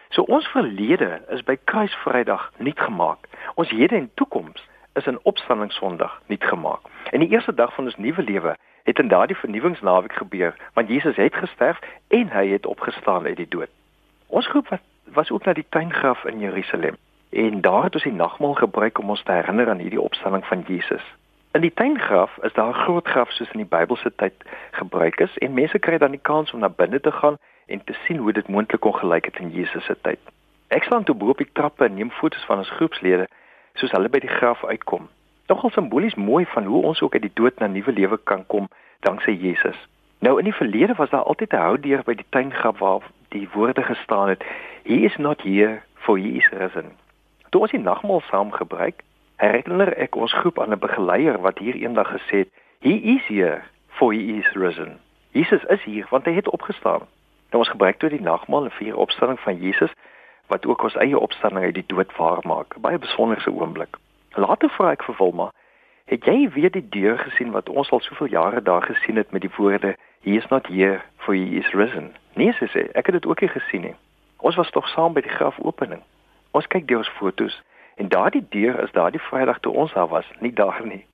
So 0.09 0.21
ons 0.21 0.47
verlede 0.47 1.21
is 1.29 1.43
by 1.43 1.57
Kruisvrydag 1.63 2.51
nuut 2.57 2.79
gemaak. 2.79 3.27
Ons 3.55 3.69
hede 3.69 3.95
en 3.95 4.11
toekoms 4.13 4.67
is 4.93 5.05
in 5.05 5.19
opstanding 5.23 5.71
Sondag 5.71 6.21
nuut 6.25 6.43
gemaak. 6.43 6.79
En 7.11 7.19
die 7.19 7.29
eerste 7.29 7.53
dag 7.53 7.73
van 7.73 7.85
ons 7.85 7.95
nuwe 7.95 8.23
lewe 8.23 8.55
het 8.83 8.99
in 8.99 9.07
daardie 9.07 9.35
vernuwingsnaweek 9.35 10.13
gebeur, 10.13 10.55
want 10.73 10.87
Jesus 10.87 11.15
het 11.15 11.35
gesterf 11.35 11.79
en 12.07 12.29
hy 12.29 12.47
het 12.47 12.65
opgestaan 12.65 13.25
uit 13.25 13.37
die 13.37 13.47
dood. 13.47 13.69
Ons 14.27 14.47
groep 14.47 14.67
was, 14.67 14.79
was 15.13 15.31
ook 15.31 15.45
na 15.45 15.53
die 15.53 15.65
tuingraf 15.69 16.25
in 16.25 16.39
Jerusalem 16.39 16.95
en 17.29 17.61
daar 17.61 17.83
het 17.83 17.93
ons 17.93 18.03
die 18.03 18.13
nagmaal 18.13 18.53
gebruik 18.53 18.99
om 18.99 19.09
ons 19.09 19.23
te 19.23 19.31
herinner 19.31 19.69
aan 19.69 19.77
hierdie 19.77 20.01
opstanding 20.01 20.45
van 20.45 20.63
Jesus. 20.67 21.03
In 21.51 21.61
die 21.61 21.73
tuingraf 21.73 22.37
is 22.41 22.53
daar 22.53 22.69
'n 22.69 22.81
groot 22.83 23.07
graf 23.07 23.31
soos 23.31 23.51
in 23.51 23.61
die 23.65 23.77
Bybelse 23.77 24.15
tyd 24.15 24.33
gebruik 24.71 25.19
is 25.19 25.37
en 25.37 25.53
mense 25.53 25.79
kry 25.79 25.97
dan 25.97 26.11
die 26.11 26.21
kans 26.21 26.51
om 26.53 26.59
na 26.59 26.69
binne 26.69 26.99
te 26.99 27.11
gaan 27.11 27.37
en 27.65 27.83
te 27.83 27.93
sien 28.05 28.17
hoe 28.17 28.33
dit 28.33 28.47
moontlik 28.47 28.81
kon 28.81 28.95
gelyk 28.95 29.25
het 29.25 29.37
in 29.39 29.49
Jesus 29.49 29.85
se 29.85 29.95
tyd. 30.01 30.19
Ek 30.67 30.83
staan 30.83 31.03
toe 31.03 31.15
bo 31.15 31.29
op 31.29 31.37
die 31.37 31.49
trappe 31.53 31.85
en 31.85 31.93
neem 31.93 32.11
foto's 32.11 32.45
van 32.45 32.57
ons 32.57 32.69
groepslede 32.69 33.27
soos 33.73 33.91
hulle 33.91 34.09
by 34.09 34.19
die 34.19 34.35
graf 34.39 34.65
uitkom. 34.65 35.09
Nogal 35.47 35.69
simbolies 35.69 36.15
mooi 36.15 36.45
van 36.45 36.63
hoe 36.63 36.83
ons 36.83 37.01
ook 37.01 37.13
uit 37.13 37.21
die 37.21 37.33
dood 37.33 37.59
na 37.59 37.67
nuwe 37.67 37.91
lewe 37.91 38.19
kan 38.23 38.45
kom 38.45 38.67
danksy 38.99 39.31
Jesus. 39.31 39.87
Nou 40.19 40.37
in 40.37 40.43
die 40.43 40.53
verlede 40.53 40.93
was 40.93 41.09
daar 41.09 41.23
altyd 41.23 41.53
'n 41.53 41.65
houdeur 41.65 42.03
by 42.03 42.13
die 42.13 42.29
tuingraf 42.29 42.79
waar 42.79 43.01
die 43.29 43.49
woorde 43.53 43.83
gestaan 43.83 44.29
het: 44.29 44.43
He 44.83 44.93
is 44.93 45.17
not 45.17 45.41
here 45.41 45.81
for 45.93 46.17
he 46.17 46.27
is 46.27 46.49
risen. 46.49 46.91
Toe 47.49 47.61
ons 47.61 47.71
die 47.71 47.79
nagmaal 47.79 48.21
saam 48.21 48.51
gebruik, 48.51 49.03
herinner 49.35 49.93
ek 49.97 50.15
ons 50.15 50.33
groep 50.33 50.59
aan 50.59 50.73
'n 50.73 50.79
begeleier 50.79 51.41
wat 51.41 51.57
hier 51.57 51.75
eendag 51.75 52.09
gesê 52.11 52.43
het: 52.43 52.49
He 52.79 52.95
is 53.15 53.25
here 53.27 53.61
for 53.87 54.13
he 54.13 54.39
is 54.41 54.51
risen. 54.53 54.99
Jesus 55.31 55.63
is 55.63 55.83
hier 55.83 56.07
want 56.09 56.25
hy 56.25 56.33
het 56.33 56.49
opgestaan. 56.49 57.07
Nou 57.49 57.63
ons 57.63 57.69
gebruik 57.69 57.97
toe 57.97 58.09
die 58.09 58.21
nagmaal 58.21 58.63
en 58.63 58.71
vier 58.71 58.95
opstanding 58.95 59.39
van 59.39 59.57
Jesus 59.57 59.91
wat 60.47 60.65
ook 60.65 60.83
ons 60.83 60.95
eie 60.95 61.19
opstanding 61.19 61.65
uit 61.65 61.73
die 61.73 61.87
dood 61.87 62.15
waar 62.17 62.41
maak. 62.43 62.75
Baie 62.81 62.97
besonderse 62.97 63.51
oomblik. 63.51 63.97
Later 64.33 64.69
vra 64.69 64.91
ek 64.91 65.03
vir 65.03 65.15
Wilma, 65.17 65.51
het 66.05 66.25
jy 66.25 66.49
weer 66.49 66.71
die 66.71 66.85
deur 66.89 67.17
gesien 67.17 67.51
wat 67.51 67.69
ons 67.69 67.91
al 67.91 68.01
soveel 68.01 68.27
jare 68.33 68.61
daar 68.61 68.81
gesien 68.81 69.15
het 69.15 69.31
met 69.31 69.41
die 69.41 69.53
woorde 69.57 69.95
He 70.21 70.35
is 70.35 70.47
not 70.49 70.67
here 70.67 71.01
for 71.17 71.33
he 71.33 71.57
is 71.57 71.73
risen? 71.73 72.13
Nee, 72.35 72.51
sy 72.59 72.67
sê, 72.71 72.85
ek 72.93 73.07
het 73.07 73.19
dit 73.19 73.25
ook 73.25 73.41
nie 73.41 73.49
gesien 73.49 73.81
nie. 73.81 73.95
Ons 74.43 74.55
was 74.59 74.71
tog 74.71 74.87
saam 74.91 75.13
by 75.13 75.21
die 75.23 75.31
grafopening. 75.31 76.01
Ons 76.51 76.67
kyk 76.67 76.87
deur 76.87 77.03
ons 77.03 77.11
fotos 77.19 77.55
en 77.99 78.07
daardie 78.11 78.45
deur 78.55 78.79
is 78.83 78.91
daardie 78.95 79.21
Vrydag 79.21 79.59
toe 79.59 79.73
ons 79.73 79.93
daar 79.93 80.07
was, 80.07 80.27
nie 80.39 80.53
daar 80.55 80.79
nie. 80.85 81.05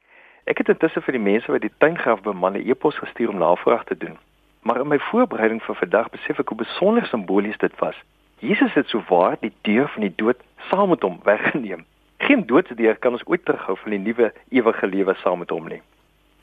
Ek 0.45 0.57
het 0.61 0.69
intussen 0.69 1.01
vir 1.01 1.17
die 1.17 1.23
mense 1.25 1.51
wat 1.51 1.63
die 1.65 1.73
tuingraf 1.81 2.21
beman 2.21 2.57
'n 2.57 2.69
e-pos 2.69 2.97
gestuur 3.01 3.29
om 3.29 3.41
navraag 3.41 3.83
te 3.85 3.97
doen. 3.97 4.17
Maar 4.61 4.81
in 4.81 4.87
my 4.87 4.99
voorbereiding 4.99 5.61
vir 5.63 5.75
vandag 5.75 6.09
besef 6.09 6.39
ek 6.39 6.49
hoe 6.49 6.57
besonder 6.57 7.05
simbolies 7.05 7.57
dit 7.57 7.75
was. 7.79 7.95
Jesus 8.39 8.73
het 8.73 8.89
souwaar 8.89 9.37
die 9.39 9.53
deur 9.61 9.87
van 9.89 10.01
die 10.01 10.15
dood 10.15 10.37
saam 10.69 10.89
met 10.89 11.01
hom 11.01 11.19
weggeneem. 11.23 11.85
Geen 12.17 12.45
doodsdeur 12.45 12.95
kan 12.95 13.11
ons 13.11 13.25
ooit 13.25 13.45
terughou 13.45 13.77
van 13.77 13.91
die 13.91 13.99
nuwe 13.99 14.33
ewige 14.49 14.87
lewe 14.87 15.13
saam 15.13 15.39
met 15.39 15.49
hom 15.49 15.67
nie. 15.67 15.81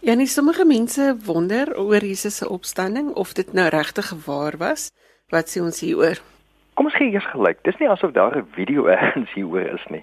Ja, 0.02 0.14
nie 0.14 0.26
sommige 0.26 0.64
mense 0.66 1.16
wonder 1.24 1.78
oor 1.78 2.02
Jesus 2.02 2.36
se 2.36 2.48
opstanding 2.48 3.12
of 3.14 3.32
dit 3.32 3.52
nou 3.52 3.68
regtig 3.68 4.08
waar 4.24 4.56
was. 4.58 4.90
Wat 5.30 5.46
sê 5.46 5.60
ons 5.62 5.78
hieroor? 5.80 6.18
Kom 6.74 6.88
ons 6.90 6.96
gee 6.98 7.12
eers 7.14 7.28
gelyk. 7.30 7.60
Dis 7.62 7.78
nie 7.78 7.86
asof 7.88 8.10
daar 8.16 8.34
'n 8.36 8.48
video 8.56 8.88
eens 8.90 9.30
hieroor 9.34 9.68
is 9.78 9.84
nie. 9.94 10.02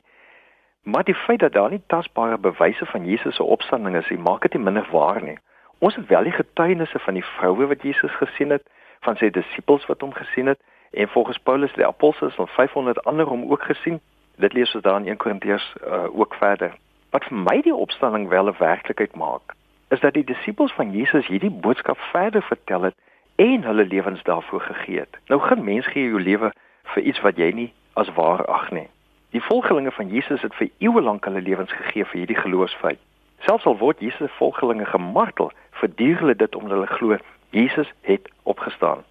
Maar 0.84 1.04
die 1.04 1.16
feit 1.26 1.40
dat 1.40 1.54
daar 1.54 1.70
nie 1.70 1.82
tasbare 1.88 2.38
bewyse 2.38 2.86
van 2.86 3.06
Jesus 3.06 3.36
se 3.36 3.44
opstanding 3.44 3.98
is, 3.98 4.10
maak 4.18 4.42
dit 4.42 4.54
nie 4.54 4.64
minder 4.64 4.88
waar 4.92 5.22
nie. 5.24 5.38
Ons 5.80 5.96
het 5.96 6.08
wel 6.08 6.24
die 6.24 6.38
getuienisse 6.40 7.00
van 7.00 7.14
die 7.14 7.26
vroue 7.26 7.68
wat 7.68 7.82
Jesus 7.82 8.16
gesien 8.16 8.50
het, 8.50 8.64
van 9.02 9.16
sy 9.16 9.30
disippels 9.30 9.86
wat 9.86 10.02
hom 10.02 10.14
gesien 10.14 10.48
het 10.48 10.60
en 10.92 11.08
volgens 11.08 11.38
Paulus 11.38 11.74
die 11.74 11.86
apostels 11.86 12.38
en 12.38 12.48
500 12.48 13.04
ander 13.04 13.26
hom 13.26 13.52
ook 13.52 13.64
gesien. 13.64 14.00
Dit 14.36 14.54
lees 14.54 14.76
ons 14.76 14.84
daar 14.84 15.00
in 15.00 15.08
1 15.08 15.18
Korintiërs 15.18 15.76
uh, 15.84 16.20
ook 16.20 16.34
verder. 16.34 16.78
Wat 17.12 17.24
vir 17.24 17.38
my 17.38 17.62
die 17.62 17.76
opstanding 17.76 18.30
wel 18.30 18.48
'n 18.48 18.56
werklikheid 18.60 19.16
maak, 19.16 19.59
is 19.90 20.00
dat 20.00 20.14
die 20.14 20.24
disippels 20.24 20.74
van 20.74 20.92
Jesus 20.92 21.28
hierdie 21.28 21.52
boodskap 21.52 21.98
verder 22.12 22.42
vertel 22.42 22.82
het 22.82 22.96
en 23.36 23.64
hulle 23.64 23.86
lewens 23.86 24.24
daarvoor 24.24 24.62
gegee 24.62 25.00
het. 25.00 25.18
Nou 25.28 25.42
geen 25.42 25.64
mens 25.64 25.88
gee 25.88 26.10
jou 26.10 26.22
lewe 26.22 26.52
vir 26.84 27.04
iets 27.04 27.22
wat 27.22 27.38
jy 27.38 27.52
nie 27.52 27.74
as 27.94 28.14
waar 28.14 28.46
ag 28.46 28.72
nie. 28.72 28.88
Die 29.30 29.42
volgelinge 29.42 29.92
van 29.92 30.10
Jesus 30.10 30.42
het 30.42 30.56
vir 30.56 30.70
eeue 30.78 31.02
lank 31.02 31.26
hulle 31.26 31.42
lewens 31.42 31.72
gegee 31.72 32.06
vir 32.06 32.20
hierdie 32.20 32.42
geloofsfeit. 32.42 33.00
Selfs 33.46 33.66
al 33.66 33.78
word 33.78 34.00
Jesus 34.00 34.18
se 34.18 34.38
volgelinge 34.38 34.86
gemartel, 34.86 35.52
verduur 35.72 36.18
hulle 36.20 36.36
dit 36.36 36.56
omdat 36.56 36.72
hulle 36.72 36.88
glo 36.88 37.18
Jesus 37.50 37.92
het 38.02 38.30
opgestaan. 38.44 39.04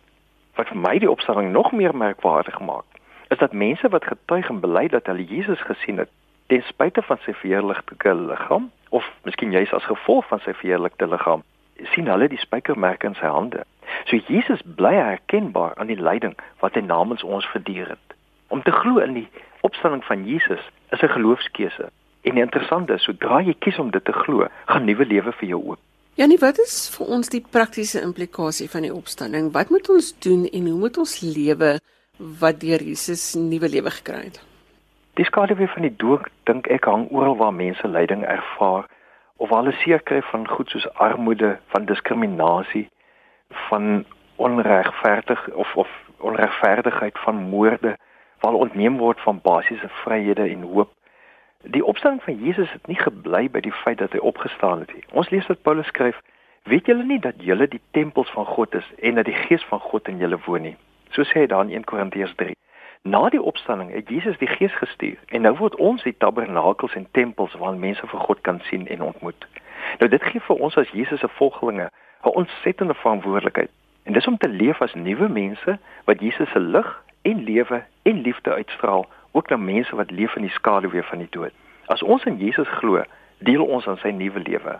Wat 0.55 0.69
vir 0.69 0.79
my 0.79 0.99
die 0.99 1.11
opstanding 1.11 1.53
nog 1.53 1.73
meer 1.73 1.97
merkwaardig 1.97 2.61
maak, 2.61 2.85
is 3.29 3.39
dat 3.39 3.53
mense 3.53 3.89
wat 3.89 4.05
getuig 4.05 4.49
en 4.49 4.61
bely 4.61 4.89
dat 4.89 5.07
hulle 5.07 5.25
Jesus 5.25 5.61
gesien 5.61 5.99
het, 5.99 6.11
ten 6.49 6.65
spyte 6.69 7.03
van 7.05 7.21
sy 7.25 7.35
verheerlikte 7.37 8.15
liggaam 8.15 8.71
of 8.97 9.05
miskien 9.29 9.53
juis 9.53 9.73
as 9.77 9.89
gevolg 9.89 10.29
van 10.31 10.41
sy 10.45 10.55
verheerlikte 10.57 11.09
liggaam, 11.09 11.45
sien 11.93 12.09
hulle 12.09 12.29
die 12.33 12.41
spykermerke 12.41 13.11
in 13.11 13.17
sy 13.19 13.29
hande. 13.29 13.65
So 14.09 14.17
Jesus 14.29 14.63
bly 14.65 14.95
herkenbaar 14.97 15.77
aan 15.77 15.93
die 15.93 16.01
lyding 16.01 16.35
wat 16.63 16.77
hy 16.77 16.85
namens 16.87 17.25
ons 17.25 17.47
verduur 17.53 17.93
het. 17.95 18.17
Om 18.49 18.63
te 18.65 18.73
glo 18.73 19.05
in 19.05 19.15
die 19.21 19.29
opstanding 19.67 20.05
van 20.09 20.25
Jesus 20.25 20.63
is 20.93 21.03
'n 21.03 21.15
geloofskeuse. 21.17 21.91
En 22.23 22.37
interessant 22.37 22.91
is, 22.91 23.03
sodra 23.03 23.41
jy 23.41 23.55
kies 23.59 23.79
om 23.79 23.91
dit 23.91 24.05
te 24.05 24.13
glo, 24.13 24.49
gaan 24.67 24.85
nuwe 24.85 25.05
lewe 25.05 25.33
vir 25.33 25.49
jou 25.49 25.63
oop. 25.65 25.79
Janie, 26.15 26.39
wat 26.39 26.59
is 26.59 26.91
vir 26.97 27.07
ons 27.07 27.29
die 27.29 27.45
praktiese 27.51 28.01
implikasie 28.03 28.69
van 28.71 28.83
die 28.83 28.95
opstanding? 28.95 29.53
Wat 29.53 29.71
moet 29.71 29.89
ons 29.89 30.19
doen 30.19 30.47
en 30.47 30.67
hoe 30.67 30.79
moet 30.79 30.99
ons 30.99 31.21
lewe 31.21 31.79
wat 32.41 32.61
deur 32.61 32.83
Jesus 32.83 33.35
nuwe 33.35 33.69
lewe 33.69 33.91
gekry 33.91 34.25
het? 34.25 34.48
Die 35.19 35.25
skaduwee 35.25 35.67
van 35.69 35.83
die 35.83 35.97
dood 35.97 36.29
dink 36.47 36.69
ek 36.71 36.85
hang 36.87 37.09
oral 37.11 37.35
waar 37.41 37.55
mense 37.55 37.89
lyding 37.91 38.21
ervaar 38.23 38.85
of 39.43 39.51
hulle 39.51 39.73
seer 39.81 39.99
kry 40.11 40.21
van 40.31 40.45
goed 40.47 40.71
soos 40.71 40.85
armoede, 40.95 41.57
van 41.75 41.89
diskriminasie, 41.89 42.85
van 43.71 44.05
onregverdig 44.37 45.43
of 45.65 45.73
of 45.75 45.91
onregverdigheid 46.31 47.19
van 47.25 47.43
moorde 47.55 47.97
waar 48.45 48.61
ontneem 48.61 49.01
word 49.03 49.21
van 49.21 49.41
basiese 49.43 49.91
vryhede 50.05 50.47
en 50.47 50.63
hoop. 50.63 50.93
Die 51.63 51.85
opstanding 51.85 52.23
van 52.23 52.39
Jesus 52.45 52.71
het 52.73 52.87
nie 52.87 52.99
gebly 53.03 53.49
by 53.51 53.65
die 53.67 53.75
feit 53.81 53.99
dat 53.99 54.15
hy 54.15 54.23
opgestaan 54.23 54.87
het 54.87 54.95
nie. 54.95 55.03
Ons 55.11 55.35
lees 55.35 55.51
dat 55.51 55.63
Paulus 55.63 55.91
skryf: 55.91 56.23
"Weet 56.63 56.87
julle 56.87 57.05
nie 57.11 57.19
dat 57.19 57.43
julle 57.43 57.67
die 57.67 57.83
tempels 57.91 58.31
van 58.39 58.47
God 58.47 58.75
is 58.75 58.95
en 59.03 59.19
dat 59.19 59.27
die 59.27 59.41
Gees 59.49 59.67
van 59.75 59.81
God 59.81 60.09
in 60.09 60.23
julle 60.23 60.39
woon 60.47 60.63
nie?" 60.63 60.77
So 61.11 61.27
sê 61.27 61.43
hy 61.43 61.47
dan 61.47 61.75
in 61.75 61.83
1 61.83 61.91
Korintiërs 61.91 62.35
3. 62.37 62.55
Na 63.03 63.29
die 63.29 63.43
opstanding 63.43 63.93
het 63.93 64.09
Jesus 64.09 64.39
die 64.39 64.49
Gees 64.49 64.75
gestuur 64.75 65.19
en 65.27 65.41
nou 65.41 65.57
word 65.57 65.77
ons 65.77 66.03
die 66.03 66.17
tabernakels 66.19 66.95
en 66.95 67.07
tempels 67.11 67.55
waar 67.55 67.75
mense 67.75 68.07
vir 68.07 68.21
God 68.21 68.41
kan 68.41 68.61
sien 68.61 68.89
en 68.89 69.03
ontmoet. 69.03 69.47
Nou 69.99 70.11
dit 70.11 70.23
gee 70.23 70.41
vir 70.41 70.57
ons 70.57 70.77
as 70.77 70.91
Jesus 70.91 71.21
se 71.21 71.29
volgelinge 71.29 71.91
'n 72.25 72.29
ontsettende 72.29 72.95
verantwoordelikheid. 72.95 73.71
En 74.03 74.13
dis 74.13 74.27
om 74.27 74.37
te 74.37 74.49
leef 74.49 74.83
as 74.83 74.95
nuwe 74.95 75.29
mense 75.29 75.79
wat 76.05 76.21
Jesus 76.21 76.51
se 76.51 76.61
lig 76.61 77.03
en 77.23 77.45
lewe 77.45 77.85
en 78.03 78.21
liefde 78.21 78.53
uitstraal 78.53 79.07
ook 79.33 79.49
na 79.49 79.57
mense 79.57 79.97
wat 79.97 80.11
leef 80.11 80.37
in 80.37 80.43
die 80.43 80.51
skaduwee 80.51 81.03
van 81.03 81.19
die 81.19 81.31
dood. 81.31 81.53
As 81.87 82.03
ons 82.03 82.25
in 82.25 82.37
Jesus 82.37 82.69
glo, 82.69 83.03
deel 83.39 83.65
ons 83.65 83.87
aan 83.87 83.99
sy 83.99 84.11
nuwe 84.11 84.41
lewe. 84.41 84.79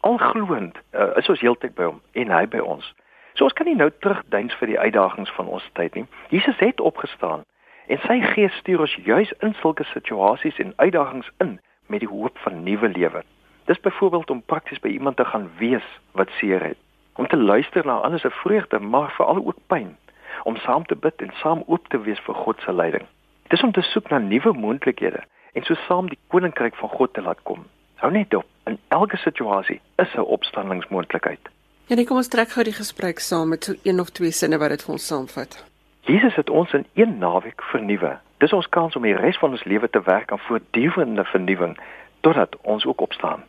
Al 0.00 0.16
gloend 0.16 0.78
uh, 0.94 1.16
is 1.16 1.28
ons 1.28 1.40
heeltyd 1.40 1.74
by 1.74 1.82
hom 1.82 2.00
en 2.12 2.30
hy 2.30 2.46
by 2.46 2.58
ons. 2.58 2.94
So 3.34 3.44
ons 3.44 3.52
kan 3.52 3.66
nie 3.66 3.76
nou 3.76 3.90
terugduins 3.98 4.54
vir 4.54 4.66
die 4.66 4.78
uitdagings 4.78 5.30
van 5.30 5.46
ons 5.46 5.70
tyd 5.72 5.94
nie. 5.94 6.06
Jesus 6.28 6.58
het 6.58 6.80
opgestaan 6.80 7.44
en 7.88 8.00
sy 8.04 8.18
gees 8.34 8.56
stuur 8.60 8.84
ons 8.84 8.96
juis 9.04 9.30
in 9.44 9.54
sulke 9.62 9.84
situasies 9.92 10.58
en 10.64 10.74
uitdagings 10.76 11.30
in 11.44 11.58
met 11.88 12.04
die 12.04 12.10
hoop 12.10 12.36
van 12.44 12.62
nuwe 12.64 12.88
lewe. 12.88 13.22
Dis 13.64 13.80
byvoorbeeld 13.80 14.30
om 14.30 14.42
prakties 14.42 14.80
by 14.84 14.92
iemand 14.92 15.16
te 15.16 15.24
gaan 15.24 15.48
wees 15.58 15.86
wat 16.12 16.32
seer 16.40 16.62
het, 16.64 16.76
om 17.16 17.28
te 17.28 17.36
luister 17.36 17.86
na 17.86 18.00
ander 18.04 18.20
se 18.20 18.30
vreugde, 18.30 18.78
maar 18.78 19.10
veral 19.16 19.40
ook 19.46 19.60
pyn 19.66 19.96
om 20.44 20.56
saam 20.56 20.84
te 20.86 20.96
bid 20.96 21.22
en 21.24 21.32
saam 21.42 21.62
oop 21.66 21.88
te 21.88 22.00
wees 22.00 22.20
vir 22.26 22.34
God 22.34 22.60
se 22.60 22.72
leiding. 22.72 23.06
Dis 23.48 23.62
om 23.62 23.72
te 23.72 23.82
soek 23.82 24.10
na 24.10 24.18
nuwe 24.18 24.52
moontlikhede 24.52 25.24
en 25.52 25.64
so 25.64 25.74
saam 25.86 26.08
die 26.08 26.18
koninkryk 26.28 26.76
van 26.76 26.92
God 26.92 27.14
te 27.14 27.24
laat 27.24 27.40
kom. 27.42 27.64
Hou 27.98 28.12
net 28.12 28.34
op, 28.34 28.46
in 28.70 28.78
elke 28.94 29.16
situasie 29.16 29.80
is 29.96 30.14
'n 30.14 30.20
opstandingsmoontlikheid. 30.20 31.40
Ja, 31.86 31.96
nee, 31.96 32.04
kom 32.04 32.16
ons 32.16 32.28
trek 32.28 32.48
gou 32.48 32.64
die 32.64 32.76
gesprek 32.76 33.18
saam 33.18 33.48
met 33.48 33.64
so 33.64 33.74
een 33.82 34.00
of 34.00 34.10
twee 34.10 34.30
sinne 34.30 34.58
wat 34.58 34.68
dit 34.68 34.82
vir 34.82 34.92
ons 34.92 35.06
saamvat. 35.06 35.64
Jesus 36.08 36.34
het 36.34 36.50
ons 36.50 36.72
in 36.72 36.86
een 36.94 37.18
naweek 37.18 37.62
vernuwe. 37.62 38.18
Dis 38.40 38.52
ons 38.52 38.68
kans 38.68 38.96
om 38.96 39.04
die 39.04 39.16
res 39.16 39.36
van 39.38 39.50
ons 39.50 39.64
lewe 39.68 39.90
te 39.92 40.00
werk 40.04 40.32
aan 40.32 40.40
voortdurende 40.46 41.24
vernuwing 41.24 41.74
totdat 42.20 42.56
ons 42.62 42.86
ook 42.86 43.00
opstaan. 43.00 43.44